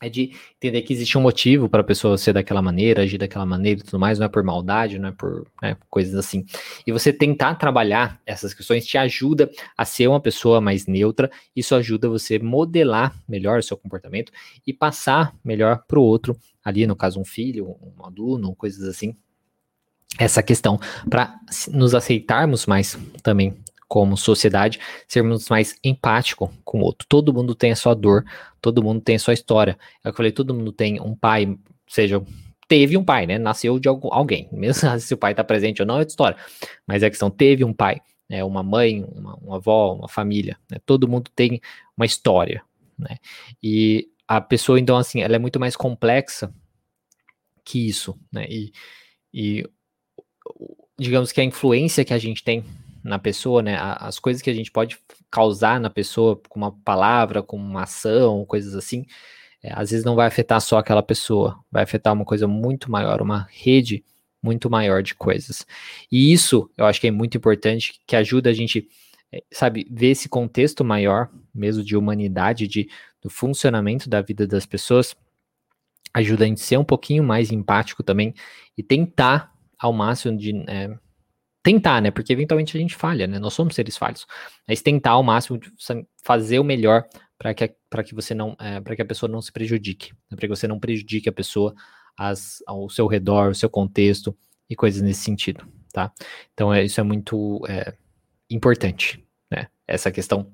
é 0.00 0.08
de 0.08 0.32
entender 0.56 0.82
que 0.82 0.92
existe 0.92 1.18
um 1.18 1.20
motivo 1.20 1.68
para 1.68 1.80
a 1.80 1.84
pessoa 1.84 2.16
ser 2.16 2.32
daquela 2.32 2.62
maneira, 2.62 3.02
agir 3.02 3.18
daquela 3.18 3.44
maneira 3.44 3.80
e 3.80 3.82
tudo 3.82 3.98
mais, 3.98 4.18
não 4.18 4.26
é 4.26 4.28
por 4.28 4.42
maldade, 4.44 4.98
não 4.98 5.08
é 5.08 5.12
por 5.12 5.46
né, 5.62 5.76
coisas 5.90 6.14
assim. 6.14 6.44
E 6.86 6.92
você 6.92 7.12
tentar 7.12 7.56
trabalhar 7.56 8.20
essas 8.24 8.54
questões 8.54 8.86
te 8.86 8.96
ajuda 8.96 9.50
a 9.76 9.84
ser 9.84 10.06
uma 10.08 10.20
pessoa 10.20 10.60
mais 10.60 10.86
neutra, 10.86 11.30
isso 11.54 11.74
ajuda 11.74 12.08
você 12.08 12.38
modelar 12.38 13.14
melhor 13.28 13.58
o 13.58 13.62
seu 13.62 13.76
comportamento 13.76 14.32
e 14.66 14.72
passar 14.72 15.34
melhor 15.44 15.84
para 15.86 15.98
o 15.98 16.02
outro, 16.02 16.36
ali 16.64 16.86
no 16.86 16.94
caso 16.94 17.20
um 17.20 17.24
filho, 17.24 17.76
um 17.82 18.04
aluno, 18.04 18.54
coisas 18.54 18.88
assim, 18.88 19.16
essa 20.18 20.42
questão 20.42 20.78
para 21.08 21.38
nos 21.72 21.94
aceitarmos 21.94 22.66
mais 22.66 22.98
também 23.22 23.56
como 23.88 24.16
sociedade, 24.16 24.78
sermos 25.08 25.48
mais 25.48 25.74
empáticos 25.82 26.50
com 26.62 26.80
o 26.80 26.82
outro. 26.82 27.06
Todo 27.08 27.32
mundo 27.32 27.54
tem 27.54 27.72
a 27.72 27.76
sua 27.76 27.94
dor, 27.94 28.24
todo 28.60 28.82
mundo 28.82 29.00
tem 29.00 29.16
a 29.16 29.18
sua 29.18 29.32
história. 29.32 29.78
É 30.04 30.10
eu 30.10 30.12
falei, 30.12 30.30
todo 30.30 30.54
mundo 30.54 30.70
tem 30.70 31.00
um 31.00 31.16
pai, 31.16 31.58
seja 31.88 32.22
teve 32.68 32.98
um 32.98 33.04
pai, 33.04 33.26
né? 33.26 33.38
Nasceu 33.38 33.78
de 33.78 33.88
alguém, 33.88 34.46
mesmo 34.52 35.00
se 35.00 35.14
o 35.14 35.16
pai 35.16 35.32
está 35.32 35.42
presente 35.42 35.80
ou 35.80 35.86
não 35.86 35.94
é 35.96 35.98
outra 36.00 36.12
história. 36.12 36.36
Mas 36.86 37.02
a 37.02 37.08
questão 37.08 37.30
teve 37.30 37.64
um 37.64 37.72
pai, 37.72 38.00
né? 38.28 38.44
Uma 38.44 38.62
mãe, 38.62 39.02
uma, 39.04 39.34
uma 39.36 39.56
avó, 39.56 39.94
uma 39.94 40.08
família. 40.08 40.58
Né? 40.70 40.78
Todo 40.84 41.08
mundo 41.08 41.30
tem 41.34 41.60
uma 41.96 42.04
história, 42.04 42.62
né? 42.98 43.16
E 43.62 44.10
a 44.28 44.38
pessoa, 44.38 44.78
então, 44.78 44.98
assim, 44.98 45.22
ela 45.22 45.34
é 45.34 45.38
muito 45.38 45.58
mais 45.58 45.74
complexa 45.74 46.52
que 47.64 47.88
isso, 47.88 48.18
né? 48.30 48.46
E, 48.50 48.70
e 49.32 49.66
digamos 50.98 51.32
que 51.32 51.40
a 51.40 51.44
influência 51.44 52.04
que 52.04 52.12
a 52.12 52.18
gente 52.18 52.44
tem 52.44 52.62
na 53.02 53.18
pessoa, 53.18 53.62
né? 53.62 53.76
As 53.78 54.18
coisas 54.18 54.42
que 54.42 54.50
a 54.50 54.54
gente 54.54 54.70
pode 54.70 54.98
causar 55.30 55.80
na 55.80 55.90
pessoa 55.90 56.40
com 56.48 56.58
uma 56.58 56.72
palavra, 56.72 57.42
com 57.42 57.56
uma 57.56 57.82
ação, 57.82 58.44
coisas 58.44 58.74
assim, 58.74 59.04
é, 59.62 59.72
às 59.72 59.90
vezes 59.90 60.04
não 60.04 60.14
vai 60.14 60.26
afetar 60.26 60.60
só 60.60 60.78
aquela 60.78 61.02
pessoa, 61.02 61.58
vai 61.70 61.82
afetar 61.82 62.12
uma 62.12 62.24
coisa 62.24 62.46
muito 62.46 62.90
maior, 62.90 63.20
uma 63.20 63.46
rede 63.50 64.04
muito 64.42 64.70
maior 64.70 65.02
de 65.02 65.14
coisas. 65.14 65.66
E 66.10 66.32
isso 66.32 66.70
eu 66.76 66.86
acho 66.86 67.00
que 67.00 67.08
é 67.08 67.10
muito 67.10 67.36
importante, 67.36 68.00
que 68.06 68.16
ajuda 68.16 68.50
a 68.50 68.52
gente, 68.52 68.88
é, 69.32 69.42
sabe, 69.52 69.86
ver 69.90 70.10
esse 70.10 70.28
contexto 70.28 70.84
maior, 70.84 71.28
mesmo 71.54 71.82
de 71.82 71.96
humanidade, 71.96 72.66
de, 72.68 72.88
do 73.20 73.28
funcionamento 73.28 74.08
da 74.08 74.22
vida 74.22 74.46
das 74.46 74.64
pessoas, 74.64 75.16
ajuda 76.14 76.44
a 76.44 76.48
gente 76.48 76.60
ser 76.60 76.78
um 76.78 76.84
pouquinho 76.84 77.22
mais 77.24 77.50
empático 77.50 78.02
também 78.02 78.34
e 78.76 78.82
tentar 78.82 79.52
ao 79.78 79.92
máximo 79.92 80.36
de. 80.36 80.64
É, 80.68 80.96
tentar, 81.68 82.00
né? 82.00 82.10
Porque 82.10 82.32
eventualmente 82.32 82.74
a 82.74 82.80
gente 82.80 82.96
falha, 82.96 83.26
né? 83.26 83.38
Nós 83.38 83.52
somos 83.52 83.74
seres 83.74 83.94
falhos. 83.98 84.26
Mas 84.66 84.80
tentar 84.80 85.10
ao 85.10 85.22
máximo 85.22 85.60
fazer 86.24 86.58
o 86.58 86.64
melhor 86.64 87.06
para 87.36 87.52
que, 87.52 87.74
para 87.90 88.02
que 88.02 88.14
você 88.14 88.34
não, 88.34 88.56
é, 88.58 88.80
para 88.80 88.96
que 88.96 89.02
a 89.02 89.04
pessoa 89.04 89.30
não 89.30 89.42
se 89.42 89.52
prejudique, 89.52 90.12
né? 90.30 90.36
para 90.36 90.48
que 90.48 90.56
você 90.56 90.66
não 90.66 90.80
prejudique 90.80 91.28
a 91.28 91.32
pessoa 91.32 91.74
as, 92.16 92.62
ao 92.66 92.88
seu 92.88 93.06
redor, 93.06 93.50
o 93.50 93.54
seu 93.54 93.68
contexto 93.68 94.34
e 94.68 94.74
coisas 94.74 95.02
nesse 95.02 95.20
sentido, 95.20 95.66
tá? 95.92 96.10
Então 96.54 96.72
é, 96.72 96.82
isso 96.84 97.00
é 97.00 97.04
muito 97.04 97.60
é, 97.68 97.92
importante, 98.48 99.22
né? 99.50 99.68
Essa 99.86 100.10
questão 100.10 100.50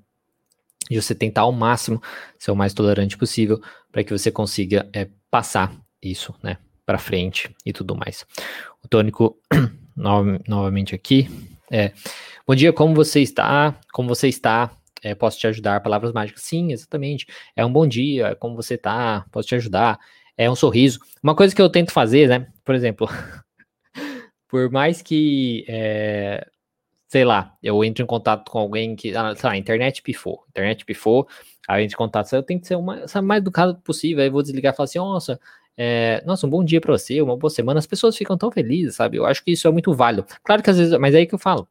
de 0.90 1.00
você 1.00 1.14
tentar 1.14 1.42
ao 1.42 1.52
máximo 1.52 2.02
ser 2.36 2.50
o 2.50 2.56
mais 2.56 2.74
tolerante 2.74 3.16
possível 3.16 3.62
para 3.92 4.02
que 4.02 4.12
você 4.12 4.32
consiga 4.32 4.88
é, 4.92 5.08
passar 5.30 5.72
isso, 6.02 6.34
né? 6.42 6.58
Para 6.84 6.98
frente 6.98 7.54
e 7.64 7.72
tudo 7.72 7.94
mais. 7.94 8.26
O 8.82 8.88
tônico 8.88 9.38
no, 9.96 10.38
novamente 10.46 10.94
aqui. 10.94 11.28
É, 11.70 11.92
bom 12.46 12.54
dia, 12.54 12.72
como 12.72 12.94
você 12.94 13.20
está? 13.20 13.74
Como 13.92 14.08
você 14.08 14.28
está? 14.28 14.70
É, 15.02 15.14
posso 15.14 15.38
te 15.38 15.46
ajudar? 15.46 15.80
Palavras 15.80 16.12
mágicas. 16.12 16.42
Sim, 16.42 16.72
exatamente. 16.72 17.26
É 17.54 17.64
um 17.64 17.72
bom 17.72 17.86
dia, 17.86 18.34
como 18.36 18.56
você 18.56 18.74
está? 18.74 19.26
Posso 19.30 19.48
te 19.48 19.54
ajudar? 19.54 19.98
É 20.36 20.50
um 20.50 20.54
sorriso. 20.54 20.98
Uma 21.22 21.34
coisa 21.34 21.54
que 21.54 21.60
eu 21.60 21.68
tento 21.68 21.92
fazer, 21.92 22.28
né? 22.28 22.46
Por 22.64 22.74
exemplo, 22.74 23.08
por 24.48 24.70
mais 24.70 25.02
que, 25.02 25.64
é, 25.68 26.46
sei 27.06 27.24
lá, 27.24 27.56
eu 27.62 27.84
entre 27.84 28.02
em 28.02 28.06
contato 28.06 28.50
com 28.50 28.58
alguém 28.58 28.96
que, 28.96 29.16
ah, 29.16 29.34
sei 29.36 29.48
lá, 29.48 29.56
internet 29.56 30.02
pifou, 30.02 30.44
internet 30.48 30.84
pifou, 30.84 31.28
aí 31.68 31.80
eu 31.80 31.84
entro 31.84 31.94
em 31.94 31.98
contato, 31.98 32.32
eu 32.34 32.42
tenho 32.42 32.60
que 32.60 32.66
ser 32.66 32.76
o 32.76 32.82
mais, 32.82 33.14
mais 33.14 33.40
educado 33.40 33.76
possível, 33.82 34.22
aí 34.22 34.28
eu 34.28 34.32
vou 34.32 34.42
desligar 34.42 34.72
e 34.72 34.76
falar 34.76 34.84
assim, 34.84 34.98
nossa, 34.98 35.38
é, 35.76 36.22
nossa, 36.24 36.46
um 36.46 36.50
bom 36.50 36.64
dia 36.64 36.80
para 36.80 36.96
você, 36.96 37.20
uma 37.20 37.36
boa 37.36 37.50
semana, 37.50 37.78
as 37.78 37.86
pessoas 37.86 38.16
ficam 38.16 38.36
tão 38.36 38.50
felizes, 38.50 38.96
sabe? 38.96 39.16
Eu 39.16 39.26
acho 39.26 39.44
que 39.44 39.52
isso 39.52 39.66
é 39.66 39.70
muito 39.70 39.92
válido. 39.92 40.26
Claro 40.42 40.62
que 40.62 40.70
às 40.70 40.78
vezes, 40.78 40.98
mas 40.98 41.14
é 41.14 41.18
aí 41.18 41.26
que 41.26 41.34
eu 41.34 41.38
falo. 41.38 41.68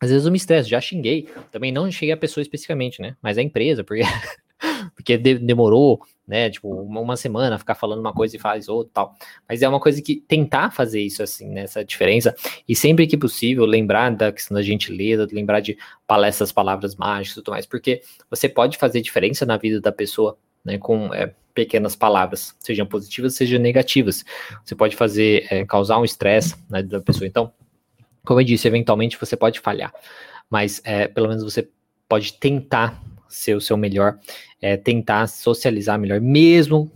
Às 0.00 0.10
vezes 0.10 0.24
eu 0.24 0.32
me 0.32 0.38
estresso, 0.38 0.68
já 0.68 0.80
xinguei. 0.80 1.28
Também 1.50 1.70
não 1.70 1.90
xinguei 1.90 2.12
a 2.12 2.16
pessoa 2.16 2.42
especificamente, 2.42 3.02
né? 3.02 3.16
Mas 3.22 3.36
a 3.36 3.42
empresa, 3.42 3.84
porque, 3.84 4.02
porque 4.96 5.18
demorou, 5.18 6.00
né? 6.26 6.48
Tipo, 6.48 6.68
uma 6.70 7.16
semana 7.16 7.58
ficar 7.58 7.74
falando 7.74 8.00
uma 8.00 8.12
coisa 8.12 8.34
e 8.34 8.38
faz 8.38 8.68
outra 8.68 8.90
tal. 8.94 9.14
Mas 9.48 9.60
é 9.60 9.68
uma 9.68 9.80
coisa 9.80 10.00
que 10.00 10.16
tentar 10.16 10.70
fazer 10.70 11.02
isso 11.02 11.22
assim, 11.22 11.50
nessa 11.50 11.80
né? 11.80 11.84
diferença. 11.84 12.34
E 12.66 12.74
sempre 12.74 13.06
que 13.06 13.16
possível, 13.16 13.66
lembrar 13.66 14.10
da 14.10 14.32
questão 14.32 14.54
da 14.54 14.62
gentileza, 14.62 15.28
lembrar 15.30 15.60
de 15.60 15.76
palestras, 16.06 16.50
palavras 16.50 16.96
mágicas 16.96 17.32
e 17.32 17.42
tudo 17.42 17.52
mais, 17.52 17.66
porque 17.66 18.00
você 18.30 18.48
pode 18.48 18.78
fazer 18.78 19.02
diferença 19.02 19.44
na 19.44 19.58
vida 19.58 19.82
da 19.82 19.92
pessoa, 19.92 20.38
né? 20.64 20.78
Com. 20.78 21.12
É, 21.14 21.34
pequenas 21.52 21.96
palavras, 21.96 22.54
sejam 22.60 22.86
positivas, 22.86 23.34
sejam 23.34 23.58
negativas. 23.58 24.24
Você 24.64 24.74
pode 24.74 24.96
fazer, 24.96 25.46
é, 25.50 25.64
causar 25.66 25.98
um 25.98 26.04
estresse 26.04 26.54
né, 26.70 26.82
da 26.82 27.00
pessoa. 27.00 27.26
Então, 27.26 27.52
como 28.24 28.40
eu 28.40 28.44
disse, 28.44 28.68
eventualmente 28.68 29.18
você 29.18 29.36
pode 29.36 29.60
falhar, 29.60 29.92
mas 30.48 30.80
é, 30.84 31.08
pelo 31.08 31.28
menos 31.28 31.42
você 31.42 31.68
pode 32.08 32.34
tentar 32.34 33.00
ser 33.28 33.54
o 33.54 33.60
seu 33.60 33.76
melhor, 33.76 34.18
é, 34.60 34.76
tentar 34.76 35.26
socializar 35.26 35.98
melhor, 35.98 36.20
mesmo, 36.20 36.90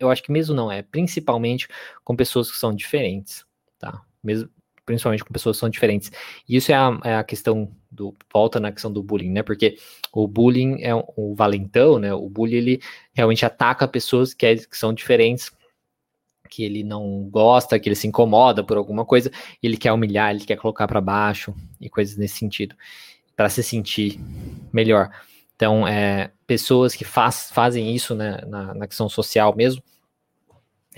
eu 0.00 0.10
acho 0.10 0.22
que 0.22 0.32
mesmo 0.32 0.54
não, 0.54 0.72
é 0.72 0.82
principalmente 0.82 1.68
com 2.02 2.16
pessoas 2.16 2.50
que 2.50 2.56
são 2.56 2.74
diferentes, 2.74 3.44
tá? 3.78 4.02
Mesmo, 4.22 4.48
principalmente 4.88 5.22
com 5.22 5.30
pessoas 5.30 5.56
que 5.56 5.60
são 5.60 5.68
diferentes. 5.68 6.10
E 6.48 6.56
isso 6.56 6.72
é 6.72 6.74
a, 6.74 6.98
é 7.04 7.14
a 7.16 7.22
questão 7.22 7.70
do 7.90 8.16
volta 8.32 8.58
na 8.58 8.72
questão 8.72 8.90
do 8.90 9.02
bullying, 9.02 9.30
né? 9.30 9.42
Porque 9.42 9.76
o 10.12 10.26
bullying 10.26 10.82
é 10.82 10.94
o 10.94 11.34
valentão, 11.34 11.98
né? 11.98 12.12
O 12.14 12.28
bullying 12.28 12.56
ele 12.56 12.80
realmente 13.12 13.44
ataca 13.44 13.86
pessoas 13.86 14.32
que, 14.32 14.46
é, 14.46 14.56
que 14.56 14.78
são 14.78 14.94
diferentes, 14.94 15.52
que 16.48 16.64
ele 16.64 16.82
não 16.82 17.28
gosta, 17.30 17.78
que 17.78 17.86
ele 17.86 17.96
se 17.96 18.06
incomoda 18.06 18.64
por 18.64 18.78
alguma 18.78 19.04
coisa, 19.04 19.30
ele 19.62 19.76
quer 19.76 19.92
humilhar, 19.92 20.30
ele 20.30 20.46
quer 20.46 20.56
colocar 20.56 20.88
para 20.88 21.02
baixo 21.02 21.54
e 21.78 21.90
coisas 21.90 22.16
nesse 22.16 22.38
sentido, 22.38 22.74
para 23.36 23.50
se 23.50 23.62
sentir 23.62 24.18
melhor. 24.72 25.10
Então, 25.54 25.86
é, 25.86 26.30
pessoas 26.46 26.94
que 26.94 27.04
faz, 27.04 27.50
fazem 27.52 27.94
isso 27.94 28.14
né, 28.14 28.40
na, 28.46 28.72
na 28.72 28.86
questão 28.86 29.06
social 29.06 29.54
mesmo, 29.54 29.82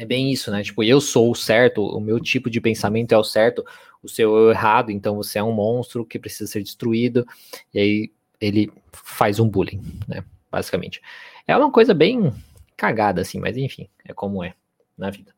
é 0.01 0.07
bem 0.07 0.33
isso, 0.33 0.51
né? 0.51 0.63
Tipo, 0.63 0.83
eu 0.83 0.99
sou 0.99 1.31
o 1.31 1.35
certo, 1.35 1.85
o 1.85 2.01
meu 2.01 2.19
tipo 2.19 2.49
de 2.49 2.59
pensamento 2.59 3.13
é 3.13 3.19
o 3.19 3.23
certo, 3.23 3.63
o 4.03 4.09
seu 4.09 4.35
é 4.35 4.41
o 4.41 4.51
errado, 4.51 4.91
então 4.91 5.15
você 5.15 5.39
é 5.39 5.43
um 5.43 5.53
monstro 5.53 6.07
que 6.07 6.19
precisa 6.19 6.51
ser 6.51 6.63
destruído, 6.63 7.27
e 7.75 7.79
aí 7.79 8.13
ele 8.41 8.73
faz 8.93 9.39
um 9.39 9.47
bullying, 9.47 9.83
né? 10.09 10.25
Basicamente. 10.51 11.03
É 11.47 11.55
uma 11.55 11.71
coisa 11.71 11.93
bem 11.93 12.33
cagada, 12.79 13.21
assim, 13.21 13.39
mas 13.39 13.59
enfim, 13.59 13.91
é 14.03 14.15
como 14.15 14.43
é 14.43 14.55
na 14.97 15.11
vida. 15.11 15.35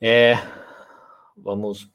É, 0.00 0.36
vamos. 1.36 1.90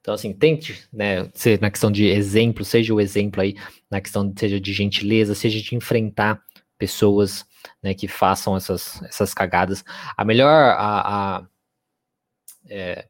Então, 0.00 0.14
assim, 0.14 0.32
tente, 0.32 0.88
né, 0.92 1.28
ser 1.34 1.60
na 1.60 1.68
questão 1.68 1.90
de 1.90 2.06
exemplo, 2.06 2.64
seja 2.64 2.94
o 2.94 3.00
exemplo 3.00 3.42
aí, 3.42 3.56
na 3.90 4.00
questão, 4.00 4.32
seja 4.38 4.60
de 4.60 4.72
gentileza, 4.72 5.34
seja 5.34 5.60
de 5.60 5.74
enfrentar 5.74 6.40
pessoas 6.78 7.44
né, 7.82 7.94
que 7.94 8.08
façam 8.08 8.56
essas, 8.56 9.02
essas 9.02 9.34
cagadas. 9.34 9.84
A 10.16 10.24
melhor, 10.24 10.74
a, 10.78 11.38
a, 11.38 11.46
é, 12.68 13.06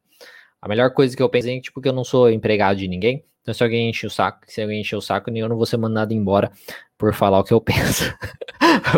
a 0.61 0.69
melhor 0.69 0.93
coisa 0.93 1.17
que 1.17 1.23
eu 1.23 1.29
pensei 1.29 1.57
é 1.57 1.61
tipo, 1.61 1.81
que 1.81 1.89
eu 1.89 1.93
não 1.93 2.05
sou 2.05 2.31
empregado 2.31 2.79
de 2.79 2.89
ninguém, 2.89 3.25
então 3.43 3.55
se 3.55 3.63
alguém 3.63 3.91
enche 3.91 4.07
o 4.07 4.11
saco, 4.11 4.41
se 4.47 4.61
alguém 4.61 4.81
enche 4.81 4.95
o 4.95 5.01
saco, 5.01 5.31
eu 5.31 5.49
não 5.49 5.57
vou 5.57 5.67
ser 5.67 5.77
mandado 5.77 6.13
embora 6.13 6.53
por 6.99 7.15
falar 7.15 7.39
o 7.39 7.45
que 7.45 7.55
eu 7.55 7.61
penso. 7.63 8.05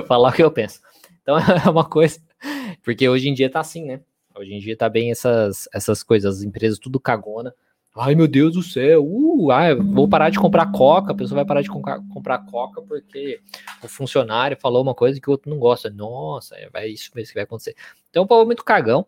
falar 0.07 0.31
o 0.31 0.33
que 0.33 0.43
eu 0.43 0.51
penso. 0.51 0.81
Então 1.23 1.37
é 1.65 1.71
uma 1.71 1.89
coisa, 1.89 2.21
porque 2.83 3.09
hoje 3.09 3.29
em 3.29 3.35
dia 3.35 3.49
tá 3.49 3.61
assim, 3.61 3.85
né? 3.85 4.01
Hoje 4.35 4.55
em 4.55 4.59
dia 4.59 4.77
tá 4.77 4.89
bem 4.89 5.11
essas, 5.11 5.69
essas 5.73 6.03
coisas, 6.03 6.39
as 6.39 6.43
empresas 6.43 6.79
tudo 6.79 6.99
cagona, 6.99 7.55
Ai, 7.95 8.15
meu 8.15 8.27
Deus 8.27 8.55
do 8.55 8.63
céu, 8.63 9.05
uh, 9.05 9.51
ai, 9.51 9.75
vou 9.75 10.09
parar 10.09 10.31
de 10.31 10.39
comprar 10.39 10.73
coca, 10.73 11.13
a 11.13 11.15
pessoa 11.15 11.37
vai 11.37 11.45
parar 11.45 11.61
de 11.61 11.69
comprar, 11.69 12.39
coca 12.47 12.81
porque 12.81 13.39
o 13.83 13.89
funcionário 13.89 14.57
falou 14.59 14.83
uma 14.83 14.95
coisa 14.95 15.21
que 15.21 15.29
o 15.29 15.33
outro 15.33 15.51
não 15.51 15.59
gosta. 15.59 15.91
Nossa, 15.91 16.57
é, 16.57 16.89
isso 16.89 17.11
mesmo 17.15 17.29
que 17.29 17.35
vai 17.35 17.45
acontecer. 17.45 17.77
Então, 18.09 18.23
o 18.23 18.27
povo 18.27 18.43
é 18.43 18.47
muito 18.47 18.65
cagão. 18.65 19.07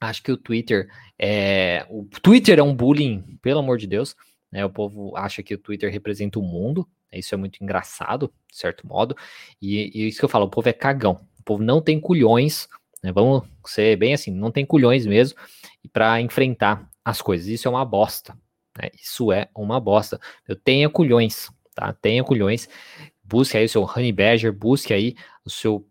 Acho 0.00 0.22
que 0.22 0.30
o 0.30 0.36
Twitter 0.36 0.88
é. 1.18 1.86
O 1.90 2.04
Twitter 2.22 2.58
é 2.58 2.62
um 2.62 2.74
bullying, 2.74 3.38
pelo 3.42 3.58
amor 3.60 3.78
de 3.78 3.86
Deus. 3.88 4.14
Né? 4.50 4.64
O 4.64 4.70
povo 4.70 5.16
acha 5.16 5.42
que 5.42 5.54
o 5.54 5.58
Twitter 5.58 5.90
representa 5.90 6.38
o 6.38 6.42
mundo. 6.42 6.86
Isso 7.12 7.34
é 7.34 7.38
muito 7.38 7.62
engraçado, 7.62 8.32
de 8.48 8.56
certo 8.56 8.86
modo. 8.86 9.16
E, 9.60 9.90
e 9.92 10.08
isso 10.08 10.18
que 10.18 10.24
eu 10.24 10.28
falo, 10.28 10.46
o 10.46 10.50
povo 10.50 10.68
é 10.68 10.72
cagão. 10.72 11.20
O 11.40 11.42
povo 11.42 11.64
não 11.64 11.80
tem 11.80 11.98
culhões, 12.00 12.68
né? 13.02 13.10
Vamos 13.12 13.42
ser 13.66 13.96
bem 13.96 14.14
assim, 14.14 14.30
não 14.30 14.52
tem 14.52 14.64
culhões 14.64 15.04
mesmo 15.04 15.38
para 15.92 16.20
enfrentar 16.20 16.88
as 17.04 17.20
coisas. 17.20 17.46
Isso 17.48 17.68
é 17.68 17.70
uma 17.70 17.84
bosta. 17.84 18.36
Né? 18.80 18.90
Isso 18.94 19.32
é 19.32 19.48
uma 19.54 19.78
bosta. 19.78 20.20
Eu 20.46 20.56
tenho 20.56 20.90
culhões, 20.90 21.50
tá? 21.74 21.92
Tenha 21.92 22.24
culhões. 22.24 22.68
Busque 23.22 23.56
aí 23.56 23.64
o 23.64 23.68
seu 23.68 23.82
Honey 23.82 24.12
Badger, 24.12 24.52
busque 24.52 24.92
aí 24.92 25.14
o 25.44 25.50
seu 25.50 25.86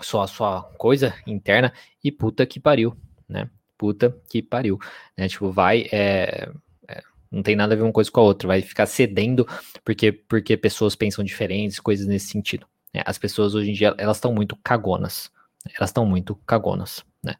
sua 0.00 0.26
sua 0.26 0.62
coisa 0.78 1.14
interna 1.26 1.72
e 2.02 2.10
puta 2.10 2.44
que 2.46 2.58
pariu, 2.58 2.96
né? 3.28 3.48
Puta 3.78 4.16
que 4.28 4.42
pariu, 4.42 4.78
né? 5.16 5.28
Tipo, 5.28 5.50
vai 5.50 5.88
é, 5.92 6.50
é, 6.88 7.02
não 7.30 7.42
tem 7.42 7.54
nada 7.54 7.74
a 7.74 7.76
ver 7.76 7.82
uma 7.82 7.92
coisa 7.92 8.10
com 8.10 8.20
a 8.20 8.24
outra, 8.24 8.48
vai 8.48 8.62
ficar 8.62 8.86
cedendo 8.86 9.46
porque 9.84 10.12
porque 10.12 10.56
pessoas 10.56 10.96
pensam 10.96 11.24
diferentes, 11.24 11.78
coisas 11.80 12.06
nesse 12.06 12.28
sentido. 12.28 12.66
Né? 12.94 13.02
As 13.06 13.18
pessoas 13.18 13.54
hoje 13.54 13.70
em 13.70 13.74
dia 13.74 13.94
elas 13.98 14.16
estão 14.16 14.32
muito 14.32 14.56
cagonas, 14.56 15.30
elas 15.76 15.90
estão 15.90 16.06
muito 16.06 16.34
cagonas, 16.46 17.04
né? 17.22 17.34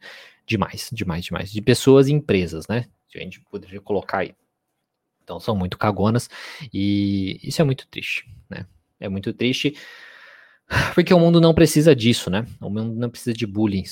Demais, 0.46 0.90
demais, 0.92 1.24
demais. 1.24 1.52
De 1.52 1.60
pessoas 1.60 2.08
e 2.08 2.12
empresas, 2.12 2.66
né? 2.68 2.86
A 3.14 3.18
gente 3.18 3.40
poderia 3.40 3.80
colocar 3.80 4.18
aí. 4.18 4.34
Então 5.22 5.38
são 5.38 5.54
muito 5.54 5.78
cagonas 5.78 6.28
e 6.72 7.38
isso 7.42 7.62
é 7.62 7.64
muito 7.64 7.86
triste, 7.88 8.28
né? 8.50 8.66
É 8.98 9.08
muito 9.08 9.32
triste 9.32 9.74
porque 10.94 11.12
o 11.12 11.18
mundo 11.18 11.40
não 11.40 11.54
precisa 11.54 11.94
disso, 11.94 12.30
né? 12.30 12.46
O 12.60 12.70
mundo 12.70 12.94
não 12.94 13.10
precisa 13.10 13.32
de 13.32 13.46
bullying, 13.46 13.84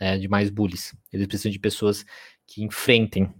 é, 0.00 0.18
de 0.18 0.28
mais 0.28 0.50
bullies. 0.50 0.94
Eles 1.12 1.26
precisam 1.26 1.52
de 1.52 1.58
pessoas 1.58 2.04
que 2.46 2.62
enfrentem 2.64 3.32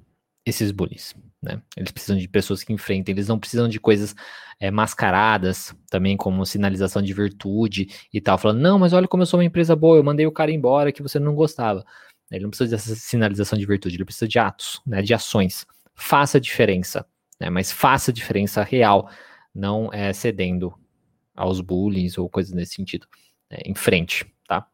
esses 0.45 0.71
bullies, 0.71 1.15
né? 1.41 1.63
Eles 1.77 1.93
precisam 1.93 2.17
de 2.17 2.29
pessoas 2.29 2.65
que 2.65 2.73
enfrentem, 2.73 3.13
eles 3.13 3.29
não 3.29 3.39
precisam 3.39 3.69
de 3.69 3.79
coisas 3.79 4.15
é, 4.59 4.71
mascaradas, 4.71 5.75
também 5.89 6.17
como 6.17 6.45
sinalização 6.45 7.01
de 7.01 7.13
virtude 7.13 7.89
e 8.13 8.21
tal, 8.21 8.37
falando, 8.39 8.61
não, 8.61 8.79
mas 8.79 8.93
olha 8.93 9.07
como 9.07 9.23
eu 9.23 9.27
sou 9.27 9.39
uma 9.39 9.45
empresa 9.45 9.77
boa, 9.77 9.97
eu 9.97 10.05
mandei 10.05 10.27
o 10.27 10.33
cara 10.33 10.51
embora 10.51 10.93
que 10.93 11.03
você 11.03 11.19
não 11.19 11.35
gostava. 11.35 11.85
Ele 12.37 12.45
não 12.45 12.51
precisa 12.51 12.71
dessa 12.71 12.95
sinalização 12.95 13.59
de 13.59 13.67
virtude, 13.67 13.97
ele 13.97 14.05
precisa 14.05 14.29
de 14.29 14.39
atos, 14.39 14.81
né, 14.87 15.03
de 15.03 15.15
ações. 15.15 15.67
Faça 15.95 16.39
a 16.39 16.41
diferença, 16.41 17.07
né, 17.41 17.51
mas 17.51 17.71
faça 17.71 18.11
a 18.11 18.15
diferença 18.15 18.63
real, 18.63 19.11
não 19.55 19.93
é, 19.93 20.13
cedendo 20.13 20.75
aos 21.35 21.61
bullying 21.61 22.09
ou 22.17 22.29
coisas 22.29 22.53
nesse 22.53 22.75
sentido. 22.75 23.07
Né, 23.51 23.59
em 23.67 23.75
frente, 23.75 24.27
tá? 24.47 24.67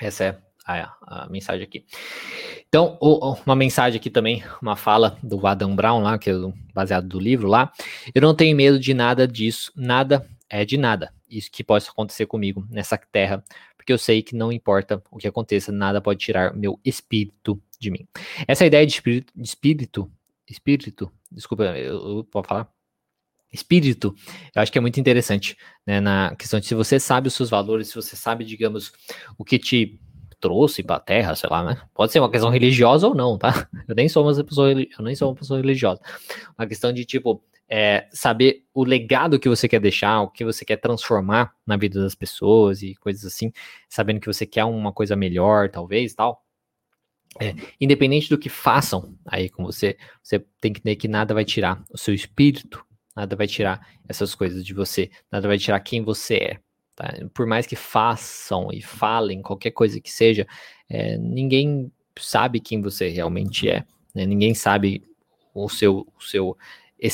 Essa 0.00 0.24
é 0.24 0.38
a, 0.66 0.94
a 1.02 1.28
mensagem 1.28 1.64
aqui. 1.64 1.84
Então, 2.68 2.96
o, 3.00 3.34
uma 3.44 3.56
mensagem 3.56 3.98
aqui 3.98 4.10
também, 4.10 4.42
uma 4.60 4.76
fala 4.76 5.18
do 5.22 5.46
Adam 5.46 5.74
Brown 5.74 6.00
lá, 6.00 6.18
que 6.18 6.30
é 6.30 6.34
baseado 6.74 7.06
do 7.06 7.18
livro 7.18 7.48
lá. 7.48 7.72
Eu 8.14 8.22
não 8.22 8.34
tenho 8.34 8.56
medo 8.56 8.78
de 8.78 8.94
nada 8.94 9.26
disso, 9.26 9.72
nada 9.76 10.26
é 10.48 10.64
de 10.64 10.76
nada. 10.76 11.12
Isso 11.28 11.50
que 11.50 11.64
pode 11.64 11.88
acontecer 11.88 12.26
comigo 12.26 12.66
nessa 12.70 12.98
terra 12.98 13.42
porque 13.82 13.92
eu 13.92 13.98
sei 13.98 14.22
que 14.22 14.36
não 14.36 14.52
importa 14.52 15.02
o 15.10 15.18
que 15.18 15.26
aconteça, 15.26 15.72
nada 15.72 16.00
pode 16.00 16.20
tirar 16.20 16.54
meu 16.54 16.78
espírito 16.84 17.60
de 17.80 17.90
mim. 17.90 18.06
Essa 18.46 18.64
ideia 18.64 18.86
de 18.86 18.92
espírito, 18.92 19.32
de 19.34 19.42
espírito, 19.42 20.10
espírito, 20.48 21.12
desculpa, 21.32 21.64
eu, 21.64 22.18
eu 22.18 22.24
posso 22.24 22.48
falar? 22.48 22.68
Espírito, 23.52 24.14
eu 24.54 24.62
acho 24.62 24.70
que 24.70 24.78
é 24.78 24.80
muito 24.80 25.00
interessante, 25.00 25.56
né, 25.84 26.00
na 26.00 26.34
questão 26.36 26.60
de 26.60 26.66
se 26.66 26.76
você 26.76 27.00
sabe 27.00 27.26
os 27.26 27.34
seus 27.34 27.50
valores, 27.50 27.88
se 27.88 27.96
você 27.96 28.14
sabe, 28.14 28.44
digamos, 28.44 28.92
o 29.36 29.44
que 29.44 29.58
te 29.58 30.00
trouxe 30.40 30.84
para 30.84 30.96
a 30.96 31.00
Terra, 31.00 31.34
sei 31.34 31.50
lá, 31.50 31.64
né? 31.64 31.82
Pode 31.92 32.12
ser 32.12 32.20
uma 32.20 32.30
questão 32.30 32.50
religiosa 32.50 33.08
ou 33.08 33.16
não, 33.16 33.36
tá? 33.36 33.68
Eu 33.88 33.96
nem 33.96 34.08
sou 34.08 34.24
uma 34.24 34.44
pessoa, 34.44 34.70
eu 34.70 35.04
nem 35.04 35.14
sou 35.16 35.28
uma 35.28 35.34
pessoa 35.34 35.60
religiosa. 35.60 36.00
Uma 36.56 36.68
questão 36.68 36.92
de 36.92 37.04
tipo, 37.04 37.42
é, 37.74 38.06
saber 38.12 38.66
o 38.74 38.84
legado 38.84 39.40
que 39.40 39.48
você 39.48 39.66
quer 39.66 39.80
deixar, 39.80 40.20
o 40.20 40.28
que 40.28 40.44
você 40.44 40.62
quer 40.62 40.76
transformar 40.76 41.54
na 41.66 41.74
vida 41.74 42.02
das 42.02 42.14
pessoas 42.14 42.82
e 42.82 42.94
coisas 42.96 43.24
assim, 43.24 43.50
sabendo 43.88 44.20
que 44.20 44.26
você 44.26 44.44
quer 44.44 44.66
uma 44.66 44.92
coisa 44.92 45.16
melhor, 45.16 45.70
talvez, 45.70 46.12
tal. 46.12 46.44
É, 47.40 47.54
independente 47.80 48.28
do 48.28 48.36
que 48.36 48.50
façam 48.50 49.16
aí 49.24 49.48
com 49.48 49.64
você, 49.64 49.96
você 50.22 50.38
tem 50.60 50.70
que 50.70 50.80
entender 50.80 50.96
que 50.96 51.08
nada 51.08 51.32
vai 51.32 51.46
tirar 51.46 51.82
o 51.90 51.96
seu 51.96 52.12
espírito, 52.12 52.84
nada 53.16 53.34
vai 53.34 53.46
tirar 53.46 53.88
essas 54.06 54.34
coisas 54.34 54.62
de 54.62 54.74
você, 54.74 55.10
nada 55.30 55.48
vai 55.48 55.56
tirar 55.56 55.80
quem 55.80 56.02
você 56.02 56.34
é. 56.34 56.60
Tá? 56.94 57.10
Por 57.32 57.46
mais 57.46 57.66
que 57.66 57.74
façam 57.74 58.68
e 58.70 58.82
falem 58.82 59.40
qualquer 59.40 59.70
coisa 59.70 59.98
que 59.98 60.12
seja, 60.12 60.46
é, 60.90 61.16
ninguém 61.16 61.90
sabe 62.18 62.60
quem 62.60 62.82
você 62.82 63.08
realmente 63.08 63.66
é, 63.66 63.82
né? 64.14 64.26
ninguém 64.26 64.52
sabe 64.52 65.02
o 65.54 65.70
seu, 65.70 66.06
o 66.18 66.22
seu 66.22 66.54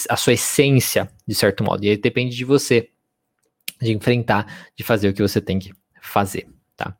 a 0.09 0.17
sua 0.17 0.35
essência, 0.35 1.11
de 1.27 1.35
certo 1.35 1.65
modo. 1.65 1.85
E 1.85 1.91
aí 1.91 1.97
depende 1.97 2.37
de 2.37 2.45
você, 2.45 2.91
de 3.81 3.93
enfrentar, 3.93 4.69
de 4.77 4.85
fazer 4.85 5.09
o 5.09 5.15
que 5.15 5.23
você 5.23 5.41
tem 5.41 5.59
que 5.59 5.73
fazer, 6.03 6.49
tá? 6.77 6.97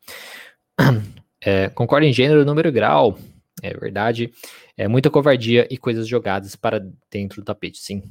É, 1.41 1.69
concordo 1.69 2.05
em 2.05 2.13
gênero, 2.13 2.45
número 2.45 2.69
e 2.69 2.73
grau. 2.73 3.17
É 3.63 3.73
verdade. 3.73 4.33
É 4.77 4.89
muita 4.89 5.09
covardia 5.09 5.69
e 5.71 5.79
coisas 5.79 6.07
jogadas 6.07 6.57
para 6.57 6.85
dentro 7.09 7.41
do 7.41 7.45
tapete, 7.45 7.79
sim. 7.79 8.03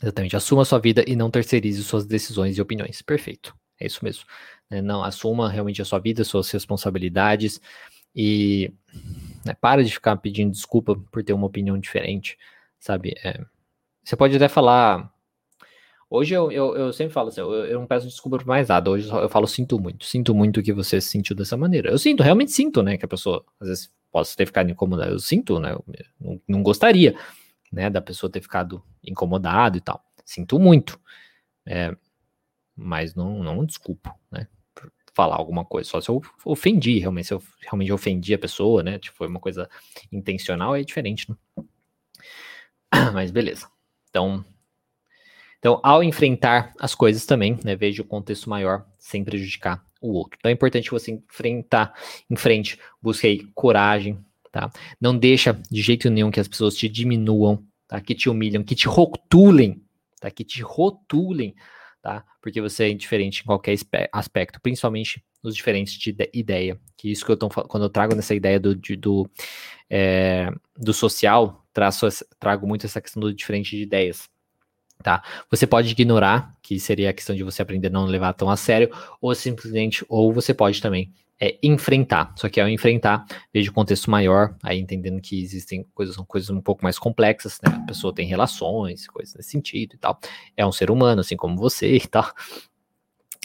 Exatamente. 0.00 0.36
Assuma 0.36 0.64
sua 0.64 0.78
vida 0.78 1.04
e 1.06 1.16
não 1.16 1.32
terceirize 1.32 1.82
suas 1.82 2.06
decisões 2.06 2.56
e 2.56 2.62
opiniões. 2.62 3.02
Perfeito. 3.02 3.56
É 3.80 3.86
isso 3.86 4.04
mesmo. 4.04 4.24
É, 4.70 4.80
não, 4.80 5.02
assuma 5.02 5.48
realmente 5.48 5.82
a 5.82 5.84
sua 5.84 5.98
vida, 5.98 6.24
suas 6.24 6.50
responsabilidades 6.50 7.60
e 8.14 8.72
né, 9.44 9.54
para 9.60 9.82
de 9.84 9.90
ficar 9.90 10.16
pedindo 10.16 10.52
desculpa 10.52 10.96
por 11.10 11.22
ter 11.22 11.32
uma 11.32 11.46
opinião 11.46 11.78
diferente, 11.78 12.36
sabe? 12.78 13.14
É, 13.24 13.40
você 14.08 14.16
pode 14.16 14.34
até 14.34 14.48
falar. 14.48 15.12
Hoje 16.08 16.32
eu, 16.32 16.50
eu, 16.50 16.74
eu 16.74 16.92
sempre 16.94 17.12
falo 17.12 17.28
assim, 17.28 17.42
eu, 17.42 17.52
eu, 17.52 17.78
não 17.78 17.86
peço 17.86 18.06
desculpa 18.06 18.38
por 18.38 18.46
mais 18.46 18.66
nada. 18.66 18.90
Hoje 18.90 19.06
eu 19.06 19.28
falo 19.28 19.46
sinto 19.46 19.78
muito. 19.78 20.06
Sinto 20.06 20.34
muito 20.34 20.62
que 20.62 20.72
você 20.72 20.98
se 20.98 21.10
sentiu 21.10 21.36
dessa 21.36 21.58
maneira. 21.58 21.90
Eu 21.90 21.98
sinto, 21.98 22.22
realmente 22.22 22.50
sinto, 22.50 22.82
né? 22.82 22.96
Que 22.96 23.04
a 23.04 23.08
pessoa 23.08 23.44
às 23.60 23.68
vezes 23.68 23.92
possa 24.10 24.34
ter 24.34 24.46
ficado 24.46 24.70
incomodada. 24.70 25.10
Eu 25.10 25.18
sinto, 25.18 25.60
né? 25.60 25.72
Eu 25.72 25.84
não, 26.18 26.40
não 26.48 26.62
gostaria, 26.62 27.14
né? 27.70 27.90
Da 27.90 28.00
pessoa 28.00 28.32
ter 28.32 28.40
ficado 28.40 28.82
incomodada 29.04 29.76
e 29.76 29.80
tal. 29.82 30.02
Sinto 30.24 30.58
muito. 30.58 30.98
É, 31.66 31.94
mas 32.74 33.14
não, 33.14 33.42
não 33.42 33.62
desculpo, 33.62 34.10
né? 34.32 34.48
Por 34.74 34.90
falar 35.12 35.36
alguma 35.36 35.66
coisa. 35.66 35.90
Só 35.90 36.00
se 36.00 36.08
eu 36.08 36.22
ofendi, 36.46 36.98
realmente. 36.98 37.26
Se 37.26 37.34
eu 37.34 37.42
realmente 37.60 37.92
ofendi 37.92 38.32
a 38.32 38.38
pessoa, 38.38 38.82
né? 38.82 38.98
Tipo, 38.98 39.18
foi 39.18 39.26
uma 39.26 39.40
coisa 39.40 39.68
intencional, 40.10 40.74
é 40.74 40.82
diferente, 40.82 41.30
né? 41.30 41.36
Mas 43.12 43.30
beleza. 43.30 43.68
Então, 44.18 44.44
então, 45.60 45.80
ao 45.82 46.04
enfrentar 46.04 46.72
as 46.78 46.94
coisas 46.94 47.24
também, 47.26 47.58
né, 47.64 47.74
veja 47.74 48.02
o 48.02 48.04
contexto 48.04 48.48
maior 48.48 48.86
sem 48.98 49.24
prejudicar 49.24 49.84
o 50.00 50.12
outro. 50.12 50.38
Então 50.38 50.50
é 50.50 50.52
importante 50.52 50.90
você 50.90 51.10
enfrentar, 51.10 51.92
em 52.30 52.36
frente, 52.36 52.78
busque 53.02 53.26
aí 53.26 53.44
coragem, 53.54 54.18
tá? 54.52 54.70
Não 55.00 55.16
deixa 55.16 55.60
de 55.68 55.82
jeito 55.82 56.08
nenhum 56.10 56.30
que 56.30 56.38
as 56.38 56.46
pessoas 56.46 56.76
te 56.76 56.88
diminuam, 56.88 57.64
tá? 57.88 58.00
Que 58.00 58.14
te 58.14 58.28
humilham, 58.28 58.62
que 58.62 58.76
te 58.76 58.86
rotulem, 58.86 59.82
tá? 60.20 60.30
Que 60.30 60.44
te 60.44 60.62
rotulem, 60.62 61.56
tá? 62.00 62.24
Porque 62.40 62.60
você 62.60 62.84
é 62.84 62.90
indiferente 62.90 63.42
em 63.42 63.46
qualquer 63.46 63.76
aspecto, 64.12 64.60
principalmente 64.60 65.24
nos 65.42 65.56
diferentes 65.56 65.94
de 65.94 66.14
ideia. 66.32 66.78
Que 66.96 67.10
isso 67.10 67.26
que 67.26 67.32
eu 67.32 67.36
tô 67.36 67.48
quando 67.48 67.82
eu 67.82 67.90
trago 67.90 68.14
nessa 68.14 68.34
ideia 68.34 68.60
do, 68.60 68.76
do, 68.76 69.28
é, 69.90 70.52
do 70.76 70.94
social, 70.94 71.66
traço, 71.78 72.08
trago 72.40 72.66
muito 72.66 72.84
essa 72.86 73.00
questão 73.00 73.20
do 73.20 73.32
diferente 73.32 73.76
de 73.76 73.82
ideias. 73.82 74.28
Tá? 75.00 75.22
Você 75.48 75.64
pode 75.64 75.92
ignorar, 75.92 76.56
que 76.60 76.80
seria 76.80 77.10
a 77.10 77.12
questão 77.12 77.36
de 77.36 77.44
você 77.44 77.62
aprender 77.62 77.86
a 77.86 77.90
não 77.90 78.04
levar 78.04 78.32
tão 78.32 78.50
a 78.50 78.56
sério, 78.56 78.90
ou 79.20 79.32
simplesmente, 79.32 80.04
ou 80.08 80.32
você 80.32 80.52
pode 80.52 80.82
também 80.82 81.12
é, 81.40 81.56
enfrentar. 81.62 82.32
Só 82.36 82.48
que 82.48 82.60
ao 82.60 82.68
enfrentar, 82.68 83.24
veja 83.54 83.70
o 83.70 83.72
contexto 83.72 84.10
maior, 84.10 84.56
aí 84.60 84.80
entendendo 84.80 85.20
que 85.20 85.40
existem 85.40 85.84
coisas, 85.94 86.16
são 86.16 86.24
coisas 86.24 86.50
um 86.50 86.60
pouco 86.60 86.82
mais 86.82 86.98
complexas, 86.98 87.60
né? 87.62 87.72
A 87.76 87.86
pessoa 87.86 88.12
tem 88.12 88.26
relações, 88.26 89.06
coisas 89.06 89.36
nesse 89.36 89.50
sentido 89.50 89.94
e 89.94 89.98
tal. 89.98 90.18
É 90.56 90.66
um 90.66 90.72
ser 90.72 90.90
humano, 90.90 91.20
assim 91.20 91.36
como 91.36 91.56
você 91.56 91.94
e 91.94 92.06
tal. 92.08 92.28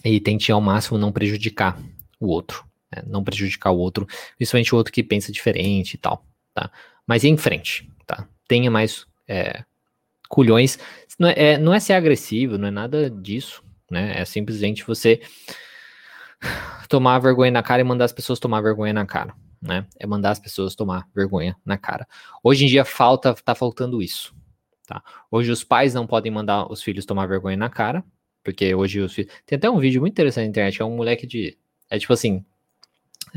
E 0.04 0.20
tente 0.20 0.52
ao 0.52 0.60
máximo 0.60 0.98
não 0.98 1.12
prejudicar 1.12 1.80
o 2.20 2.30
outro, 2.30 2.66
né? 2.92 3.04
não 3.06 3.24
prejudicar 3.24 3.70
o 3.70 3.78
outro, 3.78 4.08
principalmente 4.38 4.74
o 4.74 4.78
outro 4.78 4.92
que 4.92 5.04
pensa 5.04 5.32
diferente 5.32 5.94
e 5.94 5.98
tal, 5.98 6.26
tá? 6.54 6.72
Mas 7.06 7.24
em 7.24 7.38
frente, 7.38 7.90
tá? 8.06 8.28
Tenha 8.48 8.70
mais 8.70 9.06
é, 9.28 9.64
culhões. 10.30 10.78
Não 11.20 11.30
é, 11.30 11.34
é, 11.36 11.58
não 11.58 11.74
é 11.74 11.80
ser 11.80 11.94
agressivo, 11.94 12.58
não 12.58 12.68
é 12.68 12.72
nada 12.72 13.10
disso, 13.10 13.64
né? 13.90 14.20
É 14.20 14.26
simplesmente 14.26 14.84
você 14.86 15.22
tomar 16.90 17.20
vergonha 17.20 17.52
na 17.52 17.64
cara 17.64 17.82
e 17.82 17.86
mandar 17.86 18.06
as 18.06 18.12
pessoas 18.12 18.40
tomar 18.40 18.62
vergonha 18.62 18.94
na 18.94 19.06
cara, 19.06 19.34
né? 19.62 19.86
É 20.00 20.06
mandar 20.06 20.32
as 20.32 20.40
pessoas 20.40 20.76
tomar 20.76 21.08
vergonha 21.16 21.56
na 21.66 21.78
cara. 21.78 22.08
Hoje 22.44 22.66
em 22.66 22.68
dia 22.68 22.86
falta, 22.86 23.34
tá 23.34 23.56
faltando 23.56 24.02
isso, 24.02 24.36
tá? 24.88 25.04
Hoje 25.32 25.52
os 25.52 25.64
pais 25.64 25.94
não 25.94 26.06
podem 26.06 26.32
mandar 26.32 26.72
os 26.72 26.82
filhos 26.82 27.06
tomar 27.06 27.28
vergonha 27.28 27.58
na 27.58 27.70
cara, 27.70 28.04
porque 28.44 28.76
hoje 28.76 29.00
os 29.00 29.14
filhos... 29.14 29.32
Tem 29.46 29.58
até 29.58 29.70
um 29.70 29.80
vídeo 29.80 30.02
muito 30.02 30.14
interessante 30.14 30.46
na 30.46 30.50
internet, 30.50 30.82
é 30.82 30.86
um 30.86 30.96
moleque 30.96 31.26
de... 31.26 31.58
É 31.90 31.98
tipo 31.98 32.12
assim, 32.12 32.44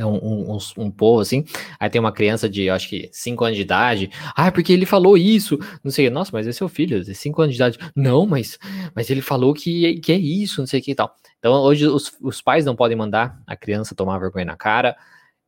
um, 0.04 0.52
um, 0.54 0.58
um, 0.78 0.90
povo 0.90 1.20
assim, 1.20 1.44
aí 1.80 1.88
tem 1.88 2.00
uma 2.00 2.12
criança 2.12 2.48
de, 2.48 2.68
acho 2.68 2.88
que 2.88 3.08
5 3.12 3.44
anos 3.44 3.56
de 3.56 3.62
idade, 3.62 4.10
ah, 4.34 4.52
porque 4.52 4.72
ele 4.72 4.84
falou 4.84 5.16
isso, 5.16 5.58
não 5.82 5.90
sei, 5.90 6.10
nossa, 6.10 6.30
mas 6.32 6.46
é 6.46 6.52
seu 6.52 6.68
filho, 6.68 7.02
de 7.02 7.14
5 7.14 7.40
anos 7.40 7.54
de 7.54 7.62
idade, 7.62 7.78
não, 7.94 8.26
mas, 8.26 8.58
mas 8.94 9.08
ele 9.08 9.22
falou 9.22 9.54
que, 9.54 9.98
que 10.00 10.12
é 10.12 10.16
isso, 10.16 10.60
não 10.60 10.66
sei 10.66 10.80
o 10.80 10.82
que 10.82 10.90
e 10.90 10.94
tal. 10.94 11.14
Então, 11.38 11.52
hoje 11.54 11.86
os, 11.86 12.12
os 12.20 12.42
pais 12.42 12.64
não 12.64 12.76
podem 12.76 12.96
mandar 12.96 13.40
a 13.46 13.56
criança 13.56 13.94
tomar 13.94 14.18
vergonha 14.18 14.44
na 14.44 14.56
cara, 14.56 14.96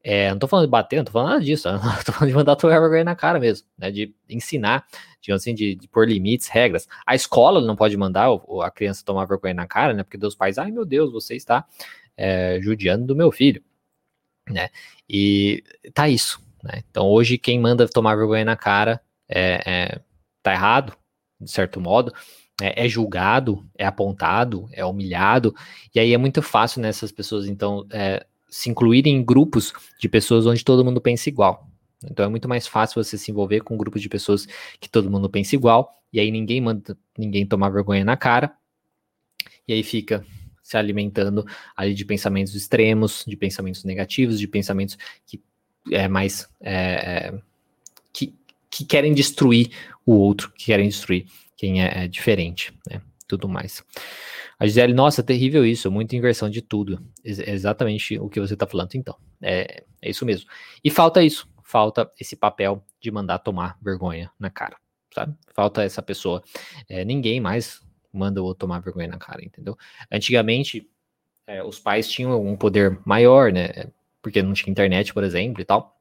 é, 0.02 0.30
não 0.30 0.38
tô 0.38 0.46
falando 0.46 0.66
de 0.66 0.70
bater, 0.70 0.96
não 0.96 1.04
tô 1.04 1.12
falando 1.12 1.30
nada 1.30 1.44
disso, 1.44 1.70
não 1.70 1.78
tô 2.02 2.12
falando 2.12 2.30
de 2.30 2.36
mandar 2.36 2.56
tomar 2.56 2.80
vergonha 2.80 3.04
na 3.04 3.16
cara 3.16 3.38
mesmo, 3.38 3.66
né, 3.76 3.90
de 3.90 4.14
ensinar, 4.30 4.86
digamos 5.20 5.42
assim, 5.42 5.54
de, 5.54 5.74
de 5.74 5.88
pôr 5.88 6.08
limites, 6.08 6.48
regras. 6.48 6.88
A 7.06 7.14
escola 7.14 7.60
não 7.60 7.76
pode 7.76 7.96
mandar 7.96 8.30
a 8.62 8.70
criança 8.70 9.04
tomar 9.04 9.26
vergonha 9.26 9.54
na 9.54 9.66
cara, 9.66 9.92
né, 9.92 10.02
porque 10.02 10.24
os 10.24 10.34
pais, 10.34 10.56
ai 10.56 10.70
meu 10.70 10.86
Deus, 10.86 11.12
você 11.12 11.34
está 11.34 11.66
é, 12.16 12.58
judiando 12.62 13.06
do 13.06 13.16
meu 13.16 13.30
filho 13.30 13.62
né? 14.52 14.68
E 15.08 15.62
tá 15.94 16.08
isso, 16.08 16.42
né? 16.62 16.82
Então 16.90 17.06
hoje 17.06 17.38
quem 17.38 17.60
manda 17.60 17.88
tomar 17.88 18.16
vergonha 18.16 18.44
na 18.44 18.56
cara 18.56 19.00
é, 19.28 19.62
é 19.66 20.00
tá 20.42 20.52
errado, 20.52 20.96
de 21.40 21.50
certo 21.50 21.80
modo, 21.80 22.12
é, 22.60 22.84
é, 22.84 22.88
julgado, 22.88 23.64
é 23.76 23.86
apontado, 23.86 24.68
é 24.72 24.84
humilhado, 24.84 25.54
e 25.94 26.00
aí 26.00 26.12
é 26.12 26.18
muito 26.18 26.42
fácil 26.42 26.80
nessas 26.80 27.12
pessoas 27.12 27.46
então 27.46 27.86
é, 27.90 28.26
se 28.48 28.70
incluírem 28.70 29.16
em 29.16 29.24
grupos 29.24 29.72
de 29.98 30.08
pessoas 30.08 30.46
onde 30.46 30.64
todo 30.64 30.84
mundo 30.84 31.00
pensa 31.00 31.28
igual. 31.28 31.68
Então 32.04 32.24
é 32.24 32.28
muito 32.28 32.48
mais 32.48 32.66
fácil 32.66 33.02
você 33.02 33.18
se 33.18 33.30
envolver 33.30 33.60
com 33.60 33.74
um 33.74 33.78
grupo 33.78 33.98
de 33.98 34.08
pessoas 34.08 34.46
que 34.80 34.88
todo 34.88 35.10
mundo 35.10 35.28
pensa 35.28 35.54
igual, 35.54 35.92
e 36.12 36.18
aí 36.18 36.30
ninguém 36.30 36.60
manda 36.60 36.96
ninguém 37.16 37.46
tomar 37.46 37.70
vergonha 37.70 38.04
na 38.04 38.16
cara, 38.16 38.52
e 39.66 39.72
aí 39.72 39.82
fica 39.82 40.24
se 40.68 40.76
alimentando 40.76 41.46
ali 41.74 41.94
de 41.94 42.04
pensamentos 42.04 42.54
extremos, 42.54 43.24
de 43.26 43.38
pensamentos 43.38 43.84
negativos, 43.84 44.38
de 44.38 44.46
pensamentos 44.46 44.98
que 45.26 45.42
é 45.90 46.06
mais 46.06 46.46
é, 46.60 46.74
é, 46.74 47.38
que, 48.12 48.34
que 48.70 48.84
querem 48.84 49.14
destruir 49.14 49.70
o 50.04 50.12
outro, 50.12 50.52
que 50.52 50.66
querem 50.66 50.86
destruir 50.86 51.24
quem 51.56 51.82
é, 51.82 52.04
é 52.04 52.06
diferente, 52.06 52.70
né? 52.86 53.00
Tudo 53.26 53.48
mais. 53.48 53.82
A 54.58 54.66
Gisele, 54.66 54.92
nossa, 54.92 55.22
terrível 55.22 55.64
isso, 55.64 55.90
muita 55.90 56.16
inversão 56.16 56.50
de 56.50 56.60
tudo. 56.60 57.02
É 57.24 57.50
exatamente 57.50 58.18
o 58.18 58.28
que 58.28 58.38
você 58.38 58.52
está 58.52 58.66
falando, 58.66 58.94
então. 58.94 59.16
É, 59.40 59.84
é 60.02 60.10
isso 60.10 60.26
mesmo. 60.26 60.50
E 60.84 60.90
falta 60.90 61.22
isso, 61.22 61.48
falta 61.62 62.10
esse 62.20 62.36
papel 62.36 62.84
de 63.00 63.10
mandar 63.10 63.38
tomar 63.38 63.78
vergonha 63.80 64.30
na 64.38 64.50
cara, 64.50 64.76
sabe? 65.14 65.34
Falta 65.54 65.82
essa 65.82 66.02
pessoa. 66.02 66.42
É, 66.90 67.06
ninguém 67.06 67.40
mais 67.40 67.80
manda 68.18 68.42
o 68.42 68.44
outro 68.44 68.60
tomar 68.60 68.80
vergonha 68.80 69.08
na 69.08 69.18
cara, 69.18 69.44
entendeu? 69.44 69.76
Antigamente, 70.10 70.88
é, 71.46 71.62
os 71.62 71.78
pais 71.78 72.08
tinham 72.08 72.44
um 72.44 72.56
poder 72.56 72.98
maior, 73.04 73.52
né? 73.52 73.86
Porque 74.20 74.42
não 74.42 74.52
tinha 74.52 74.70
internet, 74.70 75.14
por 75.14 75.24
exemplo, 75.24 75.62
e 75.62 75.64
tal. 75.64 75.98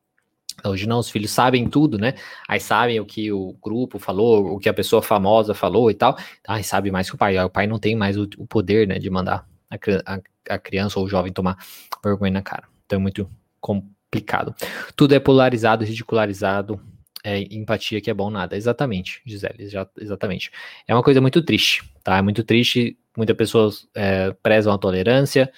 Hoje 0.65 0.88
não, 0.88 0.99
os 0.99 1.09
filhos 1.09 1.32
sabem 1.32 1.70
tudo, 1.70 1.97
né? 1.97 2.15
Aí 2.47 2.59
sabem 2.59 2.99
o 2.99 3.05
que 3.05 3.32
o 3.32 3.53
grupo 3.61 3.99
falou, 3.99 4.55
o 4.55 4.59
que 4.59 4.68
a 4.68 4.74
pessoa 4.74 5.01
famosa 5.01 5.53
falou 5.53 5.91
e 5.91 5.93
tal. 5.93 6.18
Aí 6.47 6.63
sabe 6.63 6.89
mais 6.89 7.09
que 7.09 7.15
o 7.15 7.18
pai. 7.18 7.38
Aí 7.38 7.45
o 7.45 7.49
pai 7.49 7.68
não 7.68 7.78
tem 7.78 7.95
mais 7.95 8.18
o, 8.18 8.28
o 8.38 8.47
poder, 8.47 8.88
né, 8.88 8.97
de 8.97 9.09
mandar 9.09 9.47
a, 9.70 9.76
a, 10.05 10.20
a, 10.55 10.59
criança 10.59 10.99
ou 10.99 11.05
o 11.05 11.09
jovem 11.09 11.32
tomar 11.32 11.57
vergonha 12.03 12.32
na 12.32 12.41
cara. 12.41 12.63
Então 12.86 12.97
é 12.97 13.01
muito 13.01 13.30
complicado. 13.61 14.55
Tudo 14.95 15.13
é 15.13 15.20
polarizado, 15.20 15.86
ridicularizado, 15.86 16.82
é, 17.24 17.41
empatia 17.53 18.01
que 18.01 18.09
é 18.09 18.13
bom 18.13 18.30
nada. 18.30 18.55
Exatamente, 18.55 19.22
Gisele, 19.26 19.68
já, 19.70 19.88
exatamente. 19.99 20.51
É 20.88 20.93
uma 20.93 21.03
coisa 21.03 21.22
muito 21.22 21.41
triste, 21.41 21.84
tá? 22.03 22.18
É 22.18 22.22
muito 22.22 22.43
triste. 22.43 22.97
Muitas 23.15 23.36
pessoas 23.36 23.88
é, 23.95 24.32
prezam 24.43 24.72
a 24.72 24.78
tolerância, 24.78 25.51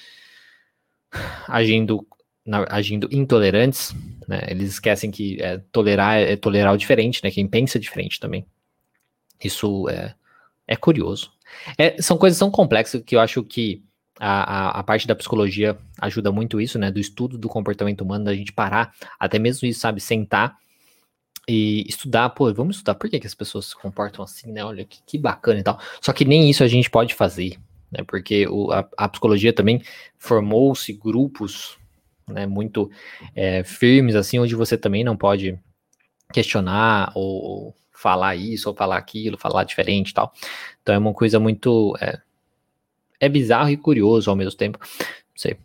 agindo, 1.47 2.07
na, 2.45 2.65
agindo 2.69 3.09
intolerantes, 3.11 3.93
né? 4.27 4.41
Eles 4.47 4.71
esquecem 4.71 5.11
que 5.11 5.41
é, 5.41 5.57
tolerar 5.71 6.17
é 6.17 6.35
tolerar 6.35 6.73
o 6.73 6.77
diferente, 6.77 7.21
né? 7.23 7.31
Quem 7.31 7.47
pensa 7.47 7.79
diferente 7.79 8.19
também. 8.19 8.45
Isso 9.43 9.89
é, 9.89 10.15
é 10.67 10.75
curioso. 10.75 11.31
É, 11.77 12.01
são 12.01 12.17
coisas 12.17 12.39
tão 12.39 12.49
complexas 12.49 13.01
que 13.01 13.15
eu 13.15 13.19
acho 13.19 13.43
que 13.43 13.83
a, 14.19 14.69
a, 14.69 14.79
a, 14.79 14.83
parte 14.83 15.07
da 15.07 15.15
psicologia 15.15 15.77
ajuda 15.99 16.31
muito 16.31 16.59
isso, 16.59 16.77
né? 16.77 16.91
Do 16.91 16.99
estudo 16.99 17.37
do 17.37 17.49
comportamento 17.49 18.01
humano, 18.01 18.25
da 18.25 18.35
gente 18.35 18.53
parar, 18.53 18.93
até 19.19 19.39
mesmo 19.39 19.67
isso, 19.67 19.79
sabe, 19.79 19.99
sentar 19.99 20.57
e 21.49 21.83
estudar, 21.87 22.29
pô, 22.29 22.53
vamos 22.53 22.77
estudar 22.77 22.95
por 22.95 23.09
que, 23.09 23.19
que 23.19 23.27
as 23.27 23.33
pessoas 23.33 23.65
se 23.65 23.75
comportam 23.75 24.23
assim, 24.23 24.51
né? 24.51 24.63
Olha 24.63 24.85
que, 24.85 24.99
que 25.05 25.17
bacana 25.17 25.59
e 25.59 25.63
tal. 25.63 25.79
Só 25.99 26.13
que 26.13 26.23
nem 26.23 26.49
isso 26.49 26.63
a 26.63 26.67
gente 26.67 26.89
pode 26.89 27.15
fazer, 27.15 27.57
né? 27.91 28.03
Porque 28.05 28.47
o, 28.47 28.71
a, 28.71 28.87
a 28.95 29.09
psicologia 29.09 29.51
também 29.51 29.81
formou-se 30.17 30.93
grupos 30.93 31.77
né, 32.27 32.45
muito 32.45 32.91
é, 33.35 33.63
firmes, 33.63 34.15
assim, 34.15 34.37
onde 34.39 34.55
você 34.55 34.77
também 34.77 35.03
não 35.03 35.17
pode 35.17 35.59
questionar 36.31 37.11
ou, 37.15 37.75
falar 37.91 38.35
isso 38.35 38.69
ou 38.69 38.75
falar 38.75 38.97
aquilo, 38.97 39.37
falar 39.37 39.63
diferente 39.63 40.11
e 40.11 40.13
tal. 40.13 40.31
Então 40.81 40.95
é 40.95 40.97
uma 40.97 41.13
coisa 41.13 41.39
muito. 41.39 41.97
É, 41.99 42.19
é 43.19 43.27
bizarro 43.27 43.69
e 43.69 43.77
curioso 43.77 44.29
ao 44.29 44.35
mesmo 44.35 44.55
tempo. 44.55 44.79
Não 44.79 45.35
sei. 45.35 45.57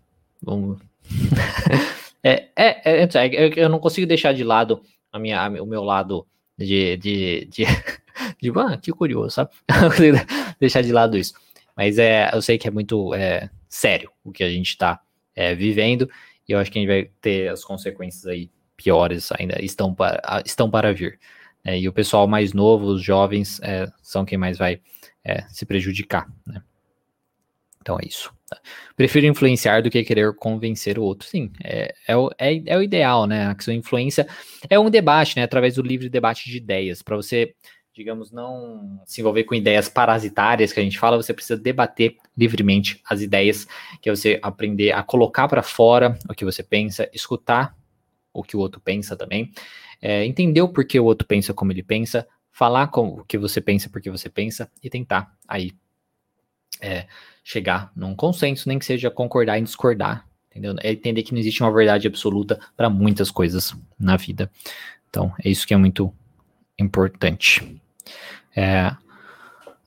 Vamos. 0.43 0.81
é, 2.25 2.49
é, 2.57 3.05
é, 3.05 3.05
é, 3.05 3.53
eu 3.55 3.69
não 3.69 3.79
consigo 3.79 4.07
deixar 4.07 4.33
de 4.33 4.43
lado 4.43 4.83
a 5.15 5.19
minha, 5.19 5.41
a, 5.41 5.49
o 5.63 5.67
meu 5.67 5.85
lado 5.85 6.27
de, 6.59 6.97
de, 6.97 7.45
de, 7.47 7.65
de, 8.43 8.53
ah, 8.57 8.77
que 8.77 8.93
curioso, 8.93 9.31
sabe? 9.31 9.51
Deixar 10.61 10.83
de 10.83 10.93
lado 10.93 11.17
isso. 11.17 11.35
Mas 11.77 11.99
é, 11.99 12.31
eu 12.33 12.43
sei 12.43 12.59
que 12.59 12.69
é 12.69 12.71
muito 12.71 13.15
é, 13.15 13.49
sério 13.69 14.11
o 14.25 14.33
que 14.33 14.43
a 14.43 14.51
gente 14.51 14.71
está 14.71 15.01
é, 15.35 15.55
vivendo, 15.55 16.09
e 16.49 16.53
eu 16.53 16.59
acho 16.59 16.71
que 16.71 16.79
a 16.79 16.83
gente 16.83 16.89
vai 16.89 17.11
ter 17.21 17.49
as 17.49 17.65
consequências 17.65 18.27
aí 18.27 18.51
piores 18.77 19.31
ainda, 19.33 19.63
estão 19.65 19.95
para, 19.95 20.43
estão 20.45 20.69
para 20.69 20.93
vir. 20.93 21.19
É, 21.65 21.79
e 21.79 21.89
o 21.89 21.93
pessoal 21.93 22.27
mais 22.27 22.53
novo, 22.53 22.87
os 22.87 23.03
jovens, 23.03 23.61
é, 23.63 23.91
são 24.03 24.25
quem 24.25 24.37
mais 24.37 24.59
vai 24.59 24.81
é, 25.25 25.43
se 25.49 25.65
prejudicar, 25.65 26.29
né? 26.47 26.61
Então 27.85 27.99
é 28.01 28.07
isso. 28.07 28.33
Prefiro 28.97 29.27
influenciar 29.27 29.83
do 29.83 29.91
que 29.91 30.03
querer 30.03 30.35
convencer 30.37 30.99
o 30.99 31.03
outro. 31.03 31.29
Sim, 31.29 31.53
é, 31.63 31.95
é, 32.09 32.17
o, 32.17 32.31
é, 32.39 32.63
é 32.65 32.79
o 32.79 32.83
ideal, 32.83 33.27
né? 33.27 33.47
A 33.47 33.57
sua 33.61 33.75
influência 33.75 34.27
é 34.71 34.79
um 34.79 34.89
debate, 34.89 35.37
né? 35.37 35.43
Através 35.43 35.75
do 35.75 35.83
livre 35.83 36.09
debate 36.09 36.49
de 36.49 36.57
ideias. 36.57 37.03
Para 37.03 37.15
você, 37.15 37.55
digamos, 37.93 38.33
não 38.33 39.03
se 39.05 39.21
envolver 39.21 39.45
com 39.45 39.55
ideias 39.55 39.87
parasitárias 39.87 40.73
que 40.73 40.81
a 40.81 40.83
gente 40.83 40.99
fala, 40.99 41.19
você 41.19 41.35
precisa 41.35 41.61
debater 41.61 42.17
livremente 42.35 43.03
as 43.05 43.21
ideias, 43.21 43.67
que 44.01 44.09
é 44.09 44.17
você 44.17 44.41
aprender 44.43 44.93
a 44.93 45.03
colocar 45.03 45.47
para 45.47 45.63
fora 45.63 46.19
o 46.27 46.33
que 46.33 46.45
você 46.45 46.63
pensa, 46.63 47.11
escutar 47.13 47.77
o 48.33 48.43
que 48.43 48.57
o 48.57 48.61
outro 48.61 48.81
pensa 48.81 49.15
também, 49.15 49.53
é, 50.01 50.25
entender 50.25 50.63
o 50.63 50.71
porquê 50.71 50.99
o 50.99 51.05
outro 51.05 51.29
pensa 51.29 51.53
como 51.53 51.71
ele 51.71 51.83
pensa, 51.83 52.27
falar 52.51 52.89
com 52.89 53.09
o 53.09 53.25
que 53.25 53.37
você 53.37 53.61
pensa 53.61 53.91
porque 53.91 54.11
você 54.11 54.31
pensa 54.31 54.71
e 54.83 54.89
tentar 54.89 55.37
aí 55.47 55.73
é, 56.81 57.07
chegar 57.45 57.93
num 57.95 58.17
consenso, 58.17 58.67
nem 58.67 58.79
que 58.79 58.87
seja 58.87 59.11
concordar 59.11 59.59
em 59.59 59.65
discordar, 59.65 60.27
entendeu? 60.51 60.75
É 60.81 60.91
entender 60.91 61.23
que 61.23 61.33
não 61.33 61.39
existe 61.39 61.63
uma 61.63 61.71
verdade 61.71 62.09
absoluta 62.09 62.59
para 62.75 62.89
muitas 62.89 63.31
coisas 63.31 63.77
na 63.99 64.17
vida. 64.17 64.51
Então, 65.11 65.33
é 65.45 65.51
isso 65.51 65.67
que 65.67 65.75
é 65.75 65.77
muito 65.77 66.13
importante. 66.79 67.81
É, 68.57 68.91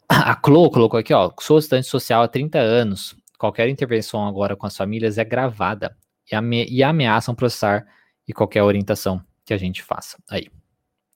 a 0.08 0.36
Clo 0.36 0.70
colocou 0.70 0.99
aqui, 0.99 1.14
ó, 1.14 1.32
sou 1.39 1.58
assistente 1.58 1.88
social 1.88 2.22
há 2.22 2.28
30 2.28 2.60
anos. 2.60 3.16
Qualquer 3.38 3.68
intervenção 3.68 4.26
agora 4.26 4.55
com 4.55 4.68
as 4.68 4.78
famílias 4.78 5.18
é 5.18 5.26
gravada 5.26 5.97
e, 6.32 6.36
ame 6.36 6.66
e 6.70 6.84
ameaçam 6.84 7.36
processar 7.36 7.86
e 8.28 8.34
qualquer 8.34 8.64
orientação 8.64 9.22
que 9.43 9.53
a 9.53 9.58
gente 9.58 9.82
faça. 9.82 10.18
Aí. 10.30 10.47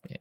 É. 0.10 0.20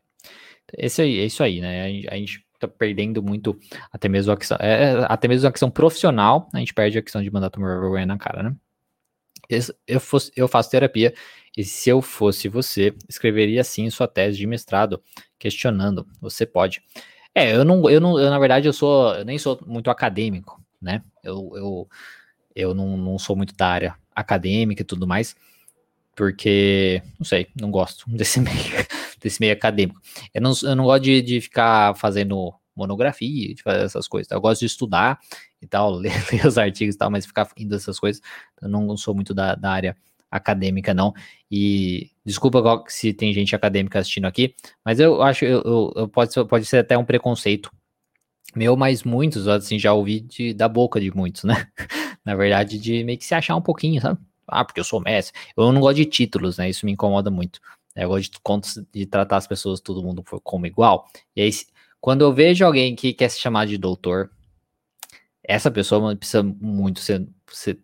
Esse 0.76 1.02
aí, 1.02 1.18
é 1.18 1.24
isso 1.24 1.42
aí, 1.42 1.60
né? 1.60 2.06
A 2.10 2.16
gente 2.16 2.44
tá 2.60 2.68
perdendo 2.68 3.22
muito 3.22 3.58
até 3.92 4.08
mesmo 4.08 4.32
a 4.32 4.36
questão, 4.36 4.58
é, 4.60 4.92
é, 4.92 5.06
até 5.08 5.26
mesmo 5.26 5.48
a 5.48 5.52
questão 5.52 5.70
profissional, 5.70 6.48
a 6.52 6.58
gente 6.58 6.74
perde 6.74 6.98
a 6.98 7.02
questão 7.02 7.22
de 7.22 7.30
mandar 7.30 7.50
tomar 7.50 7.80
vergonha 7.80 8.06
na 8.06 8.18
cara, 8.18 8.42
né? 8.42 8.56
Eu, 9.86 9.98
fosse, 9.98 10.30
eu 10.36 10.46
faço 10.46 10.70
terapia 10.70 11.12
e 11.56 11.64
se 11.64 11.90
eu 11.90 12.00
fosse 12.00 12.48
você, 12.48 12.94
escreveria 13.08 13.60
assim 13.60 13.90
sua 13.90 14.06
tese 14.06 14.38
de 14.38 14.46
mestrado, 14.46 15.02
questionando, 15.38 16.06
você 16.20 16.46
pode. 16.46 16.80
É, 17.34 17.54
eu 17.54 17.64
não, 17.64 17.90
eu 17.90 18.00
não, 18.00 18.18
eu, 18.18 18.30
na 18.30 18.38
verdade, 18.38 18.68
eu 18.68 18.72
sou, 18.72 19.14
eu 19.14 19.24
nem 19.24 19.38
sou 19.38 19.58
muito 19.66 19.90
acadêmico, 19.90 20.62
né? 20.80 21.02
Eu, 21.24 21.50
eu, 21.54 21.88
eu 22.54 22.74
não, 22.74 22.96
não 22.96 23.18
sou 23.18 23.34
muito 23.34 23.54
da 23.56 23.66
área 23.66 23.96
acadêmica 24.14 24.82
e 24.82 24.84
tudo 24.84 25.06
mais, 25.06 25.34
porque, 26.14 27.02
não 27.18 27.24
sei, 27.24 27.48
não 27.60 27.70
gosto 27.70 28.04
desse 28.14 28.40
meio 28.40 28.56
desse 29.20 29.40
meio 29.40 29.52
acadêmico. 29.52 30.00
Eu 30.32 30.42
não, 30.42 30.52
eu 30.62 30.76
não 30.76 30.84
gosto 30.84 31.02
de, 31.04 31.22
de 31.22 31.40
ficar 31.40 31.94
fazendo 31.96 32.52
monografia, 32.74 33.54
de 33.54 33.62
fazer 33.62 33.84
essas 33.84 34.08
coisas. 34.08 34.30
Eu 34.30 34.40
gosto 34.40 34.60
de 34.60 34.66
estudar 34.66 35.18
e 35.60 35.66
tal, 35.66 35.92
ler, 35.94 36.12
ler 36.32 36.46
os 36.46 36.58
artigos 36.58 36.94
e 36.94 36.98
tal, 36.98 37.10
mas 37.10 37.26
ficar 37.26 37.48
indo 37.56 37.74
essas 37.74 37.98
coisas, 37.98 38.22
eu 38.60 38.68
não 38.68 38.96
sou 38.96 39.14
muito 39.14 39.34
da, 39.34 39.54
da 39.54 39.70
área 39.70 39.96
acadêmica, 40.30 40.94
não. 40.94 41.12
E 41.50 42.10
desculpa 42.24 42.62
se 42.88 43.12
tem 43.12 43.32
gente 43.32 43.54
acadêmica 43.54 43.98
assistindo 43.98 44.26
aqui, 44.26 44.54
mas 44.84 45.00
eu 45.00 45.22
acho, 45.22 45.44
eu, 45.44 45.62
eu, 45.62 45.92
eu 45.96 46.08
pode, 46.08 46.32
ser, 46.32 46.44
pode 46.44 46.64
ser 46.66 46.78
até 46.78 46.96
um 46.96 47.04
preconceito 47.04 47.70
meu, 48.54 48.76
mas 48.76 49.04
muitos, 49.04 49.46
assim, 49.46 49.78
já 49.78 49.92
ouvi 49.92 50.20
de, 50.20 50.52
da 50.52 50.68
boca 50.68 51.00
de 51.00 51.14
muitos, 51.14 51.44
né? 51.44 51.68
Na 52.24 52.34
verdade, 52.34 52.78
de 52.78 53.04
meio 53.04 53.16
que 53.16 53.24
se 53.24 53.34
achar 53.34 53.54
um 53.54 53.62
pouquinho, 53.62 54.00
sabe? 54.00 54.18
ah, 54.50 54.64
porque 54.64 54.80
eu 54.80 54.84
sou 54.84 55.00
mestre. 55.00 55.38
Eu 55.56 55.72
não 55.72 55.80
gosto 55.80 55.96
de 55.96 56.04
títulos, 56.04 56.58
né? 56.58 56.68
Isso 56.68 56.84
me 56.84 56.92
incomoda 56.92 57.30
muito. 57.30 57.60
Eu 57.94 58.08
gosto 58.08 58.30
de, 58.32 59.00
de 59.00 59.06
tratar 59.06 59.36
as 59.36 59.46
pessoas, 59.46 59.80
todo 59.80 60.02
mundo 60.02 60.22
como 60.42 60.66
igual. 60.66 61.08
E 61.34 61.42
aí, 61.42 61.50
quando 62.00 62.22
eu 62.22 62.32
vejo 62.32 62.64
alguém 62.64 62.94
que 62.94 63.12
quer 63.12 63.28
se 63.28 63.40
chamar 63.40 63.66
de 63.66 63.76
doutor, 63.76 64.30
essa 65.42 65.70
pessoa 65.70 66.14
precisa 66.16 66.42
muito 66.42 67.00
ser, 67.00 67.28
ser 67.48 67.78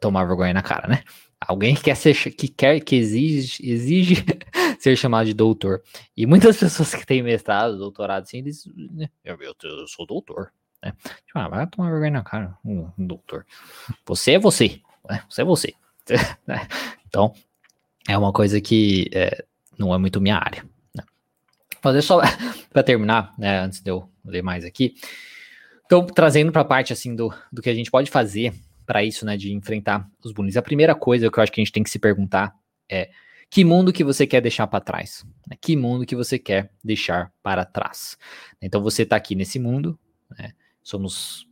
tomar 0.00 0.24
vergonha 0.24 0.54
na 0.54 0.62
cara, 0.62 0.86
né? 0.86 1.02
Alguém 1.40 1.74
que 1.74 1.82
quer 1.82 1.96
ser, 1.96 2.14
que 2.14 2.48
quer, 2.48 2.80
que 2.80 2.96
exige, 2.96 3.68
exige 3.68 4.24
ser 4.78 4.96
chamado 4.96 5.26
de 5.26 5.34
doutor. 5.34 5.82
E 6.16 6.24
muitas 6.24 6.56
pessoas 6.60 6.94
que 6.94 7.04
têm 7.04 7.22
mestrado, 7.22 7.76
doutorado, 7.76 8.22
assim, 8.22 8.38
eles, 8.38 8.64
né? 8.92 9.08
eu, 9.24 9.36
eu, 9.40 9.54
eu, 9.62 9.86
sou 9.86 10.06
doutor, 10.06 10.52
né? 10.82 10.92
Tipo, 11.26 11.38
ah, 11.38 11.48
vai 11.48 11.66
tomar 11.66 11.90
vergonha 11.90 12.12
na 12.12 12.22
cara, 12.22 12.56
um, 12.64 12.90
um 12.96 13.06
doutor. 13.06 13.44
Você 14.06 14.32
é 14.32 14.38
você, 14.38 14.80
né? 15.08 15.22
Você 15.28 15.42
é 15.42 15.44
você. 15.44 15.74
Né? 16.46 16.68
então, 17.06 17.32
é 18.08 18.16
uma 18.16 18.32
coisa 18.32 18.60
que 18.60 19.08
é, 19.12 19.44
não 19.78 19.94
é 19.94 19.98
muito 19.98 20.20
minha 20.20 20.36
área. 20.36 20.64
Né? 20.94 21.04
Mas 21.82 22.04
só 22.04 22.20
para 22.72 22.82
terminar, 22.82 23.34
né, 23.38 23.60
antes 23.60 23.80
de 23.80 23.90
eu 23.90 24.08
ler 24.24 24.42
mais 24.42 24.64
aqui, 24.64 24.94
então 25.86 26.06
trazendo 26.06 26.52
para 26.52 26.62
a 26.62 26.64
parte 26.64 26.92
assim 26.92 27.14
do, 27.14 27.32
do 27.52 27.62
que 27.62 27.70
a 27.70 27.74
gente 27.74 27.90
pode 27.90 28.10
fazer 28.10 28.54
para 28.86 29.02
isso, 29.02 29.24
né, 29.24 29.36
de 29.36 29.52
enfrentar 29.52 30.08
os 30.22 30.32
bullies. 30.32 30.56
A 30.56 30.62
primeira 30.62 30.94
coisa 30.94 31.30
que 31.30 31.38
eu 31.38 31.42
acho 31.42 31.52
que 31.52 31.60
a 31.60 31.64
gente 31.64 31.72
tem 31.72 31.82
que 31.82 31.90
se 31.90 31.98
perguntar 31.98 32.54
é 32.88 33.10
que 33.50 33.64
mundo 33.64 33.92
que 33.92 34.02
você 34.02 34.26
quer 34.26 34.40
deixar 34.40 34.66
para 34.66 34.80
trás? 34.80 35.24
Né? 35.48 35.56
Que 35.60 35.76
mundo 35.76 36.04
que 36.04 36.16
você 36.16 36.38
quer 36.38 36.70
deixar 36.82 37.32
para 37.42 37.64
trás? 37.64 38.18
Então 38.60 38.82
você 38.82 39.02
está 39.02 39.16
aqui 39.16 39.34
nesse 39.34 39.58
mundo, 39.58 39.98
né? 40.36 40.52
somos 40.82 41.46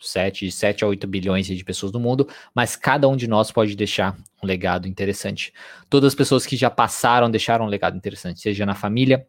7, 0.00 0.50
7 0.50 0.84
a 0.84 0.86
8 0.86 1.06
bilhões 1.06 1.46
de 1.46 1.64
pessoas 1.64 1.92
no 1.92 2.00
mundo, 2.00 2.28
mas 2.54 2.76
cada 2.76 3.08
um 3.08 3.16
de 3.16 3.26
nós 3.26 3.50
pode 3.50 3.74
deixar 3.74 4.16
um 4.42 4.46
legado 4.46 4.86
interessante. 4.86 5.52
Todas 5.90 6.08
as 6.08 6.14
pessoas 6.14 6.46
que 6.46 6.56
já 6.56 6.70
passaram 6.70 7.30
deixaram 7.30 7.64
um 7.64 7.68
legado 7.68 7.96
interessante, 7.96 8.40
seja 8.40 8.64
na 8.64 8.74
família, 8.74 9.26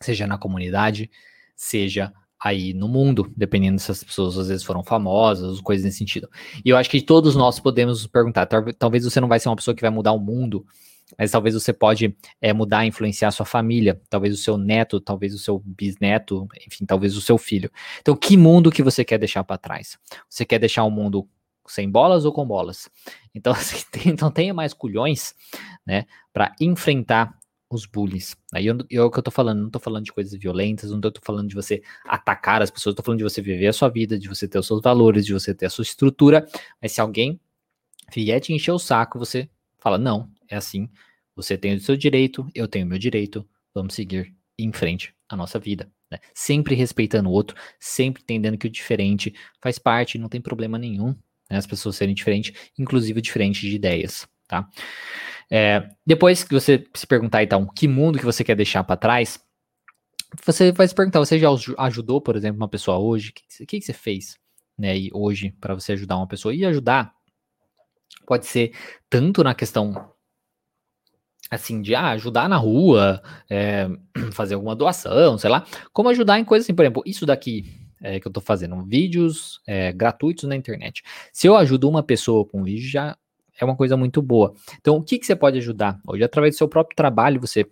seja 0.00 0.26
na 0.26 0.36
comunidade, 0.36 1.10
seja 1.56 2.12
aí 2.44 2.74
no 2.74 2.86
mundo, 2.86 3.32
dependendo 3.34 3.80
se 3.80 3.90
as 3.90 4.04
pessoas 4.04 4.36
às 4.36 4.48
vezes 4.48 4.62
foram 4.62 4.84
famosas, 4.84 5.60
coisas 5.60 5.84
nesse 5.84 5.98
sentido. 5.98 6.28
E 6.62 6.68
eu 6.68 6.76
acho 6.76 6.90
que 6.90 7.00
todos 7.00 7.34
nós 7.34 7.58
podemos 7.58 8.02
nos 8.02 8.06
perguntar, 8.06 8.46
talvez 8.78 9.04
você 9.04 9.18
não 9.18 9.28
vai 9.28 9.40
ser 9.40 9.48
uma 9.48 9.56
pessoa 9.56 9.74
que 9.74 9.80
vai 9.80 9.90
mudar 9.90 10.12
o 10.12 10.18
mundo, 10.18 10.66
mas 11.18 11.30
talvez 11.30 11.54
você 11.54 11.72
pode 11.72 12.16
é, 12.40 12.52
mudar, 12.52 12.86
influenciar 12.86 13.28
a 13.28 13.32
sua 13.32 13.46
família, 13.46 14.00
talvez 14.08 14.34
o 14.34 14.36
seu 14.36 14.56
neto, 14.56 15.00
talvez 15.00 15.34
o 15.34 15.38
seu 15.38 15.58
bisneto, 15.58 16.48
enfim, 16.66 16.84
talvez 16.84 17.16
o 17.16 17.20
seu 17.20 17.38
filho. 17.38 17.70
Então, 18.00 18.16
que 18.16 18.36
mundo 18.36 18.70
que 18.70 18.82
você 18.82 19.04
quer 19.04 19.18
deixar 19.18 19.44
para 19.44 19.58
trás? 19.58 19.98
Você 20.28 20.44
quer 20.44 20.58
deixar 20.58 20.84
um 20.84 20.90
mundo 20.90 21.28
sem 21.66 21.90
bolas 21.90 22.24
ou 22.24 22.32
com 22.32 22.46
bolas? 22.46 22.88
Então, 23.36 23.52
assim, 23.52 23.84
então 24.06 24.30
tenha 24.30 24.54
mais 24.54 24.72
culhões, 24.72 25.34
né, 25.84 26.06
para 26.32 26.54
enfrentar 26.60 27.36
os 27.68 27.84
bullies. 27.84 28.36
Aí 28.52 28.66
eu, 28.66 28.78
eu, 28.88 29.02
é 29.02 29.06
o 29.06 29.10
que 29.10 29.18
eu 29.18 29.22
tô 29.24 29.30
falando, 29.32 29.62
não 29.62 29.70
tô 29.70 29.80
falando 29.80 30.04
de 30.04 30.12
coisas 30.12 30.38
violentas, 30.38 30.92
não 30.92 31.00
tô 31.00 31.12
falando 31.20 31.48
de 31.48 31.54
você 31.56 31.82
atacar 32.04 32.62
as 32.62 32.70
pessoas, 32.70 32.94
tô 32.94 33.02
falando 33.02 33.18
de 33.18 33.24
você 33.24 33.42
viver 33.42 33.66
a 33.66 33.72
sua 33.72 33.88
vida, 33.88 34.16
de 34.16 34.28
você 34.28 34.46
ter 34.46 34.56
os 34.56 34.68
seus 34.68 34.80
valores, 34.80 35.26
de 35.26 35.32
você 35.32 35.52
ter 35.52 35.66
a 35.66 35.70
sua 35.70 35.82
estrutura. 35.82 36.46
Mas 36.80 36.92
se 36.92 37.00
alguém 37.00 37.40
vier 38.12 38.40
te 38.40 38.52
encher 38.52 38.70
o 38.70 38.78
saco, 38.78 39.18
você 39.18 39.48
fala: 39.78 39.98
não, 39.98 40.30
é 40.54 40.58
assim, 40.58 40.88
você 41.34 41.58
tem 41.58 41.74
o 41.74 41.80
seu 41.80 41.96
direito, 41.96 42.48
eu 42.54 42.68
tenho 42.68 42.86
o 42.86 42.88
meu 42.88 42.98
direito, 42.98 43.46
vamos 43.74 43.94
seguir 43.94 44.34
em 44.58 44.72
frente 44.72 45.14
a 45.28 45.36
nossa 45.36 45.58
vida. 45.58 45.90
Né? 46.10 46.18
Sempre 46.32 46.74
respeitando 46.74 47.28
o 47.28 47.32
outro, 47.32 47.56
sempre 47.78 48.22
entendendo 48.22 48.56
que 48.56 48.66
o 48.66 48.70
diferente 48.70 49.34
faz 49.60 49.78
parte, 49.78 50.18
não 50.18 50.28
tem 50.28 50.40
problema 50.40 50.78
nenhum 50.78 51.16
né, 51.50 51.58
as 51.58 51.66
pessoas 51.66 51.96
serem 51.96 52.14
diferentes, 52.14 52.52
inclusive 52.78 53.20
diferente 53.20 53.60
de 53.60 53.74
ideias, 53.74 54.26
tá? 54.48 54.68
É, 55.50 55.88
depois 56.06 56.42
que 56.42 56.54
você 56.54 56.86
se 56.94 57.06
perguntar, 57.06 57.42
então, 57.42 57.66
que 57.66 57.86
mundo 57.86 58.18
que 58.18 58.24
você 58.24 58.42
quer 58.42 58.56
deixar 58.56 58.82
para 58.82 58.96
trás, 58.96 59.38
você 60.44 60.72
vai 60.72 60.88
se 60.88 60.94
perguntar, 60.94 61.18
você 61.18 61.38
já 61.38 61.48
ajudou, 61.78 62.20
por 62.20 62.34
exemplo, 62.34 62.56
uma 62.56 62.68
pessoa 62.68 62.98
hoje? 62.98 63.30
O 63.30 63.66
que, 63.66 63.78
que, 63.78 63.82
você 63.82 63.92
fez, 63.92 64.38
né, 64.76 64.94
hoje 65.12 65.54
para 65.60 65.74
você 65.74 65.92
ajudar 65.92 66.16
uma 66.16 66.26
pessoa? 66.26 66.54
E 66.54 66.64
ajudar 66.64 67.14
pode 68.26 68.46
ser 68.46 68.72
tanto 69.10 69.44
na 69.44 69.54
questão 69.54 70.13
assim, 71.50 71.80
de 71.82 71.94
ah, 71.94 72.10
ajudar 72.10 72.48
na 72.48 72.56
rua, 72.56 73.22
é, 73.48 73.88
fazer 74.32 74.54
alguma 74.54 74.74
doação, 74.74 75.38
sei 75.38 75.50
lá, 75.50 75.64
como 75.92 76.08
ajudar 76.08 76.38
em 76.38 76.44
coisas 76.44 76.66
assim, 76.66 76.74
por 76.74 76.82
exemplo, 76.82 77.02
isso 77.06 77.26
daqui 77.26 77.84
é, 78.02 78.20
que 78.20 78.28
eu 78.28 78.32
tô 78.32 78.40
fazendo, 78.40 78.82
vídeos 78.84 79.60
é, 79.66 79.92
gratuitos 79.92 80.44
na 80.44 80.54
internet. 80.54 81.02
Se 81.32 81.46
eu 81.46 81.56
ajudo 81.56 81.88
uma 81.88 82.02
pessoa 82.02 82.44
com 82.44 82.60
um 82.60 82.64
vídeo, 82.64 82.88
já 82.88 83.16
é 83.58 83.64
uma 83.64 83.76
coisa 83.76 83.96
muito 83.96 84.20
boa. 84.20 84.54
Então, 84.80 84.96
o 84.96 85.02
que, 85.02 85.18
que 85.18 85.24
você 85.26 85.34
pode 85.34 85.58
ajudar? 85.58 85.98
Hoje, 86.06 86.22
através 86.22 86.54
do 86.54 86.58
seu 86.58 86.68
próprio 86.68 86.96
trabalho, 86.96 87.40
você 87.40 87.66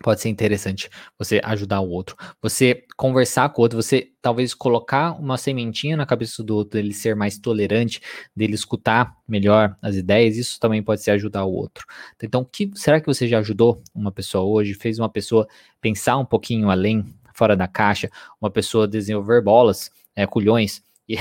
pode 0.00 0.20
ser 0.20 0.28
interessante 0.28 0.88
você 1.18 1.40
ajudar 1.44 1.80
o 1.80 1.88
outro, 1.88 2.16
você 2.40 2.84
conversar 2.96 3.48
com 3.50 3.60
o 3.60 3.64
outro, 3.64 3.80
você 3.80 4.10
talvez 4.20 4.54
colocar 4.54 5.12
uma 5.12 5.36
sementinha 5.36 5.96
na 5.96 6.06
cabeça 6.06 6.42
do 6.42 6.56
outro, 6.56 6.80
dele 6.80 6.92
ser 6.92 7.14
mais 7.14 7.38
tolerante, 7.38 8.00
dele 8.34 8.54
escutar 8.54 9.16
melhor 9.26 9.76
as 9.82 9.96
ideias, 9.96 10.36
isso 10.36 10.58
também 10.58 10.82
pode 10.82 11.02
ser 11.02 11.12
ajudar 11.12 11.44
o 11.44 11.52
outro. 11.52 11.84
Então, 12.22 12.44
que 12.44 12.70
será 12.74 13.00
que 13.00 13.06
você 13.06 13.28
já 13.28 13.38
ajudou 13.38 13.82
uma 13.94 14.10
pessoa 14.10 14.44
hoje, 14.44 14.74
fez 14.74 14.98
uma 14.98 15.08
pessoa 15.08 15.46
pensar 15.80 16.16
um 16.16 16.24
pouquinho 16.24 16.70
além, 16.70 17.04
fora 17.34 17.56
da 17.56 17.68
caixa, 17.68 18.10
uma 18.40 18.50
pessoa 18.50 18.88
desenvolver 18.88 19.42
bolas, 19.42 19.90
é, 20.14 20.26
culhões 20.26 20.82
e, 21.08 21.16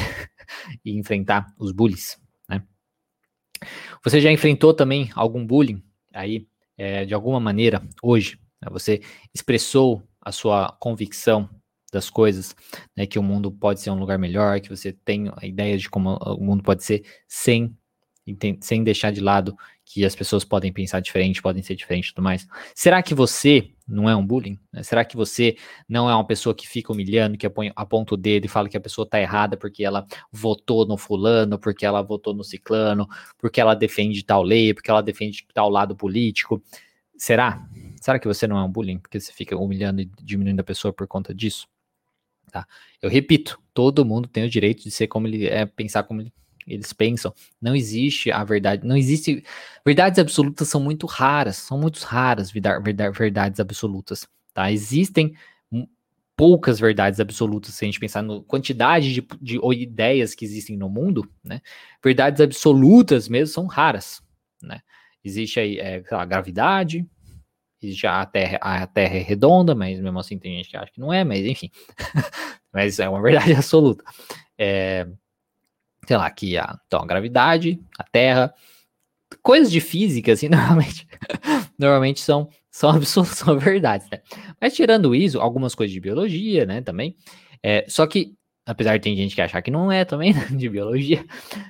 e 0.86 0.98
enfrentar 0.98 1.54
os 1.58 1.72
bullies? 1.72 2.22
Você 4.04 4.20
já 4.20 4.32
enfrentou 4.32 4.74
também 4.74 5.10
algum 5.16 5.46
bullying 5.46 5.82
aí, 6.14 6.48
é, 6.78 7.06
de 7.06 7.14
alguma 7.14 7.40
maneira, 7.40 7.82
hoje? 8.02 8.40
Né? 8.62 8.70
Você 8.72 9.02
expressou 9.34 10.04
a 10.22 10.32
sua 10.32 10.76
convicção 10.80 11.50
das 11.92 12.10
coisas, 12.10 12.56
né, 12.96 13.06
que 13.06 13.20
o 13.20 13.24
mundo 13.24 13.52
pode 13.52 13.82
ser 13.82 13.90
um 13.90 14.00
lugar 14.00 14.18
melhor, 14.18 14.62
que 14.62 14.70
você 14.70 14.94
tem 14.94 15.30
a 15.36 15.46
ideia 15.46 15.78
de 15.78 15.90
como 15.90 16.16
o 16.16 16.42
mundo 16.42 16.64
pode 16.64 16.84
ser 16.84 17.04
sem, 17.28 17.76
sem 18.62 18.82
deixar 18.82 19.12
de 19.12 19.20
lado 19.20 19.58
que 19.84 20.06
as 20.06 20.16
pessoas 20.16 20.46
podem 20.46 20.72
pensar 20.72 21.02
diferente, 21.02 21.42
podem 21.42 21.62
ser 21.62 21.76
diferentes 21.76 22.12
e 22.12 22.14
tudo 22.14 22.24
mais. 22.24 22.48
Será 22.74 23.04
que 23.04 23.14
você 23.14 23.72
não 23.86 24.10
é 24.10 24.16
um 24.16 24.26
bullying? 24.26 24.58
Né? 24.72 24.84
Será 24.84 25.04
que 25.04 25.18
você 25.18 25.58
não 25.90 26.10
é 26.10 26.16
uma 26.16 26.26
pessoa 26.26 26.56
que 26.56 26.66
fica 26.66 26.94
humilhando, 26.94 27.38
que 27.38 27.46
aponta 27.76 28.14
o 28.14 28.18
dedo 28.18 28.46
e 28.46 28.48
fala 28.48 28.70
que 28.70 28.78
a 28.78 28.82
pessoa 28.82 29.04
está 29.04 29.20
errada 29.20 29.58
porque 29.58 29.84
ela 29.84 30.06
votou 30.32 30.86
no 30.86 30.96
fulano, 30.96 31.60
porque 31.60 31.86
ela 31.86 32.02
votou 32.02 32.34
no 32.34 32.44
ciclano, 32.44 33.06
porque 33.38 33.60
ela 33.60 33.76
defende 33.76 34.24
tal 34.24 34.44
lei, 34.44 34.74
porque 34.74 34.90
ela 34.90 35.04
defende 35.04 35.46
tal 35.54 35.70
lado 35.70 35.94
político? 35.94 36.64
Será? 37.18 37.68
Será 38.02 38.20
que 38.20 38.28
você 38.28 38.46
não 38.48 38.58
é 38.58 38.64
um 38.64 38.70
bullying? 38.70 38.98
Porque 38.98 39.20
você 39.20 39.32
fica 39.32 39.56
humilhando 39.56 40.02
e 40.02 40.12
diminuindo 40.22 40.60
a 40.60 40.64
pessoa 40.64 40.92
por 40.92 41.08
conta 41.08 41.34
disso? 41.34 41.68
Tá? 42.52 42.68
Eu 43.02 43.10
repito, 43.10 43.58
todo 43.74 44.04
mundo 44.04 44.28
tem 44.28 44.44
o 44.44 44.50
direito 44.50 44.84
de 44.84 44.92
ser 44.92 45.08
como 45.08 45.28
ele 45.28 45.48
é, 45.48 45.66
pensar 45.66 46.04
como 46.04 46.22
ele 46.22 46.34
eles 46.68 46.94
pensam. 46.94 47.34
Não 47.60 47.76
existe 47.76 48.32
a 48.32 48.44
verdade, 48.44 48.86
não 48.86 48.96
existe. 48.96 49.44
Verdades 49.86 50.20
absolutas 50.20 50.68
são 50.68 50.80
muito 50.80 51.08
raras, 51.08 51.58
são 51.58 51.78
muito 51.80 52.00
raras 52.04 52.52
verdades 52.52 53.60
absolutas, 53.60 54.28
tá? 54.54 54.72
Existem 54.72 55.36
poucas 56.36 56.80
verdades 56.80 57.20
absolutas, 57.20 57.76
se 57.76 57.86
a 57.86 57.88
gente 57.88 58.00
pensar 58.00 58.24
na 58.24 58.42
quantidade 58.42 59.14
de, 59.14 59.28
de 59.40 59.60
ideias 59.74 60.34
que 60.34 60.44
existem 60.44 60.76
no 60.76 60.90
mundo, 60.90 61.30
né? 61.44 61.62
Verdades 62.04 62.42
absolutas 62.42 63.28
mesmo 63.28 63.54
são 63.54 63.68
raras, 63.68 64.24
né? 64.60 64.82
Existe 65.24 65.60
aí, 65.60 65.78
é, 65.78 66.04
a 66.10 66.26
gravidade, 66.26 67.06
existe 67.82 68.06
a 68.08 68.26
terra, 68.26 68.58
a 68.62 68.88
terra 68.88 69.16
é 69.16 69.22
redonda, 69.22 69.74
mas 69.74 70.00
mesmo 70.00 70.20
assim 70.20 70.38
tem 70.38 70.58
gente 70.58 70.70
que 70.70 70.78
acha 70.78 70.92
que 70.92 71.00
não 71.00 71.12
é, 71.12 71.24
mas 71.24 71.46
enfim. 71.46 71.70
mas 72.74 73.00
é 73.00 73.10
uma 73.10 73.22
verdade 73.22 73.54
absoluta. 73.56 74.04
É, 74.58 75.08
sei 76.08 76.18
lá, 76.18 76.30
que 76.30 76.58
a, 76.58 76.78
então, 76.86 77.02
a 77.02 77.06
gravidade, 77.06 77.80
a 77.98 78.04
Terra, 78.04 78.54
coisas 79.42 79.72
de 79.72 79.80
física, 79.80 80.34
assim, 80.34 80.50
normalmente, 80.50 81.08
normalmente 81.78 82.20
são, 82.20 82.50
são, 82.70 83.02
são 83.02 83.58
verdades, 83.58 84.10
né? 84.10 84.22
Mas 84.60 84.76
tirando 84.76 85.16
isso, 85.16 85.40
algumas 85.40 85.76
coisas 85.76 85.94
de 85.94 86.00
biologia, 86.00 86.66
né, 86.66 86.82
também, 86.82 87.16
é, 87.64 87.86
só 87.88 88.06
que, 88.08 88.36
apesar 88.66 88.98
de 88.98 89.04
ter 89.04 89.16
gente 89.16 89.36
que 89.36 89.42
achar 89.42 89.62
que 89.62 89.72
não 89.72 89.92
é 89.92 90.06
também, 90.06 90.34
né, 90.34 90.46
de 90.52 90.70
biologia, 90.70 91.26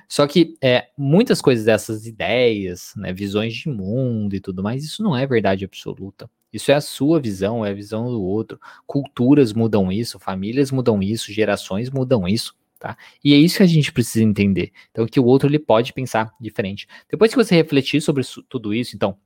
só 0.08 0.26
que 0.26 0.54
é, 0.62 0.88
muitas 0.96 1.40
coisas 1.40 1.64
dessas 1.64 2.06
ideias, 2.06 2.92
né, 2.96 3.12
visões 3.12 3.54
de 3.54 3.68
mundo 3.68 4.34
e 4.34 4.40
tudo 4.40 4.62
mais, 4.62 4.84
isso 4.84 5.02
não 5.02 5.16
é 5.16 5.26
verdade 5.26 5.64
absoluta. 5.64 6.28
Isso 6.52 6.70
é 6.70 6.74
a 6.74 6.80
sua 6.82 7.18
visão, 7.18 7.64
é 7.64 7.70
a 7.70 7.74
visão 7.74 8.04
do 8.10 8.22
outro. 8.22 8.60
Culturas 8.86 9.54
mudam 9.54 9.90
isso, 9.90 10.18
famílias 10.18 10.70
mudam 10.70 11.02
isso, 11.02 11.32
gerações 11.32 11.88
mudam 11.88 12.28
isso. 12.28 12.54
Tá? 12.78 12.96
E 13.24 13.32
é 13.32 13.36
isso 13.36 13.58
que 13.58 13.62
a 13.62 13.66
gente 13.66 13.92
precisa 13.92 14.24
entender. 14.24 14.72
Então, 14.90 15.06
que 15.06 15.20
o 15.20 15.24
outro 15.24 15.48
ele 15.48 15.58
pode 15.58 15.92
pensar 15.92 16.34
diferente. 16.40 16.86
Depois 17.08 17.30
que 17.30 17.36
você 17.36 17.54
refletir 17.54 18.02
sobre 18.02 18.24
tudo 18.48 18.74
isso, 18.74 18.96
então, 18.96 19.16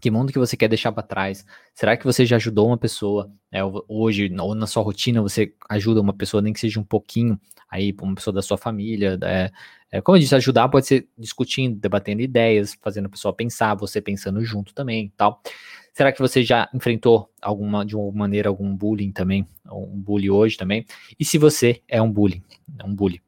Que 0.00 0.10
mundo 0.10 0.32
que 0.32 0.38
você 0.38 0.56
quer 0.56 0.68
deixar 0.68 0.92
para 0.92 1.02
trás? 1.02 1.44
Será 1.74 1.96
que 1.96 2.04
você 2.04 2.24
já 2.24 2.36
ajudou 2.36 2.68
uma 2.68 2.78
pessoa? 2.78 3.30
É, 3.50 3.60
hoje, 3.88 4.32
ou 4.38 4.54
na 4.54 4.66
sua 4.66 4.82
rotina, 4.82 5.22
você 5.22 5.54
ajuda 5.68 6.00
uma 6.00 6.12
pessoa, 6.12 6.42
nem 6.42 6.52
que 6.52 6.60
seja 6.60 6.78
um 6.78 6.84
pouquinho, 6.84 7.38
aí, 7.70 7.94
uma 8.00 8.14
pessoa 8.14 8.32
da 8.34 8.42
sua 8.42 8.58
família. 8.58 9.18
É, 9.22 9.50
é, 9.90 10.00
como 10.00 10.16
eu 10.16 10.20
disse, 10.20 10.34
ajudar 10.34 10.68
pode 10.68 10.86
ser 10.86 11.08
discutindo, 11.16 11.78
debatendo 11.78 12.22
ideias, 12.22 12.76
fazendo 12.82 13.06
a 13.06 13.10
pessoa 13.10 13.34
pensar, 13.34 13.74
você 13.74 14.00
pensando 14.00 14.42
junto 14.44 14.74
também 14.74 15.12
tal. 15.16 15.40
Será 15.92 16.12
que 16.12 16.20
você 16.20 16.44
já 16.44 16.68
enfrentou 16.72 17.28
alguma, 17.42 17.84
de 17.84 17.94
alguma 17.94 18.18
maneira 18.20 18.48
algum 18.48 18.76
bullying 18.76 19.10
também? 19.10 19.46
Um 19.70 20.00
bullying 20.00 20.30
hoje 20.30 20.56
também? 20.56 20.86
E 21.18 21.24
se 21.24 21.38
você 21.38 21.82
é 21.88 22.00
um 22.00 22.10
bullying? 22.10 22.42
Um 22.84 22.94
bullying? 22.94 23.20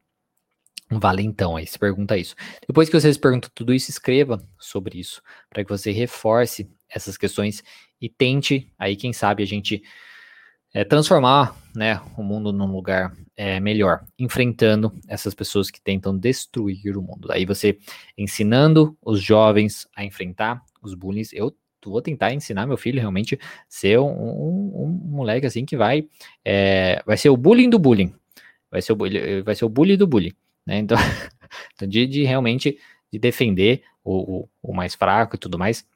Um 0.91 0.99
valentão 0.99 1.57
aí, 1.57 1.67
se 1.67 1.79
pergunta 1.79 2.19
isso. 2.19 2.35
Depois 2.67 2.89
que 2.89 2.99
você 2.99 3.13
se 3.13 3.19
pergunta 3.19 3.51
tudo 3.55 3.73
isso, 3.73 3.91
escreva 3.91 4.43
sobre 4.59 4.99
isso, 4.99 5.23
para 5.49 5.65
que 5.65 5.71
você 5.71 5.93
reforce 5.93 6.69
essas 6.89 7.17
questões 7.17 7.63
e 8.01 8.09
tente, 8.09 8.73
aí 8.79 8.97
quem 8.97 9.13
sabe 9.13 9.43
a 9.43 9.47
gente 9.47 9.83
é, 10.73 10.85
transformar 10.85 11.57
né, 11.75 12.01
o 12.17 12.23
mundo 12.23 12.53
num 12.53 12.73
lugar 12.73 13.13
é, 13.37 13.61
melhor, 13.61 14.05
enfrentando 14.19 14.93
essas 15.09 15.35
pessoas 15.35 15.71
que 15.71 15.81
tentam 15.81 16.17
destruir 16.17 16.97
o 16.97 17.03
mundo. 17.03 17.31
Aí 17.33 17.45
você 17.45 17.79
ensinando 18.17 18.97
os 19.03 19.23
jovens 19.23 19.89
a 19.97 20.05
enfrentar 20.05 20.63
os 20.83 20.95
bullying. 20.95 21.23
Eu 21.33 21.55
vou 21.85 22.03
tentar 22.03 22.33
ensinar 22.33 22.67
meu 22.67 22.77
filho 22.77 23.01
realmente 23.01 23.39
ser 23.69 23.99
um, 23.99 24.07
um, 24.07 24.83
um 24.85 24.89
moleque 24.89 25.47
assim 25.47 25.65
que 25.65 25.77
vai 25.77 26.07
é, 26.45 27.03
vai 27.07 27.17
ser 27.17 27.31
o 27.31 27.37
bullying 27.37 27.71
do 27.71 27.79
bullying, 27.79 28.13
vai 28.71 28.83
ser 28.83 28.93
o, 28.93 28.97
vai 29.45 29.55
ser 29.55 29.65
o 29.65 29.69
bullying 29.69 29.97
do 29.97 30.07
bullying. 30.07 30.35
Né? 30.67 30.79
Então, 30.79 30.97
então 31.75 31.89
de, 31.89 32.07
de, 32.07 32.25
realmente 32.25 32.79
de 33.13 33.19
defender 33.19 33.83
o, 34.05 34.41
o, 34.41 34.49
o, 34.63 34.75
mais 34.75 34.95
fraco 34.95 35.37
e 35.37 35.39
tudo 35.39 35.59
mais. 35.59 35.87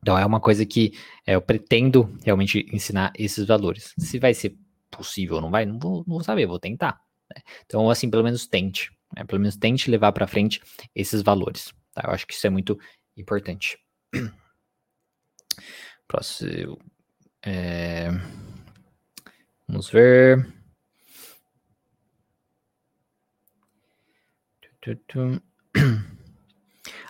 Então 0.00 0.18
é 0.18 0.26
uma 0.26 0.40
coisa 0.40 0.66
que 0.66 0.94
é, 1.26 1.34
eu 1.34 1.42
pretendo 1.42 2.12
realmente 2.24 2.66
ensinar 2.72 3.12
esses 3.16 3.46
valores. 3.46 3.94
Se 3.98 4.18
vai 4.18 4.34
ser 4.34 4.56
possível 4.90 5.36
ou 5.36 5.42
não 5.42 5.50
vai, 5.50 5.64
não 5.64 5.78
vou, 5.78 6.04
não 6.06 6.14
vou 6.14 6.24
saber, 6.24 6.46
vou 6.46 6.58
tentar. 6.58 7.00
Né? 7.34 7.42
Então, 7.64 7.88
assim, 7.88 8.10
pelo 8.10 8.24
menos 8.24 8.46
tente. 8.46 8.90
Né? 9.16 9.24
Pelo 9.24 9.40
menos 9.40 9.56
tente 9.56 9.90
levar 9.90 10.12
para 10.12 10.26
frente 10.26 10.60
esses 10.94 11.22
valores. 11.22 11.72
Tá? 11.94 12.02
Eu 12.06 12.10
acho 12.10 12.26
que 12.26 12.34
isso 12.34 12.46
é 12.46 12.50
muito 12.50 12.78
importante. 13.16 13.78
Próximo. 16.08 16.78
É... 17.44 18.10
Vamos 19.66 19.88
ver. 19.90 20.61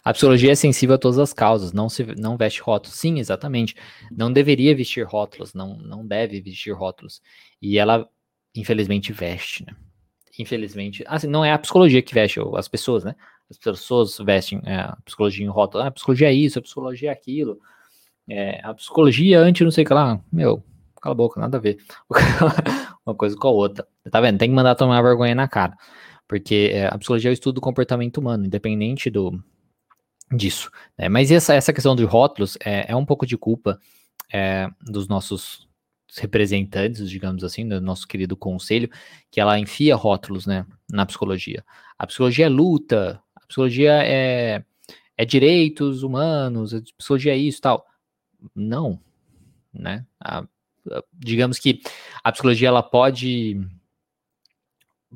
A 0.05 0.12
psicologia 0.12 0.53
é 0.53 0.55
sensível 0.55 0.97
a 0.97 0.99
todas 0.99 1.18
as 1.18 1.33
causas, 1.33 1.73
não 1.73 1.89
se 1.89 2.05
não 2.16 2.37
veste 2.37 2.61
rótulos. 2.61 2.99
Sim, 2.99 3.18
exatamente. 3.18 3.75
Não 4.11 4.33
deveria 4.33 4.75
vestir 4.75 5.07
rótulos, 5.07 5.55
não, 5.55 5.77
não 5.79 6.07
deve 6.07 6.41
vestir 6.41 6.73
rótulos. 6.73 7.23
E 7.61 7.79
ela, 7.79 8.09
infelizmente, 8.55 9.12
veste, 9.12 9.64
né? 9.64 9.75
Infelizmente, 10.39 11.05
assim, 11.07 11.27
não 11.27 11.45
é 11.45 11.53
a 11.53 11.59
psicologia 11.59 12.03
que 12.03 12.14
veste 12.14 12.41
as 12.57 12.66
pessoas, 12.66 13.05
né? 13.05 13.14
As 13.51 13.59
pessoas 13.59 14.16
vestem 14.18 14.61
é, 14.64 14.77
a 14.77 14.97
psicologia 15.05 15.45
em 15.45 15.49
rótulos. 15.49 15.85
Ah, 15.85 15.89
a 15.89 15.93
psicologia 15.93 16.29
é 16.29 16.35
isso, 16.35 16.59
a 16.59 16.62
psicologia 16.62 17.11
é 17.11 17.12
aquilo. 17.12 17.59
É, 18.29 18.61
a 18.64 18.75
psicologia 18.75 19.41
antes 19.41 19.62
não 19.62 19.70
sei 19.70 19.85
o 19.85 19.87
que 19.87 19.95
lá. 19.95 20.20
Meu, 20.33 20.64
cala 21.01 21.12
a 21.12 21.16
boca, 21.16 21.41
nada 21.41 21.59
a 21.59 21.61
ver. 21.61 21.79
Uma 23.05 23.14
coisa 23.14 23.37
com 23.37 23.49
a 23.49 23.51
outra. 23.51 23.87
Tá 24.11 24.20
vendo? 24.20 24.39
Tem 24.39 24.49
que 24.49 24.55
mandar 24.55 24.75
tomar 24.75 25.03
vergonha 25.03 25.35
na 25.35 25.47
cara. 25.47 25.77
Porque 26.33 26.70
é, 26.72 26.87
a 26.87 26.97
psicologia 26.97 27.28
é 27.28 27.33
o 27.33 27.35
estudo 27.35 27.57
do 27.57 27.61
comportamento 27.61 28.16
humano, 28.16 28.47
independente 28.47 29.11
do 29.11 29.39
disso. 30.35 30.70
Né? 30.97 31.07
Mas 31.07 31.30
essa, 31.30 31.53
essa 31.53 31.74
questão 31.74 31.95
de 31.95 32.05
rótulos 32.05 32.57
é, 32.64 32.91
é 32.91 32.97
um 32.97 33.05
pouco 33.05 33.26
de 33.26 33.37
culpa 33.37 33.78
é, 34.33 34.66
dos 34.80 35.07
nossos 35.09 35.68
representantes, 36.16 37.11
digamos 37.11 37.45
assim, 37.45 37.68
do 37.68 37.83
nosso 37.83 38.09
querido 38.09 38.35
conselho, 38.35 38.89
que 39.30 39.43
ela 39.43 39.59
enfia 39.59 39.95
rótulos 39.95 40.47
né, 40.47 40.64
na 40.91 41.05
psicologia. 41.05 41.62
A 41.99 42.07
psicologia 42.07 42.47
é 42.47 42.49
luta, 42.49 43.22
a 43.37 43.47
psicologia 43.47 44.03
é, 44.03 44.64
é 45.14 45.24
direitos 45.26 46.03
humanos, 46.03 46.72
a 46.72 46.80
psicologia 46.97 47.35
é 47.35 47.37
isso 47.37 47.61
tal. 47.61 47.85
Não, 48.55 48.99
né? 49.70 50.07
A, 50.18 50.39
a, 50.39 50.47
digamos 51.12 51.59
que 51.59 51.83
a 52.24 52.33
psicologia 52.33 52.68
ela 52.68 52.83
pode 52.83 53.61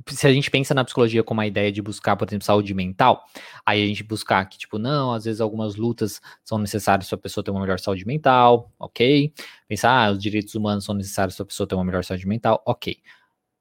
se 0.09 0.26
a 0.26 0.32
gente 0.32 0.51
pensa 0.51 0.74
na 0.74 0.84
psicologia 0.84 1.22
como 1.22 1.40
a 1.40 1.47
ideia 1.47 1.72
de 1.72 1.80
buscar, 1.80 2.16
por 2.16 2.28
exemplo, 2.28 2.44
saúde 2.44 2.74
mental, 2.74 3.24
aí 3.64 3.82
a 3.82 3.86
gente 3.86 4.03
buscar 4.03 4.44
que, 4.47 4.59
tipo, 4.59 4.78
não, 4.78 5.12
às 5.12 5.24
vezes 5.24 5.40
algumas 5.40 5.76
lutas 5.76 6.20
são 6.44 6.59
necessárias 6.59 7.09
para 7.09 7.16
a 7.16 7.20
pessoa 7.20 7.42
ter 7.42 7.51
uma 7.51 7.61
melhor 7.61 7.78
saúde 7.78 8.07
mental, 8.07 8.72
ok. 8.78 9.32
Pensar, 9.68 9.90
ah, 10.09 10.11
os 10.12 10.18
direitos 10.18 10.55
humanos 10.55 10.84
são 10.84 10.94
necessários 10.94 11.36
para 11.36 11.44
a 11.44 11.47
pessoa 11.47 11.66
ter 11.66 11.74
uma 11.74 11.84
melhor 11.84 12.05
saúde 12.05 12.26
mental, 12.26 12.62
ok. 12.66 12.99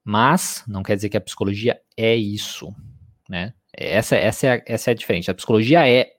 Mas 0.04 0.62
não 0.68 0.82
quer 0.82 0.96
dizer 0.96 1.08
que 1.08 1.16
a 1.16 1.20
psicologia 1.20 1.80
é 1.96 2.14
isso, 2.14 2.74
né? 3.28 3.54
Essa, 3.72 4.16
essa, 4.16 4.46
é, 4.46 4.64
essa 4.66 4.90
é 4.90 4.92
a 4.92 4.94
diferença. 4.94 5.30
A 5.32 5.34
psicologia 5.34 5.88
é, 5.88 6.12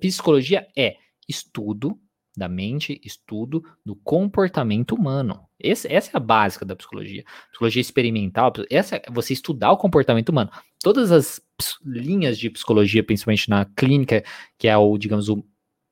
psicologia 0.00 0.66
é 0.76 0.96
estudo 1.28 1.98
da 2.36 2.48
mente, 2.48 3.00
estudo 3.04 3.62
do 3.84 3.96
comportamento 3.96 4.94
humano. 4.94 5.47
Esse, 5.60 5.92
essa 5.92 6.10
é 6.10 6.16
a 6.16 6.20
básica 6.20 6.64
da 6.64 6.76
psicologia. 6.76 7.24
Psicologia 7.50 7.80
experimental, 7.80 8.52
essa 8.70 8.96
é 8.96 9.02
você 9.10 9.32
estudar 9.32 9.72
o 9.72 9.76
comportamento 9.76 10.28
humano. 10.28 10.50
Todas 10.82 11.10
as 11.10 11.40
linhas 11.84 12.38
de 12.38 12.48
psicologia, 12.50 13.02
principalmente 13.02 13.50
na 13.50 13.64
clínica, 13.64 14.22
que 14.56 14.68
é 14.68 14.76
o, 14.76 14.96
digamos, 14.96 15.28
o 15.28 15.44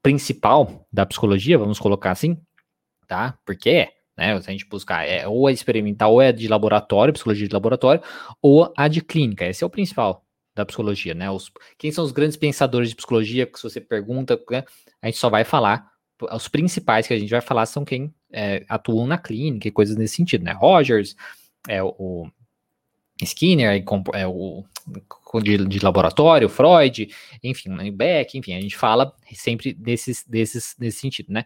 principal 0.02 0.86
da 0.92 1.04
psicologia, 1.04 1.58
vamos 1.58 1.78
colocar 1.78 2.12
assim, 2.12 2.40
tá? 3.08 3.36
Porque 3.44 3.70
é, 3.70 3.92
né? 4.16 4.40
Se 4.40 4.48
a 4.48 4.52
gente 4.52 4.66
buscar, 4.66 5.06
é 5.06 5.26
ou 5.26 5.46
a 5.46 5.52
experimental, 5.52 6.12
ou 6.12 6.22
é 6.22 6.32
de 6.32 6.46
laboratório, 6.48 7.12
psicologia 7.12 7.48
de 7.48 7.54
laboratório, 7.54 8.02
ou 8.40 8.72
a 8.76 8.88
de 8.88 9.00
clínica. 9.02 9.46
Esse 9.46 9.64
é 9.64 9.66
o 9.66 9.70
principal 9.70 10.24
da 10.54 10.64
psicologia, 10.64 11.14
né? 11.14 11.30
Os, 11.30 11.50
quem 11.76 11.90
são 11.90 12.04
os 12.04 12.12
grandes 12.12 12.36
pensadores 12.36 12.90
de 12.90 12.96
psicologia? 12.96 13.46
Que 13.46 13.58
se 13.58 13.64
você 13.64 13.80
pergunta, 13.80 14.40
né, 14.50 14.64
a 15.02 15.06
gente 15.06 15.18
só 15.18 15.28
vai 15.28 15.44
falar 15.44 15.90
os 16.32 16.48
principais 16.48 17.06
que 17.06 17.14
a 17.14 17.18
gente 17.18 17.30
vai 17.30 17.40
falar 17.40 17.66
são 17.66 17.84
quem 17.84 18.14
é, 18.32 18.64
atuam 18.68 19.06
na 19.06 19.18
clínica 19.18 19.68
e 19.68 19.72
coisas 19.72 19.96
nesse 19.96 20.16
sentido, 20.16 20.44
né? 20.44 20.52
Rogers, 20.52 21.16
é 21.68 21.82
o 21.82 22.28
Skinner, 23.22 23.84
é 24.14 24.26
o 24.26 24.64
de, 25.42 25.66
de, 25.66 25.84
laboratório, 25.84 26.48
Freud, 26.48 27.08
enfim, 27.42 27.90
Beck, 27.90 28.38
enfim, 28.38 28.54
a 28.54 28.60
gente 28.60 28.76
fala 28.76 29.12
sempre 29.32 29.72
desses, 29.72 30.24
desses, 30.26 30.76
nesse 30.78 31.00
sentido, 31.00 31.32
né? 31.32 31.44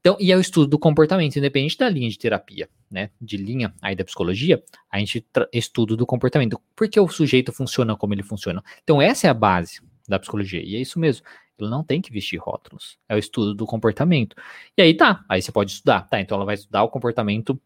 Então, 0.00 0.16
e 0.20 0.32
é 0.32 0.36
o 0.36 0.40
estudo 0.40 0.68
do 0.68 0.78
comportamento, 0.78 1.36
independente 1.36 1.76
da 1.76 1.88
linha 1.88 2.08
de 2.08 2.18
terapia, 2.18 2.68
né? 2.90 3.10
De 3.20 3.36
linha 3.36 3.74
aí 3.82 3.94
da 3.94 4.04
psicologia, 4.04 4.62
a 4.90 4.98
gente 4.98 5.26
estuda 5.52 5.96
do 5.96 6.06
comportamento. 6.06 6.60
Por 6.74 6.88
que 6.88 6.98
o 6.98 7.08
sujeito 7.08 7.52
funciona 7.52 7.96
como 7.96 8.14
ele 8.14 8.22
funciona? 8.22 8.62
Então, 8.82 9.02
essa 9.02 9.26
é 9.26 9.30
a 9.30 9.34
base 9.34 9.80
da 10.08 10.18
psicologia, 10.18 10.62
e 10.62 10.76
é 10.76 10.80
isso 10.80 10.98
mesmo. 10.98 11.26
Ele 11.64 11.70
não 11.70 11.84
tem 11.84 12.00
que 12.00 12.12
vestir 12.12 12.38
rótulos. 12.38 12.98
É 13.08 13.14
o 13.14 13.18
estudo 13.18 13.54
do 13.54 13.66
comportamento. 13.66 14.36
E 14.76 14.82
aí 14.82 14.94
tá, 14.94 15.24
aí 15.28 15.42
você 15.42 15.52
pode 15.52 15.72
estudar. 15.72 16.08
Tá, 16.08 16.20
então 16.20 16.36
ela 16.36 16.44
vai 16.44 16.54
estudar 16.54 16.82
o 16.82 16.88
comportamento 16.88 17.60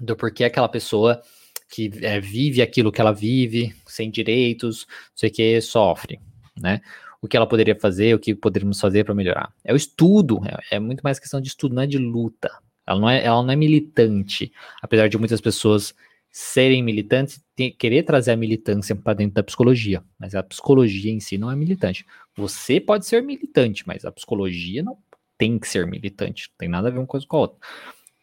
do 0.00 0.16
porquê 0.16 0.44
aquela 0.44 0.68
pessoa 0.68 1.22
que 1.68 1.90
é, 2.02 2.20
vive 2.20 2.62
aquilo 2.62 2.92
que 2.92 3.00
ela 3.00 3.12
vive, 3.12 3.74
sem 3.86 4.10
direitos, 4.10 4.86
não 4.88 5.16
sei 5.16 5.30
o 5.30 5.32
que, 5.32 5.60
sofre, 5.60 6.20
né? 6.56 6.80
O 7.20 7.26
que 7.26 7.36
ela 7.36 7.46
poderia 7.46 7.74
fazer, 7.74 8.14
o 8.14 8.18
que 8.18 8.34
poderíamos 8.34 8.80
fazer 8.80 9.04
para 9.04 9.14
melhorar. 9.14 9.52
É 9.64 9.72
o 9.72 9.76
estudo, 9.76 10.40
é, 10.44 10.76
é, 10.76 10.78
muito 10.78 11.00
mais 11.00 11.18
questão 11.18 11.40
de 11.40 11.48
estudo, 11.48 11.74
não 11.74 11.82
é 11.82 11.86
de 11.86 11.98
luta. 11.98 12.50
Ela 12.86 13.00
não 13.00 13.10
é, 13.10 13.24
ela 13.24 13.42
não 13.42 13.50
é 13.50 13.56
militante, 13.56 14.52
apesar 14.80 15.08
de 15.08 15.18
muitas 15.18 15.40
pessoas 15.40 15.92
serem 16.38 16.82
militantes, 16.82 17.42
ter, 17.54 17.70
querer 17.70 18.02
trazer 18.02 18.32
a 18.32 18.36
militância 18.36 18.94
para 18.94 19.14
dentro 19.14 19.36
da 19.36 19.42
psicologia, 19.42 20.04
mas 20.18 20.34
a 20.34 20.42
psicologia 20.42 21.10
em 21.10 21.18
si 21.18 21.38
não 21.38 21.50
é 21.50 21.56
militante. 21.56 22.04
Você 22.36 22.78
pode 22.78 23.06
ser 23.06 23.22
militante, 23.22 23.88
mas 23.88 24.04
a 24.04 24.12
psicologia 24.12 24.82
não 24.82 24.98
tem 25.38 25.58
que 25.58 25.66
ser 25.66 25.86
militante, 25.86 26.50
não 26.50 26.56
tem 26.58 26.68
nada 26.68 26.88
a 26.88 26.90
ver 26.90 26.98
uma 26.98 27.06
coisa 27.06 27.26
com 27.26 27.38
a 27.38 27.40
outra. 27.40 27.56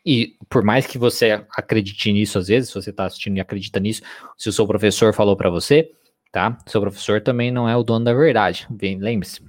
E 0.05 0.37
por 0.47 0.63
mais 0.63 0.85
que 0.85 0.99
você 0.99 1.43
acredite 1.57 2.13
nisso 2.13 2.37
às 2.37 2.49
vezes, 2.49 2.69
se 2.69 2.75
você 2.75 2.91
está 2.91 3.05
assistindo 3.05 3.37
e 3.37 3.41
acredita 3.41 3.79
nisso, 3.79 4.03
se 4.37 4.47
o 4.47 4.53
seu 4.53 4.67
professor 4.67 5.11
falou 5.11 5.35
para 5.35 5.49
você, 5.49 5.91
tá? 6.31 6.55
Seu 6.67 6.81
professor 6.81 7.19
também 7.19 7.49
não 7.51 7.67
é 7.67 7.75
o 7.75 7.81
dono 7.81 8.05
da 8.05 8.13
verdade. 8.13 8.67
Lembre-se, 8.79 9.41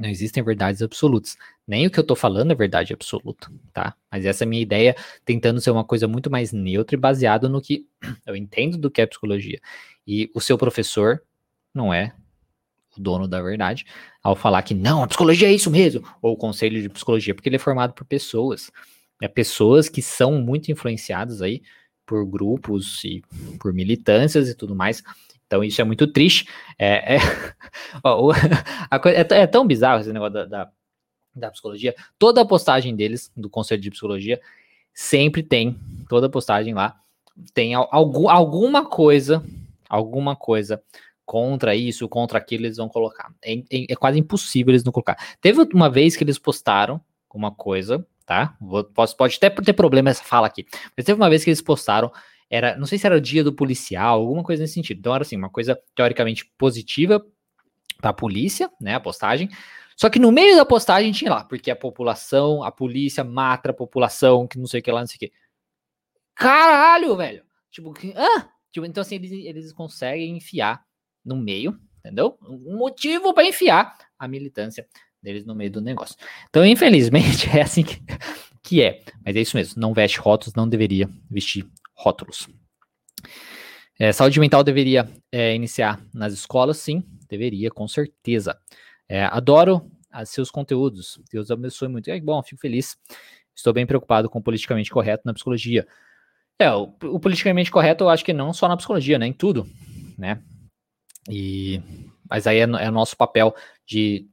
não 0.00 0.08
existem 0.08 0.42
verdades 0.42 0.80
absolutas. 0.80 1.36
Nem 1.66 1.86
o 1.86 1.90
que 1.90 2.00
eu 2.00 2.04
tô 2.04 2.16
falando 2.16 2.50
é 2.50 2.54
verdade 2.54 2.92
absoluta, 2.92 3.52
tá? 3.72 3.94
Mas 4.10 4.24
essa 4.24 4.44
é 4.44 4.46
a 4.46 4.48
minha 4.48 4.62
ideia, 4.62 4.96
tentando 5.24 5.60
ser 5.60 5.70
uma 5.70 5.84
coisa 5.84 6.08
muito 6.08 6.30
mais 6.30 6.52
neutra 6.52 6.96
e 6.96 6.98
baseada 6.98 7.48
no 7.48 7.60
que 7.60 7.86
eu 8.26 8.34
entendo 8.34 8.78
do 8.78 8.90
que 8.90 9.02
é 9.02 9.06
psicologia. 9.06 9.60
E 10.06 10.30
o 10.34 10.40
seu 10.40 10.56
professor 10.56 11.22
não 11.74 11.92
é 11.92 12.14
o 12.96 13.00
dono 13.00 13.28
da 13.28 13.40
verdade 13.40 13.84
ao 14.22 14.34
falar 14.34 14.62
que 14.62 14.74
não, 14.74 15.02
a 15.02 15.06
psicologia 15.06 15.48
é 15.48 15.52
isso 15.52 15.70
mesmo, 15.70 16.02
ou 16.20 16.32
o 16.32 16.36
conselho 16.36 16.80
de 16.80 16.88
psicologia, 16.88 17.34
porque 17.34 17.48
ele 17.48 17.56
é 17.56 17.60
formado 17.60 17.92
por 17.92 18.04
pessoas, 18.04 18.70
é 19.22 19.28
pessoas 19.28 19.88
que 19.88 20.02
são 20.02 20.40
muito 20.40 20.72
influenciadas 20.72 21.42
aí 21.42 21.62
por 22.06 22.26
grupos 22.26 23.04
e 23.04 23.22
por 23.60 23.72
militâncias 23.72 24.48
e 24.48 24.54
tudo 24.54 24.74
mais. 24.74 25.02
Então 25.50 25.64
isso 25.64 25.80
é 25.80 25.84
muito 25.84 26.06
triste. 26.06 26.46
É, 26.78 27.16
é, 27.16 27.18
ó, 28.04 28.30
a, 28.88 29.00
é, 29.08 29.42
é 29.42 29.46
tão 29.48 29.66
bizarro 29.66 30.00
esse 30.00 30.12
negócio 30.12 30.34
da, 30.34 30.44
da 30.44 30.70
da 31.34 31.50
psicologia, 31.50 31.94
toda 32.18 32.40
a 32.40 32.44
postagem 32.44 32.94
deles, 32.94 33.30
do 33.36 33.48
Conselho 33.48 33.80
de 33.80 33.90
Psicologia, 33.90 34.40
sempre 34.92 35.42
tem, 35.42 35.78
toda 36.08 36.26
a 36.26 36.30
postagem 36.30 36.74
lá, 36.74 36.96
tem 37.54 37.74
algum, 37.74 38.28
alguma 38.28 38.84
coisa, 38.84 39.42
alguma 39.88 40.36
coisa 40.36 40.82
contra 41.24 41.74
isso, 41.74 42.08
contra 42.08 42.38
aquilo, 42.38 42.66
eles 42.66 42.76
vão 42.76 42.88
colocar. 42.88 43.32
É, 43.42 43.54
é, 43.54 43.86
é, 43.90 43.96
quase 43.96 44.18
impossível 44.18 44.72
eles 44.72 44.84
não 44.84 44.92
colocar. 44.92 45.16
Teve 45.40 45.62
uma 45.72 45.88
vez 45.88 46.16
que 46.16 46.24
eles 46.24 46.38
postaram 46.38 47.00
uma 47.32 47.52
coisa, 47.52 48.04
tá? 48.26 48.56
Vou, 48.60 48.82
posso, 48.82 49.16
pode 49.16 49.36
até 49.36 49.48
ter 49.48 49.72
problema 49.72 50.10
essa 50.10 50.24
fala 50.24 50.48
aqui, 50.48 50.66
mas 50.96 51.06
teve 51.06 51.20
uma 51.20 51.30
vez 51.30 51.44
que 51.44 51.50
eles 51.50 51.62
postaram, 51.62 52.12
era, 52.50 52.76
não 52.76 52.86
sei 52.86 52.98
se 52.98 53.06
era 53.06 53.16
o 53.16 53.20
dia 53.20 53.44
do 53.44 53.52
policial, 53.52 54.20
alguma 54.20 54.42
coisa 54.42 54.62
nesse 54.62 54.74
sentido. 54.74 54.98
Então 54.98 55.14
era 55.14 55.22
assim, 55.22 55.36
uma 55.36 55.48
coisa 55.48 55.80
teoricamente 55.94 56.44
positiva 56.58 57.24
para 57.98 58.10
a 58.10 58.14
polícia, 58.14 58.70
né, 58.80 58.94
a 58.94 59.00
postagem, 59.00 59.48
só 60.00 60.08
que 60.08 60.18
no 60.18 60.32
meio 60.32 60.56
da 60.56 60.64
postagem 60.64 61.12
tinha 61.12 61.30
lá, 61.30 61.44
porque 61.44 61.70
a 61.70 61.76
população, 61.76 62.64
a 62.64 62.72
polícia 62.72 63.22
mata 63.22 63.70
a 63.70 63.74
população, 63.74 64.48
que 64.48 64.58
não 64.58 64.66
sei 64.66 64.80
o 64.80 64.82
que 64.82 64.90
lá, 64.90 65.00
não 65.00 65.06
sei 65.06 65.16
o 65.16 65.18
que. 65.18 65.32
Caralho, 66.34 67.14
velho! 67.16 67.44
Tipo, 67.70 67.92
ah! 68.16 68.48
Tipo, 68.72 68.86
então 68.86 69.02
assim, 69.02 69.16
eles, 69.16 69.30
eles 69.30 69.72
conseguem 69.74 70.38
enfiar 70.38 70.82
no 71.22 71.36
meio, 71.36 71.78
entendeu? 71.98 72.38
Um 72.42 72.78
motivo 72.78 73.34
para 73.34 73.44
enfiar 73.44 73.94
a 74.18 74.26
militância 74.26 74.88
deles 75.22 75.44
no 75.44 75.54
meio 75.54 75.70
do 75.70 75.82
negócio. 75.82 76.16
Então, 76.48 76.64
infelizmente, 76.64 77.46
é 77.54 77.60
assim 77.60 77.82
que, 77.82 78.02
que 78.62 78.82
é. 78.82 79.02
Mas 79.22 79.36
é 79.36 79.40
isso 79.40 79.54
mesmo, 79.54 79.78
não 79.78 79.92
veste 79.92 80.18
rótulos, 80.18 80.54
não 80.54 80.66
deveria 80.66 81.10
vestir 81.30 81.68
rótulos. 82.00 82.48
É, 83.98 84.12
saúde 84.12 84.40
mental 84.40 84.64
deveria 84.64 85.06
é, 85.30 85.54
iniciar 85.54 86.02
nas 86.14 86.32
escolas, 86.32 86.78
sim, 86.78 87.04
deveria, 87.28 87.70
com 87.70 87.86
certeza. 87.86 88.58
É, 89.06 89.24
adoro 89.24 89.90
seus 90.24 90.50
conteúdos. 90.50 91.20
Deus 91.30 91.50
abençoe 91.50 91.88
muito. 91.88 92.08
É 92.08 92.18
bom, 92.18 92.42
fico 92.42 92.60
feliz. 92.60 92.96
Estou 93.54 93.72
bem 93.72 93.86
preocupado 93.86 94.28
com 94.30 94.38
o 94.38 94.42
politicamente 94.42 94.90
correto 94.90 95.22
na 95.26 95.34
psicologia. 95.34 95.86
É, 96.58 96.72
o, 96.72 96.94
o, 97.04 97.20
politicamente 97.20 97.70
correto 97.70 98.04
eu 98.04 98.08
acho 98.08 98.24
que 98.24 98.32
não 98.32 98.52
só 98.52 98.66
na 98.68 98.76
psicologia, 98.76 99.18
né? 99.18 99.26
Em 99.26 99.32
tudo, 99.32 99.66
né? 100.18 100.42
E, 101.28 101.82
mas 102.28 102.46
aí 102.46 102.58
é, 102.58 102.62
é 102.62 102.90
nosso 102.90 103.16
papel 103.16 103.54
de, 103.86 104.26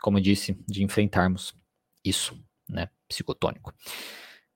como 0.00 0.18
eu 0.18 0.22
disse, 0.22 0.56
de 0.68 0.84
enfrentarmos 0.84 1.54
isso, 2.04 2.38
né? 2.68 2.88
Psicotônico. 3.08 3.74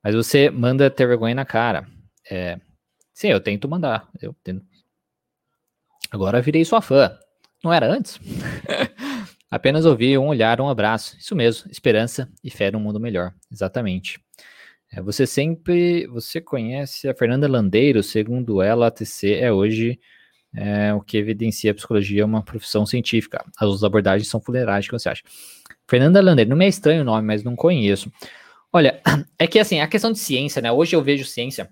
Mas 0.02 0.14
você 0.14 0.50
manda 0.50 0.90
ter 0.90 1.06
vergonha 1.06 1.34
na 1.34 1.44
cara. 1.44 1.86
É, 2.32 2.58
sim, 3.12 3.28
eu 3.28 3.40
tento 3.40 3.68
mandar. 3.68 4.08
Eu 4.18 4.34
tento. 4.42 4.64
Agora 6.10 6.40
virei 6.40 6.64
sua 6.64 6.80
fã. 6.80 7.18
Não 7.62 7.70
era 7.70 7.86
antes? 7.86 8.18
Apenas 9.50 9.84
ouvir 9.84 10.16
um 10.16 10.28
olhar, 10.28 10.58
um 10.62 10.68
abraço. 10.68 11.14
Isso 11.18 11.36
mesmo, 11.36 11.70
esperança 11.70 12.26
e 12.42 12.50
fé 12.50 12.70
num 12.70 12.80
mundo 12.80 12.98
melhor. 12.98 13.34
Exatamente. 13.52 14.18
É, 14.90 15.02
você 15.02 15.26
sempre, 15.26 16.06
você 16.06 16.40
conhece 16.40 17.06
a 17.06 17.14
Fernanda 17.14 17.46
Landeiro, 17.46 18.02
segundo 18.02 18.62
ela, 18.62 18.86
a 18.86 18.90
TC 18.90 19.34
é 19.34 19.52
hoje 19.52 20.00
é, 20.54 20.94
o 20.94 21.02
que 21.02 21.18
evidencia 21.18 21.70
a 21.70 21.74
psicologia 21.74 22.22
é 22.22 22.24
uma 22.24 22.42
profissão 22.42 22.86
científica. 22.86 23.44
As 23.58 23.82
abordagens 23.82 24.28
são 24.28 24.40
fuleirais, 24.40 24.86
o 24.86 24.88
que 24.88 24.98
você 24.98 25.10
acha? 25.10 25.22
Fernanda 25.86 26.22
Landeiro, 26.22 26.48
não 26.48 26.56
me 26.56 26.64
é 26.64 26.68
estranho 26.68 27.02
o 27.02 27.04
nome, 27.04 27.26
mas 27.26 27.44
não 27.44 27.54
conheço. 27.54 28.10
Olha, 28.72 29.02
é 29.38 29.46
que 29.46 29.58
assim, 29.58 29.80
a 29.80 29.86
questão 29.86 30.12
de 30.12 30.18
ciência, 30.18 30.62
né? 30.62 30.72
Hoje 30.72 30.96
eu 30.96 31.02
vejo 31.02 31.26
ciência, 31.26 31.68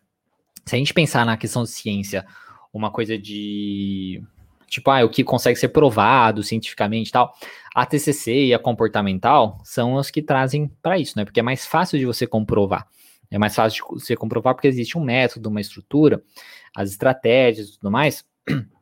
se 0.65 0.75
a 0.75 0.79
gente 0.79 0.95
pensar 0.95 1.25
na 1.27 1.37
questão 1.37 1.63
de 1.63 1.71
ciência, 1.71 2.27
uma 2.73 2.91
coisa 2.91 3.19
de 3.19 4.23
tipo, 4.71 4.89
ah, 4.91 5.05
o 5.05 5.11
que 5.11 5.25
consegue 5.25 5.59
ser 5.59 5.69
provado 5.69 6.43
cientificamente 6.43 7.09
e 7.09 7.13
tal. 7.13 7.35
A 7.75 7.85
TCC 7.85 8.47
e 8.47 8.55
a 8.55 8.59
comportamental 8.59 9.59
são 9.65 9.99
as 9.99 10.11
que 10.11 10.23
trazem 10.23 10.71
para 10.81 10.97
isso, 10.97 11.15
né? 11.17 11.25
Porque 11.25 11.41
é 11.41 11.43
mais 11.43 11.67
fácil 11.67 11.99
de 11.99 12.07
você 12.07 12.27
comprovar. 12.27 12.87
É 13.31 13.39
mais 13.39 13.55
fácil 13.55 13.85
de 13.85 14.01
você 14.01 14.17
comprovar 14.17 14.55
porque 14.55 14.69
existe 14.69 14.97
um 14.97 15.05
método, 15.05 15.49
uma 15.49 15.61
estrutura, 15.61 16.23
as 16.75 16.91
estratégias 16.91 17.69
e 17.69 17.73
tudo 17.79 17.91
mais. 17.91 18.25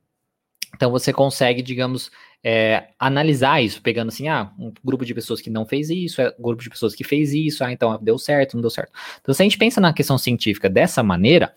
Então 0.76 0.90
você 0.90 1.14
consegue, 1.14 1.62
digamos, 1.62 2.10
é, 2.44 2.88
analisar 2.98 3.60
isso, 3.62 3.80
pegando 3.80 4.08
assim, 4.08 4.28
ah, 4.28 4.52
um 4.58 4.70
grupo 4.84 5.04
de 5.04 5.14
pessoas 5.14 5.40
que 5.40 5.48
não 5.48 5.64
fez 5.64 5.88
isso, 5.88 6.20
é 6.20 6.28
um 6.38 6.42
grupo 6.42 6.62
de 6.62 6.68
pessoas 6.68 6.94
que 6.94 7.02
fez 7.02 7.32
isso, 7.32 7.64
ah, 7.64 7.72
então 7.72 7.98
deu 8.00 8.18
certo, 8.18 8.54
não 8.54 8.60
deu 8.60 8.70
certo. 8.70 8.92
Então, 9.18 9.34
se 9.34 9.42
a 9.42 9.44
gente 9.44 9.56
pensa 9.56 9.80
na 9.80 9.94
questão 9.94 10.18
científica 10.18 10.68
dessa 10.68 11.02
maneira, 11.02 11.54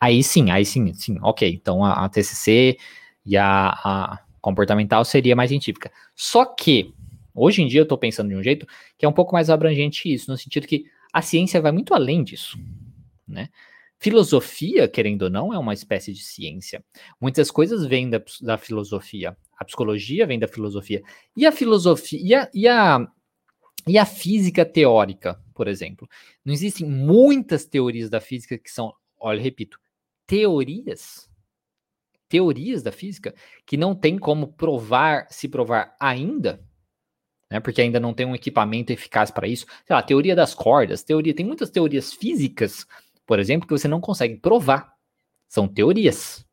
aí 0.00 0.22
sim, 0.22 0.50
aí 0.50 0.64
sim, 0.64 0.92
sim, 0.94 1.18
ok. 1.22 1.48
Então 1.48 1.84
a, 1.84 2.04
a 2.04 2.08
TCC 2.08 2.78
e 3.24 3.36
a, 3.36 3.68
a 3.84 4.18
comportamental 4.40 5.04
seria 5.04 5.36
mais 5.36 5.50
científica. 5.50 5.92
Só 6.14 6.44
que, 6.44 6.94
hoje 7.34 7.62
em 7.62 7.66
dia 7.66 7.80
eu 7.80 7.84
estou 7.84 7.98
pensando 7.98 8.28
de 8.28 8.36
um 8.36 8.42
jeito 8.42 8.66
que 8.96 9.04
é 9.04 9.08
um 9.08 9.12
pouco 9.12 9.34
mais 9.34 9.50
abrangente 9.50 10.12
isso, 10.12 10.30
no 10.30 10.36
sentido 10.36 10.66
que 10.66 10.86
a 11.12 11.22
ciência 11.22 11.60
vai 11.60 11.72
muito 11.72 11.94
além 11.94 12.22
disso, 12.22 12.58
né? 13.26 13.48
Filosofia, 14.00 14.86
querendo 14.86 15.22
ou 15.22 15.30
não, 15.30 15.52
é 15.52 15.58
uma 15.58 15.74
espécie 15.74 16.12
de 16.12 16.22
ciência. 16.22 16.84
Muitas 17.20 17.50
coisas 17.50 17.84
vêm 17.84 18.08
da, 18.08 18.22
da 18.40 18.56
filosofia. 18.56 19.36
A 19.58 19.64
psicologia 19.64 20.24
vem 20.24 20.38
da 20.38 20.46
filosofia. 20.46 21.02
E 21.36 21.44
a 21.44 21.50
filosofia 21.50 22.20
e 22.22 22.32
a, 22.32 22.48
e 22.54 22.68
a, 22.68 23.08
e 23.88 23.98
a 23.98 24.06
física 24.06 24.64
teórica, 24.64 25.42
por 25.52 25.66
exemplo. 25.66 26.08
Não 26.44 26.54
existem 26.54 26.86
muitas 26.86 27.64
teorias 27.64 28.08
da 28.08 28.20
física 28.20 28.56
que 28.56 28.70
são, 28.70 28.94
olha, 29.18 29.42
repito, 29.42 29.80
teorias 30.28 31.28
teorias 32.28 32.82
da 32.82 32.92
física 32.92 33.34
que 33.66 33.76
não 33.76 33.94
tem 33.94 34.18
como 34.18 34.52
provar, 34.52 35.26
se 35.30 35.48
provar 35.48 35.96
ainda, 35.98 36.62
né? 37.50 37.58
Porque 37.58 37.80
ainda 37.80 37.98
não 37.98 38.12
tem 38.12 38.26
um 38.26 38.34
equipamento 38.34 38.92
eficaz 38.92 39.30
para 39.30 39.48
isso. 39.48 39.66
Sei 39.86 39.96
lá, 39.96 40.02
teoria 40.02 40.36
das 40.36 40.54
cordas, 40.54 41.02
teoria, 41.02 41.34
tem 41.34 41.46
muitas 41.46 41.70
teorias 41.70 42.12
físicas, 42.12 42.86
por 43.26 43.38
exemplo, 43.38 43.66
que 43.66 43.72
você 43.72 43.88
não 43.88 44.00
consegue 44.00 44.36
provar. 44.36 44.92
São 45.48 45.66
teorias. 45.66 46.44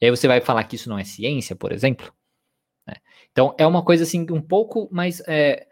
E 0.00 0.04
aí 0.06 0.10
você 0.10 0.28
vai 0.28 0.40
falar 0.40 0.64
que 0.64 0.76
isso 0.76 0.88
não 0.88 0.98
é 0.98 1.04
ciência, 1.04 1.56
por 1.56 1.72
exemplo. 1.72 2.12
Né? 2.86 2.94
Então 3.32 3.54
é 3.58 3.66
uma 3.66 3.84
coisa 3.84 4.04
assim 4.04 4.24
um 4.30 4.40
pouco 4.40 4.88
mais 4.92 5.20
é, 5.26 5.66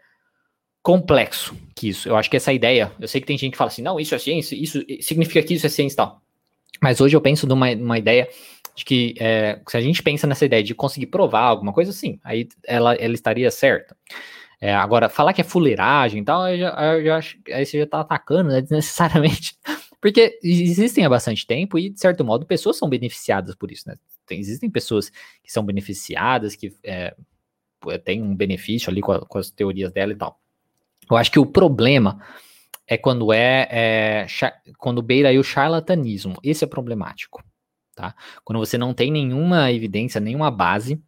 complexo 0.83 1.55
que 1.73 1.87
isso. 1.87 2.09
Eu 2.09 2.17
acho 2.17 2.29
que 2.29 2.35
essa 2.35 2.51
ideia, 2.51 2.93
eu 2.99 3.07
sei 3.07 3.21
que 3.21 3.27
tem 3.27 3.37
gente 3.37 3.53
que 3.53 3.57
fala 3.57 3.69
assim, 3.69 3.81
não, 3.81 3.99
isso 3.99 4.13
é 4.13 4.19
ciência, 4.19 4.55
isso 4.55 4.83
significa 4.99 5.41
que 5.41 5.53
isso 5.53 5.65
é 5.65 5.69
ciência 5.69 5.93
e 5.93 5.97
tal. 5.97 6.20
Mas 6.79 7.01
hoje 7.01 7.15
eu 7.15 7.21
penso 7.21 7.47
numa, 7.47 7.97
ideia 7.97 8.27
de 8.75 8.85
que 8.85 9.15
é, 9.19 9.59
se 9.67 9.77
a 9.77 9.81
gente 9.81 10.01
pensa 10.01 10.27
nessa 10.27 10.45
ideia 10.45 10.63
de 10.63 10.73
conseguir 10.73 11.07
provar 11.07 11.41
alguma 11.41 11.73
coisa, 11.73 11.91
sim, 11.91 12.19
aí 12.23 12.47
ela, 12.65 12.93
ela 12.95 13.13
estaria 13.13 13.49
certa. 13.51 13.95
É, 14.59 14.73
agora, 14.75 15.09
falar 15.09 15.33
que 15.33 15.41
é 15.41 15.43
fuleiragem 15.43 16.21
e 16.21 16.25
tal, 16.25 16.47
eu 16.47 16.59
já, 16.59 16.69
eu 16.93 17.03
já 17.03 17.17
acho, 17.17 17.37
aí 17.51 17.65
você 17.65 17.79
já 17.79 17.87
tá 17.87 18.01
atacando 18.01 18.49
né, 18.51 18.61
desnecessariamente. 18.61 19.57
Porque 19.99 20.39
existem 20.43 21.05
há 21.05 21.09
bastante 21.09 21.45
tempo 21.45 21.77
e, 21.77 21.89
de 21.89 21.99
certo 21.99 22.23
modo, 22.23 22.45
pessoas 22.45 22.77
são 22.77 22.89
beneficiadas 22.89 23.55
por 23.55 23.71
isso, 23.71 23.87
né? 23.87 23.95
Tem, 24.25 24.39
existem 24.39 24.69
pessoas 24.69 25.11
que 25.43 25.51
são 25.51 25.63
beneficiadas, 25.63 26.55
que 26.55 26.73
é, 26.83 27.13
têm 28.03 28.21
um 28.21 28.35
benefício 28.35 28.89
ali 28.89 29.01
com, 29.01 29.11
a, 29.11 29.25
com, 29.25 29.37
as 29.37 29.49
teorias 29.49 29.91
dela 29.91 30.11
e 30.11 30.15
tal. 30.15 30.39
Eu 31.09 31.17
acho 31.17 31.31
que 31.31 31.39
o 31.39 31.45
problema 31.45 32.19
é 32.91 32.97
quando 32.97 33.31
é, 33.31 33.67
é 33.71 34.27
quando 34.77 35.01
beira 35.01 35.31
o 35.39 35.43
charlatanismo. 35.43 36.35
Esse 36.43 36.63
é 36.63 36.67
problemático 36.67 37.43
tá? 38.01 38.15
Quando 38.43 38.59
você 38.59 38.77
não 38.77 38.93
tem 38.93 39.11
nenhuma 39.11 39.71
evidência, 39.71 40.19
nenhuma 40.19 40.49
base, 40.49 41.01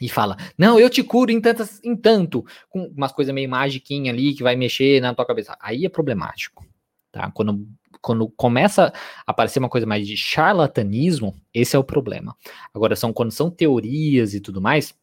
e 0.00 0.08
fala, 0.08 0.36
não, 0.56 0.80
eu 0.80 0.88
te 0.88 1.02
curo 1.02 1.30
em, 1.30 1.40
tantas, 1.40 1.78
em 1.84 1.94
tanto, 1.94 2.44
com 2.70 2.86
umas 2.86 3.12
coisas 3.12 3.34
meio 3.34 3.48
magiquinha 3.48 4.10
ali 4.10 4.34
que 4.34 4.42
vai 4.42 4.56
mexer 4.56 5.00
na 5.00 5.14
tua 5.14 5.26
cabeça. 5.26 5.56
Aí 5.60 5.84
é 5.84 5.90
problemático, 5.90 6.64
tá? 7.12 7.30
Quando, 7.32 7.68
quando 8.00 8.28
começa 8.30 8.92
a 9.26 9.30
aparecer 9.30 9.58
uma 9.58 9.68
coisa 9.68 9.86
mais 9.86 10.06
de 10.06 10.16
charlatanismo, 10.16 11.38
esse 11.52 11.76
é 11.76 11.78
o 11.78 11.84
problema. 11.84 12.34
Agora, 12.72 12.96
são 12.96 13.12
quando 13.12 13.30
são 13.30 13.50
teorias 13.50 14.32
e 14.32 14.40
tudo 14.40 14.60
mais, 14.60 14.94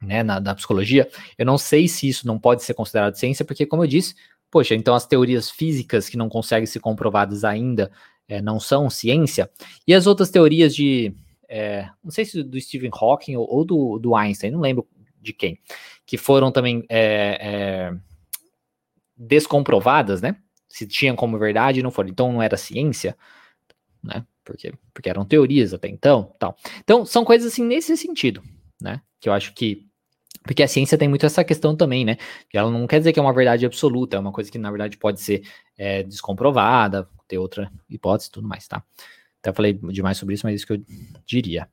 né, 0.00 0.22
na, 0.22 0.38
na 0.38 0.54
psicologia, 0.54 1.08
eu 1.36 1.44
não 1.44 1.58
sei 1.58 1.88
se 1.88 2.08
isso 2.08 2.28
não 2.28 2.38
pode 2.38 2.62
ser 2.62 2.74
considerado 2.74 3.16
ciência, 3.16 3.44
porque, 3.44 3.66
como 3.66 3.82
eu 3.82 3.88
disse, 3.88 4.14
poxa, 4.50 4.74
então 4.74 4.94
as 4.94 5.06
teorias 5.06 5.50
físicas 5.50 6.08
que 6.08 6.16
não 6.16 6.28
conseguem 6.28 6.66
ser 6.66 6.80
comprovadas 6.80 7.44
ainda 7.44 7.90
é, 8.28 8.40
não 8.40 8.58
são 8.58 8.90
ciência, 8.90 9.50
e 9.86 9.94
as 9.94 10.06
outras 10.06 10.30
teorias 10.30 10.74
de, 10.74 11.14
é, 11.48 11.88
não 12.02 12.10
sei 12.10 12.24
se 12.24 12.42
do 12.42 12.60
Stephen 12.60 12.90
Hawking 12.92 13.36
ou, 13.36 13.48
ou, 13.48 13.64
do, 13.64 13.98
do 13.98 14.14
Einstein, 14.16 14.50
não 14.50 14.60
lembro 14.60 14.86
de 15.20 15.32
quem, 15.32 15.58
que 16.04 16.16
foram 16.16 16.50
também 16.52 16.84
é, 16.88 17.92
descomprovadas, 19.16 20.20
né? 20.20 20.36
Se 20.68 20.86
tinham 20.86 21.16
como 21.16 21.38
verdade, 21.38 21.82
não 21.82 21.90
foram. 21.90 22.10
Então 22.10 22.32
não 22.32 22.42
era 22.42 22.56
ciência, 22.56 23.16
né? 24.02 24.26
Porque, 24.44 24.72
porque 24.92 25.08
eram 25.08 25.24
teorias 25.24 25.72
até 25.72 25.88
então, 25.88 26.34
tal. 26.38 26.56
Então 26.80 27.04
são 27.06 27.24
coisas 27.24 27.52
assim 27.52 27.64
nesse 27.64 27.96
sentido, 27.96 28.42
né? 28.80 29.00
Que 29.20 29.28
eu 29.28 29.32
acho 29.32 29.54
que 29.54 29.85
porque 30.46 30.62
a 30.62 30.68
ciência 30.68 30.96
tem 30.96 31.08
muito 31.08 31.26
essa 31.26 31.44
questão 31.44 31.76
também, 31.76 32.04
né? 32.04 32.16
Que 32.48 32.56
ela 32.56 32.70
não 32.70 32.86
quer 32.86 32.98
dizer 32.98 33.12
que 33.12 33.18
é 33.18 33.22
uma 33.22 33.32
verdade 33.32 33.66
absoluta, 33.66 34.16
é 34.16 34.20
uma 34.20 34.32
coisa 34.32 34.50
que 34.50 34.58
na 34.58 34.70
verdade 34.70 34.96
pode 34.96 35.20
ser 35.20 35.42
é, 35.76 36.02
descomprovada, 36.02 37.08
ter 37.28 37.38
outra 37.38 37.70
hipótese 37.88 38.28
e 38.28 38.32
tudo 38.32 38.48
mais, 38.48 38.66
tá? 38.66 38.82
Até 39.40 39.52
falei 39.52 39.72
demais 39.74 40.16
sobre 40.16 40.34
isso, 40.34 40.46
mas 40.46 40.52
é 40.52 40.56
isso 40.56 40.66
que 40.66 40.72
eu 40.72 40.82
diria. 41.24 41.68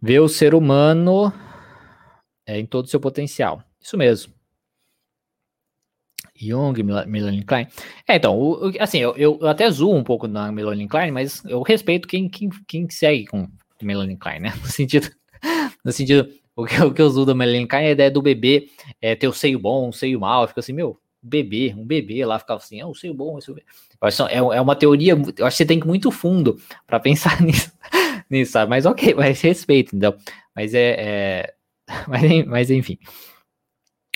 Ver 0.00 0.20
o 0.20 0.28
ser 0.28 0.54
humano 0.54 1.32
é, 2.46 2.58
em 2.58 2.66
todo 2.66 2.86
o 2.86 2.88
seu 2.88 3.00
potencial. 3.00 3.62
Isso 3.80 3.96
mesmo. 3.96 4.32
Jung, 6.34 6.82
Melanie 6.82 7.44
Klein. 7.44 7.66
É, 8.08 8.16
então, 8.16 8.38
o, 8.38 8.72
assim, 8.80 8.98
eu, 8.98 9.14
eu, 9.16 9.46
até 9.46 9.70
zoo 9.70 9.94
um 9.94 10.02
pouco 10.02 10.26
na 10.26 10.50
Melanie 10.50 10.88
Klein, 10.88 11.10
mas 11.10 11.44
eu 11.44 11.60
respeito 11.60 12.08
quem, 12.08 12.28
quem, 12.28 12.48
quem 12.66 12.88
segue 12.88 13.26
com 13.26 13.46
Melanie 13.82 14.16
Klein, 14.16 14.40
né? 14.40 14.54
No 14.62 14.66
sentido, 14.66 15.10
no 15.84 15.92
sentido 15.92 16.32
o 16.56 16.64
que, 16.64 16.74
o 16.82 16.92
que 16.92 17.02
da 17.02 17.34
Klein 17.66 17.84
é 17.84 17.88
a 17.88 17.90
ideia 17.90 18.10
do 18.10 18.22
bebê 18.22 18.68
é, 19.00 19.14
ter 19.14 19.28
o 19.28 19.32
seio 19.32 19.58
bom, 19.58 19.88
o 19.88 19.92
seio 19.92 20.20
mal, 20.20 20.46
fica 20.48 20.60
assim, 20.60 20.72
meu, 20.72 20.98
bebê, 21.22 21.74
um 21.76 21.84
bebê 21.84 22.24
lá 22.24 22.38
ficava 22.38 22.58
assim, 22.58 22.80
é 22.80 22.86
o 22.86 22.94
seio 22.94 23.14
bom, 23.14 23.38
esse 23.38 23.52
é, 24.28 24.36
é 24.36 24.60
uma 24.60 24.74
teoria, 24.74 25.12
eu 25.12 25.46
acho 25.46 25.56
que 25.56 25.62
você 25.62 25.66
tem 25.66 25.78
que 25.78 25.86
ir 25.86 25.88
muito 25.88 26.10
fundo 26.10 26.56
para 26.86 26.98
pensar 26.98 27.40
nisso, 27.42 27.70
nisso, 28.30 28.52
sabe? 28.52 28.70
Mas 28.70 28.86
ok, 28.86 29.14
mas 29.14 29.40
respeito, 29.40 29.94
então. 29.94 30.16
Mas 30.54 30.74
é, 30.74 30.96
é 30.98 31.54
mas, 32.08 32.46
mas 32.46 32.70
enfim. 32.70 32.98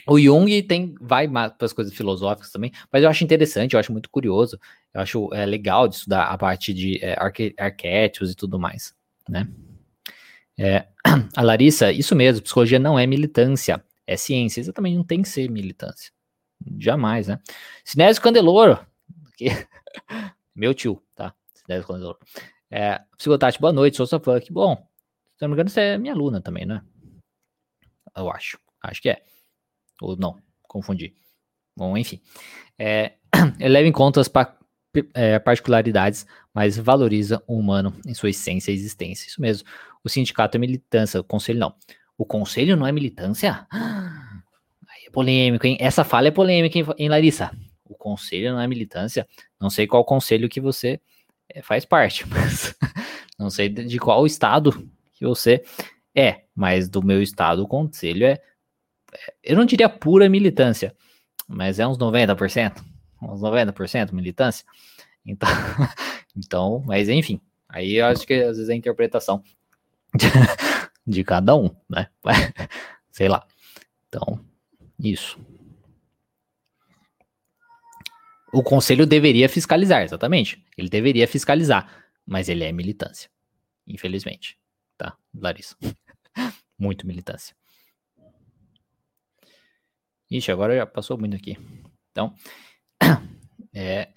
O 0.07 0.18
Jung 0.20 0.62
tem, 0.62 0.95
vai 1.01 1.26
para 1.26 1.55
as 1.61 1.72
coisas 1.72 1.95
filosóficas 1.95 2.51
também, 2.51 2.70
mas 2.93 3.03
eu 3.03 3.09
acho 3.09 3.24
interessante, 3.24 3.72
eu 3.72 3.80
acho 3.80 3.91
muito 3.91 4.11
curioso, 4.11 4.59
eu 4.93 5.01
acho 5.01 5.32
é, 5.32 5.47
legal 5.47 5.89
de 5.89 5.97
estudar 5.97 6.24
a 6.24 6.37
parte 6.37 6.74
de 6.74 7.03
é, 7.03 7.16
arquétipos 7.59 8.30
e 8.30 8.35
tudo 8.35 8.59
mais, 8.59 8.95
né? 9.28 9.49
É, 10.59 10.86
a 11.36 11.42
Larissa, 11.42 11.90
isso 11.90 12.14
mesmo, 12.14 12.42
psicologia 12.42 12.78
não 12.78 12.98
é 12.98 13.07
militância, 13.07 13.84
é 14.07 14.16
ciência, 14.16 14.61
exatamente, 14.61 14.96
não 14.96 15.05
tem 15.05 15.22
que 15.22 15.28
ser 15.28 15.50
militância, 15.50 16.12
jamais, 16.78 17.28
né? 17.28 17.40
Sinésio 17.84 18.22
Candeloro, 18.22 18.78
que, 19.36 19.46
meu 20.55 20.72
tio, 20.74 21.02
tá? 21.14 21.34
Sinésio 21.55 21.86
Candeloro. 21.86 22.18
É, 22.70 23.00
Psicotati, 23.16 23.61
boa 23.61 23.72
noite, 23.72 23.96
sou 23.96 24.07
sua 24.07 24.20
fã, 24.20 24.40
que 24.40 24.52
bom, 24.52 24.76
se 25.36 25.42
não 25.42 25.48
me 25.48 25.55
engano, 25.55 25.68
você 25.70 25.80
é 25.80 25.98
minha 25.98 26.12
aluna 26.12 26.40
também, 26.40 26.64
né? 26.64 26.82
Eu 28.16 28.30
acho, 28.30 28.59
acho 28.82 29.02
que 29.02 29.11
é. 29.11 29.22
Ou 30.00 30.16
não, 30.16 30.40
confundi. 30.62 31.14
Bom, 31.76 31.96
enfim. 31.96 32.20
É, 32.78 33.14
leva 33.59 33.88
em 33.88 33.92
conta 33.92 34.20
as 34.20 34.28
é, 35.14 35.38
particularidades, 35.38 36.26
mas 36.53 36.76
valoriza 36.76 37.42
o 37.47 37.59
humano 37.59 37.95
em 38.07 38.14
sua 38.14 38.30
essência 38.30 38.70
e 38.70 38.74
existência. 38.74 39.26
Isso 39.28 39.40
mesmo. 39.40 39.68
O 40.03 40.09
sindicato 40.09 40.57
é 40.57 40.61
militância, 40.61 41.20
o 41.20 41.24
conselho 41.24 41.59
não. 41.59 41.74
O 42.16 42.24
conselho 42.24 42.76
não 42.76 42.86
é 42.86 42.92
militância? 42.92 43.66
Aí 43.72 45.07
é 45.07 45.11
polêmico, 45.11 45.66
hein? 45.66 45.76
Essa 45.80 46.05
fala 46.05 46.28
é 46.28 46.30
polêmica, 46.30 46.78
hein, 46.99 47.09
Larissa? 47.09 47.51
O 47.84 47.95
conselho 47.95 48.53
não 48.53 48.61
é 48.61 48.66
militância. 48.66 49.26
Não 49.61 49.70
sei 49.70 49.86
qual 49.86 50.05
conselho 50.05 50.49
que 50.49 50.61
você 50.61 51.01
é, 51.49 51.62
faz 51.62 51.84
parte, 51.84 52.26
mas 52.28 52.74
não 53.38 53.51
sei 53.51 53.68
de 53.68 53.99
qual 53.99 54.26
estado 54.26 54.88
que 55.14 55.24
você 55.24 55.62
é, 56.14 56.45
mas 56.55 56.88
do 56.88 57.03
meu 57.03 57.20
estado 57.20 57.62
o 57.62 57.68
conselho 57.68 58.26
é 58.26 58.40
eu 59.42 59.57
não 59.57 59.64
diria 59.64 59.88
pura 59.88 60.28
militância, 60.28 60.95
mas 61.47 61.78
é 61.78 61.86
uns 61.86 61.99
90%, 61.99 62.82
uns 63.33 63.41
90% 63.41 64.12
militância. 64.12 64.64
Então, 65.25 65.49
então, 66.37 66.83
mas 66.87 67.09
enfim, 67.09 67.41
aí 67.68 67.95
eu 67.95 68.07
acho 68.07 68.27
que 68.27 68.35
às 68.35 68.57
vezes 68.57 68.68
é 68.68 68.72
a 68.72 68.77
interpretação 68.77 69.43
de, 70.14 70.27
de 71.07 71.25
cada 71.25 71.57
um, 71.57 71.70
né? 71.89 72.09
Sei 73.11 73.29
lá. 73.29 73.47
Então, 74.09 74.45
isso. 74.99 75.39
O 78.53 78.62
conselho 78.62 79.07
deveria 79.07 79.49
fiscalizar, 79.49 80.03
exatamente. 80.03 80.64
Ele 80.77 80.89
deveria 80.89 81.27
fiscalizar, 81.27 82.05
mas 82.25 82.49
ele 82.49 82.64
é 82.64 82.70
militância. 82.70 83.29
Infelizmente. 83.87 84.57
Tá, 84.97 85.16
Larissa? 85.35 85.77
Muito 86.79 87.07
militância. 87.07 87.55
Ixi, 90.31 90.51
agora 90.51 90.77
já 90.77 90.87
passou 90.87 91.18
muito 91.18 91.37
aqui. 91.37 91.57
Então, 92.11 92.35
é. 93.74 94.09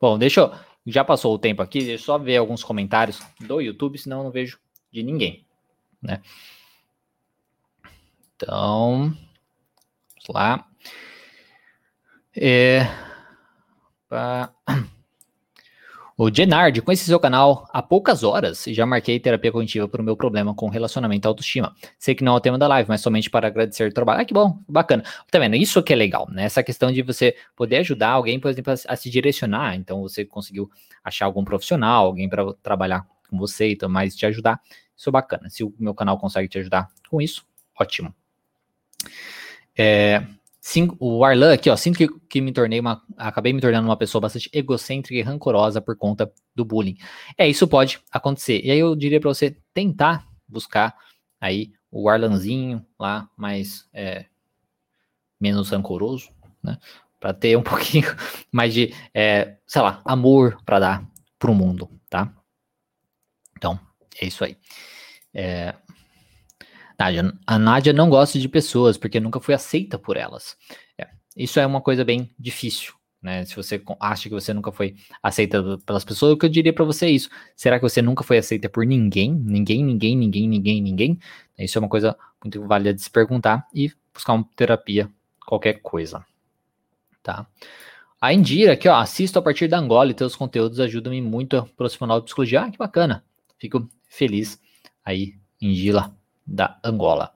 Bom, 0.00 0.18
deixa 0.18 0.40
eu. 0.40 0.52
Já 0.86 1.04
passou 1.04 1.34
o 1.34 1.38
tempo 1.38 1.62
aqui, 1.62 1.80
deixa 1.80 1.94
eu 1.94 1.98
só 1.98 2.18
ver 2.18 2.36
alguns 2.36 2.62
comentários 2.62 3.20
do 3.40 3.60
YouTube, 3.60 3.98
senão 3.98 4.18
eu 4.18 4.24
não 4.24 4.30
vejo 4.30 4.58
de 4.92 5.02
ninguém, 5.02 5.44
né? 6.00 6.22
Então, 8.36 9.08
vamos 9.08 10.28
lá. 10.28 10.68
É, 12.36 12.82
pra... 14.08 14.52
O 16.18 16.34
Genard, 16.34 16.80
conheci 16.80 17.04
seu 17.04 17.20
canal 17.20 17.68
há 17.70 17.82
poucas 17.82 18.22
horas 18.22 18.66
e 18.66 18.72
já 18.72 18.86
marquei 18.86 19.20
terapia 19.20 19.52
cognitiva 19.52 19.86
para 19.86 20.00
o 20.00 20.04
meu 20.04 20.16
problema 20.16 20.54
com 20.54 20.66
relacionamento 20.70 21.26
e 21.26 21.28
autoestima. 21.28 21.76
Sei 21.98 22.14
que 22.14 22.24
não 22.24 22.32
é 22.32 22.36
o 22.36 22.40
tema 22.40 22.56
da 22.56 22.66
live, 22.66 22.88
mas 22.88 23.02
somente 23.02 23.28
para 23.28 23.48
agradecer 23.48 23.90
o 23.90 23.92
trabalho. 23.92 24.22
Ah, 24.22 24.24
que 24.24 24.32
bom, 24.32 24.58
bacana. 24.66 25.02
Tá 25.30 25.38
vendo? 25.38 25.56
Isso 25.56 25.82
que 25.82 25.92
é 25.92 25.96
legal, 25.96 26.26
né? 26.30 26.44
Essa 26.44 26.62
questão 26.62 26.90
de 26.90 27.02
você 27.02 27.36
poder 27.54 27.76
ajudar 27.78 28.12
alguém, 28.12 28.40
por 28.40 28.50
exemplo, 28.50 28.72
a, 28.88 28.96
se 28.96 29.10
direcionar. 29.10 29.76
Então, 29.76 30.00
você 30.00 30.24
conseguiu 30.24 30.70
achar 31.04 31.26
algum 31.26 31.44
profissional, 31.44 32.06
alguém 32.06 32.30
para 32.30 32.50
trabalhar 32.62 33.06
com 33.28 33.36
você 33.36 33.76
e 33.78 33.86
mais 33.86 34.16
te 34.16 34.24
ajudar. 34.24 34.58
Isso 34.96 35.10
é 35.10 35.12
bacana. 35.12 35.50
Se 35.50 35.62
o 35.62 35.74
meu 35.78 35.94
canal 35.94 36.18
consegue 36.18 36.48
te 36.48 36.58
ajudar 36.58 36.88
com 37.10 37.20
isso, 37.20 37.46
ótimo. 37.78 38.14
É, 39.76 40.22
o 40.98 41.24
Arlan 41.24 41.52
aqui, 41.52 41.70
ó, 41.70 41.76
sinto 41.76 41.96
que, 41.96 42.08
que 42.28 42.40
me 42.40 42.52
tornei 42.52 42.80
uma. 42.80 43.02
Acabei 43.16 43.52
me 43.52 43.60
tornando 43.60 43.86
uma 43.86 43.96
pessoa 43.96 44.20
bastante 44.20 44.50
egocêntrica 44.52 45.14
e 45.14 45.22
rancorosa 45.22 45.80
por 45.80 45.96
conta 45.96 46.30
do 46.54 46.64
bullying. 46.64 46.96
É, 47.38 47.48
isso 47.48 47.68
pode 47.68 48.00
acontecer. 48.10 48.64
E 48.64 48.70
aí 48.70 48.78
eu 48.78 48.96
diria 48.96 49.20
para 49.20 49.32
você 49.32 49.56
tentar 49.72 50.26
buscar 50.48 50.96
aí 51.40 51.72
o 51.90 52.08
Arlanzinho 52.08 52.84
lá, 52.98 53.28
mais 53.36 53.88
é, 53.92 54.26
menos 55.40 55.70
rancoroso, 55.70 56.30
né? 56.62 56.78
Para 57.20 57.32
ter 57.32 57.56
um 57.56 57.62
pouquinho 57.64 58.08
mais 58.50 58.74
de, 58.74 58.92
é, 59.14 59.58
sei 59.66 59.82
lá, 59.82 60.02
amor 60.04 60.60
para 60.64 60.80
dar 60.80 61.10
pro 61.38 61.54
mundo, 61.54 61.88
tá? 62.10 62.32
Então, 63.56 63.78
é 64.20 64.26
isso 64.26 64.44
aí. 64.44 64.56
É, 65.32 65.74
Nádia, 66.98 67.32
a 67.46 67.58
Nádia 67.58 67.92
não 67.92 68.08
gosta 68.08 68.38
de 68.38 68.48
pessoas 68.48 68.96
porque 68.96 69.20
nunca 69.20 69.38
foi 69.38 69.54
aceita 69.54 69.98
por 69.98 70.16
elas. 70.16 70.56
É, 70.98 71.08
isso 71.36 71.60
é 71.60 71.66
uma 71.66 71.80
coisa 71.80 72.04
bem 72.04 72.30
difícil, 72.38 72.94
né? 73.22 73.44
Se 73.44 73.54
você 73.54 73.82
acha 74.00 74.28
que 74.28 74.34
você 74.34 74.54
nunca 74.54 74.72
foi 74.72 74.96
aceita 75.22 75.78
pelas 75.84 76.04
pessoas, 76.04 76.32
o 76.32 76.36
que 76.38 76.46
eu 76.46 76.50
diria 76.50 76.72
para 76.72 76.84
você 76.84 77.06
é 77.06 77.10
isso. 77.10 77.28
Será 77.54 77.78
que 77.78 77.82
você 77.82 78.00
nunca 78.00 78.24
foi 78.24 78.38
aceita 78.38 78.68
por 78.68 78.86
ninguém? 78.86 79.32
Ninguém, 79.34 79.84
ninguém, 79.84 80.16
ninguém, 80.16 80.48
ninguém, 80.48 80.82
ninguém? 80.82 81.18
Isso 81.58 81.76
é 81.76 81.80
uma 81.80 81.88
coisa 81.88 82.16
muito 82.42 82.66
válida 82.66 82.94
de 82.94 83.02
se 83.02 83.10
perguntar 83.10 83.66
e 83.74 83.92
buscar 84.12 84.32
uma 84.32 84.48
terapia, 84.56 85.10
qualquer 85.46 85.74
coisa. 85.82 86.24
Tá? 87.22 87.46
A 88.18 88.32
Indira, 88.32 88.72
aqui, 88.72 88.88
ó, 88.88 88.96
assisto 88.96 89.38
a 89.38 89.42
partir 89.42 89.68
da 89.68 89.78
Angola 89.78 90.10
e 90.10 90.14
teus 90.14 90.34
conteúdos 90.34 90.80
ajudam-me 90.80 91.20
muito 91.20 91.56
a 91.56 91.60
aproximar 91.60 92.08
da 92.08 92.22
psicologia. 92.22 92.62
Ah, 92.62 92.70
que 92.70 92.78
bacana. 92.78 93.22
Fico 93.58 93.86
feliz 94.08 94.58
aí, 95.04 95.34
Indira 95.60 96.15
da 96.46 96.78
Angola. 96.82 97.32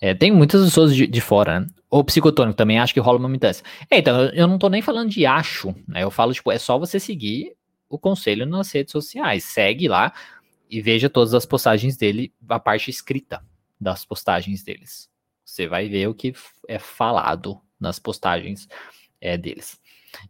É, 0.00 0.14
tem 0.14 0.30
muitas 0.30 0.64
pessoas 0.64 0.94
de, 0.94 1.06
de 1.06 1.20
fora, 1.20 1.60
né? 1.60 1.66
O 1.90 2.04
psicotônico 2.04 2.56
também 2.56 2.78
acho 2.78 2.94
que 2.94 3.00
rola 3.00 3.18
uma 3.18 3.28
militância. 3.28 3.64
É, 3.90 3.98
então, 3.98 4.20
eu, 4.20 4.30
eu 4.30 4.46
não 4.46 4.58
tô 4.58 4.68
nem 4.68 4.82
falando 4.82 5.10
de 5.10 5.26
acho, 5.26 5.74
né? 5.86 6.04
Eu 6.04 6.10
falo, 6.10 6.32
tipo, 6.32 6.52
é 6.52 6.58
só 6.58 6.78
você 6.78 7.00
seguir 7.00 7.56
o 7.88 7.98
conselho 7.98 8.46
nas 8.46 8.70
redes 8.70 8.92
sociais. 8.92 9.44
Segue 9.44 9.88
lá 9.88 10.12
e 10.70 10.80
veja 10.80 11.08
todas 11.08 11.34
as 11.34 11.46
postagens 11.46 11.96
dele, 11.96 12.32
a 12.48 12.60
parte 12.60 12.90
escrita 12.90 13.42
das 13.80 14.04
postagens 14.04 14.62
deles. 14.62 15.08
Você 15.44 15.66
vai 15.66 15.88
ver 15.88 16.08
o 16.08 16.14
que 16.14 16.34
é 16.68 16.78
falado 16.78 17.60
nas 17.80 17.98
postagens 17.98 18.68
é, 19.20 19.36
deles. 19.36 19.80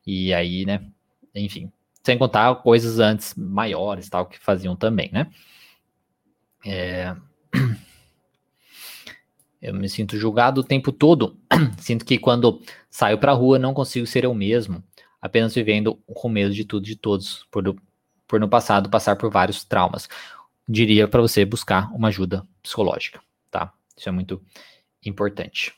E 0.06 0.32
aí, 0.32 0.64
né? 0.64 0.86
Enfim, 1.34 1.70
sem 2.02 2.16
contar 2.16 2.54
coisas 2.56 2.98
antes 2.98 3.34
maiores, 3.34 4.08
tal, 4.08 4.26
que 4.26 4.38
faziam 4.38 4.76
também, 4.76 5.10
né? 5.12 5.30
É... 6.64 7.16
Eu 9.60 9.74
me 9.74 9.88
sinto 9.88 10.16
julgado 10.16 10.60
o 10.60 10.64
tempo 10.64 10.92
todo. 10.92 11.38
sinto 11.78 12.04
que 12.04 12.18
quando 12.18 12.62
saio 12.90 13.18
pra 13.18 13.32
rua 13.32 13.58
não 13.58 13.74
consigo 13.74 14.06
ser 14.06 14.24
eu 14.24 14.34
mesmo, 14.34 14.82
apenas 15.20 15.54
vivendo 15.54 15.96
com 16.06 16.28
medo 16.28 16.54
de 16.54 16.64
tudo 16.64 16.84
e 16.84 16.90
de 16.90 16.96
todos, 16.96 17.46
por, 17.50 17.76
por 18.26 18.40
no 18.40 18.48
passado 18.48 18.88
passar 18.88 19.16
por 19.16 19.30
vários 19.30 19.64
traumas. 19.64 20.08
Diria 20.68 21.08
para 21.08 21.20
você 21.20 21.44
buscar 21.44 21.92
uma 21.92 22.08
ajuda 22.08 22.46
psicológica, 22.62 23.20
tá? 23.50 23.72
Isso 23.96 24.08
é 24.08 24.12
muito 24.12 24.40
importante. 25.04 25.72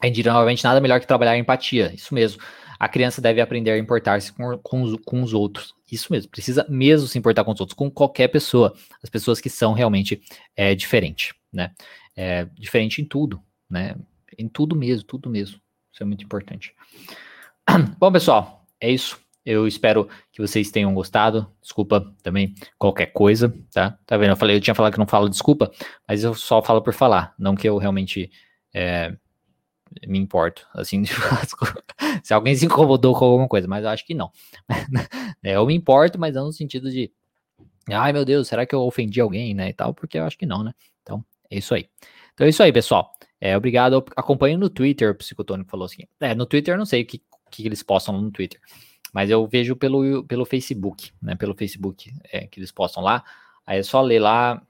A 0.00 0.08
Indira, 0.08 0.32
novamente, 0.32 0.64
nada 0.64 0.80
melhor 0.80 1.00
que 1.00 1.06
trabalhar 1.06 1.32
a 1.32 1.38
empatia. 1.38 1.92
Isso 1.94 2.14
mesmo. 2.14 2.40
A 2.78 2.88
criança 2.88 3.20
deve 3.20 3.42
aprender 3.42 3.72
a 3.72 3.78
importar-se 3.78 4.32
com, 4.32 4.56
com, 4.58 4.96
com, 4.98 5.22
os 5.22 5.34
outros. 5.34 5.74
Isso 5.90 6.10
mesmo. 6.10 6.30
Precisa 6.30 6.64
mesmo 6.68 7.06
se 7.06 7.18
importar 7.18 7.44
com 7.44 7.52
os 7.52 7.60
outros, 7.60 7.76
com 7.76 7.90
qualquer 7.90 8.28
pessoa. 8.28 8.74
As 9.02 9.10
pessoas 9.10 9.40
que 9.40 9.50
são 9.50 9.74
realmente 9.74 10.22
é, 10.56 10.74
diferentes, 10.74 11.34
né? 11.52 11.72
É, 12.16 12.44
diferente 12.54 13.00
em 13.00 13.04
tudo, 13.04 13.42
né? 13.68 13.96
Em 14.38 14.48
tudo 14.48 14.76
mesmo, 14.76 15.04
tudo 15.04 15.28
mesmo. 15.28 15.60
Isso 15.92 16.02
é 16.02 16.06
muito 16.06 16.24
importante. 16.24 16.74
Bom, 17.98 18.12
pessoal, 18.12 18.66
é 18.80 18.90
isso. 18.90 19.18
Eu 19.44 19.66
espero 19.66 20.08
que 20.30 20.40
vocês 20.40 20.70
tenham 20.70 20.94
gostado. 20.94 21.50
Desculpa 21.60 22.14
também 22.22 22.54
qualquer 22.78 23.06
coisa, 23.06 23.54
tá? 23.72 23.98
Tá 24.06 24.16
vendo? 24.16 24.30
Eu 24.30 24.36
falei, 24.36 24.56
eu 24.56 24.60
tinha 24.60 24.74
falado 24.74 24.92
que 24.92 24.98
não 24.98 25.06
falo 25.06 25.28
desculpa, 25.28 25.70
mas 26.06 26.22
eu 26.22 26.34
só 26.34 26.62
falo 26.62 26.82
por 26.82 26.92
falar, 26.92 27.34
não 27.38 27.54
que 27.54 27.68
eu 27.68 27.78
realmente 27.78 28.30
é, 28.74 29.16
me 30.06 30.18
importo, 30.18 30.66
assim, 30.74 31.04
se 32.22 32.32
alguém 32.32 32.54
se 32.54 32.66
incomodou 32.66 33.14
com 33.14 33.24
alguma 33.24 33.48
coisa, 33.48 33.66
mas 33.66 33.84
eu 33.84 33.90
acho 33.90 34.06
que 34.06 34.14
não. 34.14 34.30
é, 35.42 35.56
eu 35.56 35.66
me 35.66 35.74
importo, 35.74 36.18
mas 36.18 36.34
não 36.34 36.46
no 36.46 36.52
sentido 36.52 36.90
de, 36.90 37.10
ai 37.90 38.12
meu 38.12 38.24
Deus, 38.24 38.48
será 38.48 38.64
que 38.64 38.74
eu 38.74 38.82
ofendi 38.82 39.20
alguém, 39.20 39.54
né, 39.54 39.70
e 39.70 39.72
tal, 39.72 39.92
porque 39.92 40.18
eu 40.18 40.24
acho 40.24 40.38
que 40.38 40.46
não, 40.46 40.62
né? 40.62 40.72
Então, 41.02 41.24
é 41.50 41.58
isso 41.58 41.74
aí. 41.74 41.88
Então 42.34 42.46
é 42.46 42.50
isso 42.50 42.62
aí, 42.62 42.72
pessoal. 42.72 43.12
É, 43.40 43.56
obrigado. 43.56 44.04
Acompanhe 44.16 44.56
no 44.56 44.68
Twitter, 44.68 45.10
o 45.10 45.14
Psicotônico 45.14 45.70
falou 45.70 45.86
assim. 45.86 46.02
É, 46.20 46.34
no 46.34 46.46
Twitter 46.46 46.74
eu 46.74 46.78
não 46.78 46.86
sei 46.86 47.02
o 47.02 47.06
que, 47.06 47.22
que 47.50 47.66
eles 47.66 47.82
postam 47.82 48.20
no 48.20 48.30
Twitter, 48.30 48.60
mas 49.12 49.30
eu 49.30 49.46
vejo 49.46 49.74
pelo, 49.74 50.24
pelo 50.24 50.44
Facebook, 50.44 51.12
né? 51.20 51.34
Pelo 51.34 51.54
Facebook 51.54 52.12
é, 52.24 52.46
que 52.46 52.60
eles 52.60 52.70
postam 52.70 53.02
lá. 53.02 53.24
Aí 53.66 53.78
é 53.78 53.82
só 53.82 54.00
ler 54.00 54.20
lá, 54.20 54.62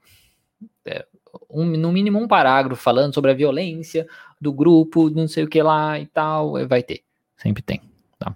é, 0.85 1.05
um, 1.49 1.65
no 1.65 1.91
mínimo 1.91 2.19
um 2.19 2.27
parágrafo 2.27 2.81
falando 2.81 3.13
sobre 3.13 3.31
a 3.31 3.35
violência 3.35 4.07
do 4.39 4.51
grupo, 4.51 5.09
não 5.09 5.27
sei 5.27 5.43
o 5.43 5.47
que 5.47 5.61
lá 5.61 5.99
e 5.99 6.05
tal, 6.05 6.57
é, 6.57 6.65
vai 6.65 6.81
ter. 6.81 7.01
Sempre 7.37 7.61
tem, 7.61 7.81
tá? 8.17 8.35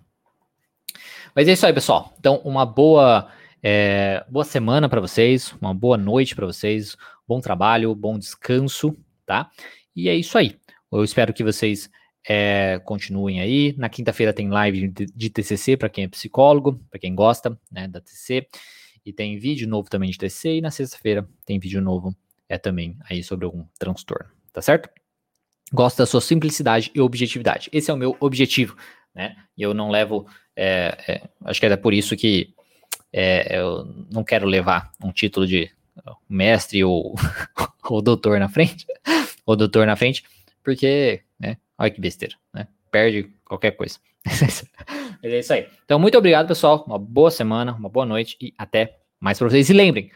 Mas 1.33 1.47
é 1.47 1.53
isso 1.53 1.65
aí, 1.65 1.73
pessoal. 1.73 2.13
Então, 2.19 2.41
uma 2.43 2.65
boa, 2.65 3.27
é, 3.61 4.23
boa 4.29 4.45
semana 4.45 4.89
para 4.89 5.01
vocês, 5.01 5.53
uma 5.61 5.73
boa 5.73 5.97
noite 5.97 6.35
para 6.35 6.45
vocês, 6.45 6.95
bom 7.27 7.39
trabalho, 7.39 7.93
bom 7.95 8.17
descanso, 8.17 8.95
tá? 9.25 9.49
E 9.95 10.09
é 10.09 10.15
isso 10.15 10.37
aí. 10.37 10.57
Eu 10.91 11.03
espero 11.03 11.33
que 11.33 11.43
vocês 11.43 11.89
é, 12.27 12.79
continuem 12.83 13.39
aí. 13.39 13.75
Na 13.77 13.89
quinta-feira 13.89 14.33
tem 14.33 14.49
live 14.49 14.87
de, 14.87 15.29
TCC 15.29 15.77
para 15.77 15.89
quem 15.89 16.05
é 16.05 16.07
psicólogo, 16.07 16.79
para 16.89 16.99
quem 16.99 17.13
gosta 17.13 17.57
né, 17.71 17.87
da 17.87 18.01
TCC. 18.01 18.47
E 19.05 19.13
tem 19.13 19.37
vídeo 19.37 19.67
novo 19.67 19.89
também 19.89 20.09
de 20.09 20.17
TCC. 20.17 20.57
E 20.57 20.61
na 20.61 20.71
sexta-feira 20.71 21.27
tem 21.45 21.59
vídeo 21.59 21.81
novo 21.81 22.15
é 22.47 22.57
também 22.57 22.97
aí 23.09 23.23
sobre 23.23 23.45
algum 23.45 23.65
transtorno, 23.79 24.29
tá 24.53 24.61
certo? 24.61 24.89
Gosto 25.73 25.97
da 25.97 26.05
sua 26.05 26.21
simplicidade 26.21 26.91
e 26.93 27.01
objetividade. 27.01 27.69
Esse 27.73 27.89
é 27.89 27.93
o 27.93 27.97
meu 27.97 28.15
objetivo, 28.19 28.77
né? 29.15 29.35
E 29.57 29.63
eu 29.63 29.73
não 29.73 29.89
levo. 29.89 30.27
É, 30.55 30.95
é, 31.07 31.29
acho 31.43 31.59
que 31.59 31.65
é 31.65 31.75
por 31.75 31.93
isso 31.93 32.15
que 32.15 32.53
eu 33.11 33.85
não 34.11 34.23
quero 34.23 34.45
levar 34.45 34.91
um 35.01 35.11
título 35.11 35.47
de 35.47 35.71
mestre 36.27 36.83
ou, 36.83 37.15
ou 37.83 38.01
doutor 38.01 38.39
na 38.39 38.49
frente, 38.49 38.85
ou 39.45 39.55
doutor 39.55 39.85
na 39.85 39.95
frente, 39.95 40.23
porque, 40.63 41.21
né? 41.39 41.57
Olha 41.77 41.91
que 41.91 42.01
besteira, 42.01 42.35
né? 42.53 42.67
Perde 42.89 43.29
qualquer 43.43 43.71
coisa. 43.71 43.99
é 45.21 45.39
isso 45.39 45.53
aí. 45.53 45.67
Então, 45.83 45.99
muito 45.99 46.17
obrigado, 46.17 46.47
pessoal. 46.47 46.83
Uma 46.87 46.97
boa 46.97 47.29
semana, 47.29 47.73
uma 47.73 47.89
boa 47.89 48.05
noite 48.05 48.37
e 48.41 48.53
até 48.57 48.97
mais 49.19 49.37
para 49.37 49.49
vocês. 49.49 49.69
E 49.69 49.73
lembrem, 49.73 50.09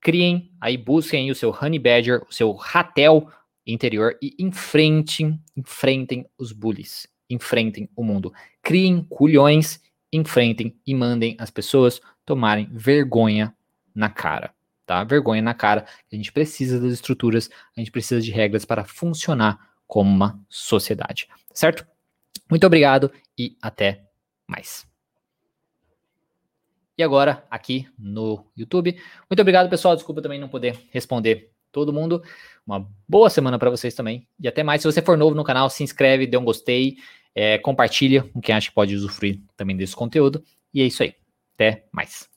criem, 0.00 0.50
aí 0.60 0.76
busquem 0.76 1.30
o 1.30 1.34
seu 1.34 1.50
Honey 1.50 1.78
Badger, 1.78 2.22
o 2.28 2.32
seu 2.32 2.52
Ratel 2.52 3.28
interior 3.66 4.16
e 4.22 4.34
enfrentem, 4.38 5.40
enfrentem 5.56 6.26
os 6.38 6.52
bullies, 6.52 7.06
enfrentem 7.28 7.88
o 7.94 8.02
mundo. 8.02 8.32
Criem 8.62 9.04
culhões, 9.08 9.80
enfrentem 10.12 10.76
e 10.86 10.94
mandem 10.94 11.36
as 11.38 11.50
pessoas 11.50 12.00
tomarem 12.24 12.68
vergonha 12.72 13.54
na 13.94 14.08
cara, 14.08 14.54
tá? 14.90 15.04
Vergonha 15.04 15.40
na 15.40 15.54
cara. 15.54 15.86
A 16.12 16.16
gente 16.16 16.32
precisa 16.32 16.80
das 16.80 16.92
estruturas, 16.92 17.48
a 17.76 17.80
gente 17.80 17.90
precisa 17.90 18.20
de 18.20 18.30
regras 18.30 18.64
para 18.64 18.84
funcionar 18.84 19.58
como 19.86 20.10
uma 20.10 20.40
sociedade, 20.48 21.28
certo? 21.54 21.86
Muito 22.50 22.66
obrigado 22.66 23.12
e 23.38 23.56
até 23.62 24.04
mais 24.46 24.90
e 27.00 27.02
agora 27.02 27.42
aqui 27.50 27.88
no 27.98 28.44
YouTube. 28.54 28.94
Muito 29.28 29.40
obrigado, 29.40 29.70
pessoal. 29.70 29.96
Desculpa 29.96 30.20
também 30.20 30.38
não 30.38 30.48
poder 30.48 30.78
responder 30.90 31.50
todo 31.72 31.92
mundo. 31.92 32.22
Uma 32.66 32.86
boa 33.08 33.30
semana 33.30 33.58
para 33.58 33.70
vocês 33.70 33.94
também. 33.94 34.28
E 34.38 34.46
até 34.46 34.62
mais. 34.62 34.82
Se 34.82 34.86
você 34.86 35.00
for 35.00 35.16
novo 35.16 35.34
no 35.34 35.42
canal, 35.42 35.70
se 35.70 35.82
inscreve, 35.82 36.26
dê 36.26 36.36
um 36.36 36.44
gostei, 36.44 36.98
é, 37.34 37.56
compartilha 37.56 38.22
com 38.22 38.40
quem 38.40 38.54
acha 38.54 38.68
que 38.68 38.74
pode 38.74 38.94
usufruir 38.94 39.40
também 39.56 39.76
desse 39.76 39.96
conteúdo. 39.96 40.44
E 40.74 40.82
é 40.82 40.84
isso 40.84 41.02
aí. 41.02 41.14
Até 41.54 41.86
mais. 41.90 42.29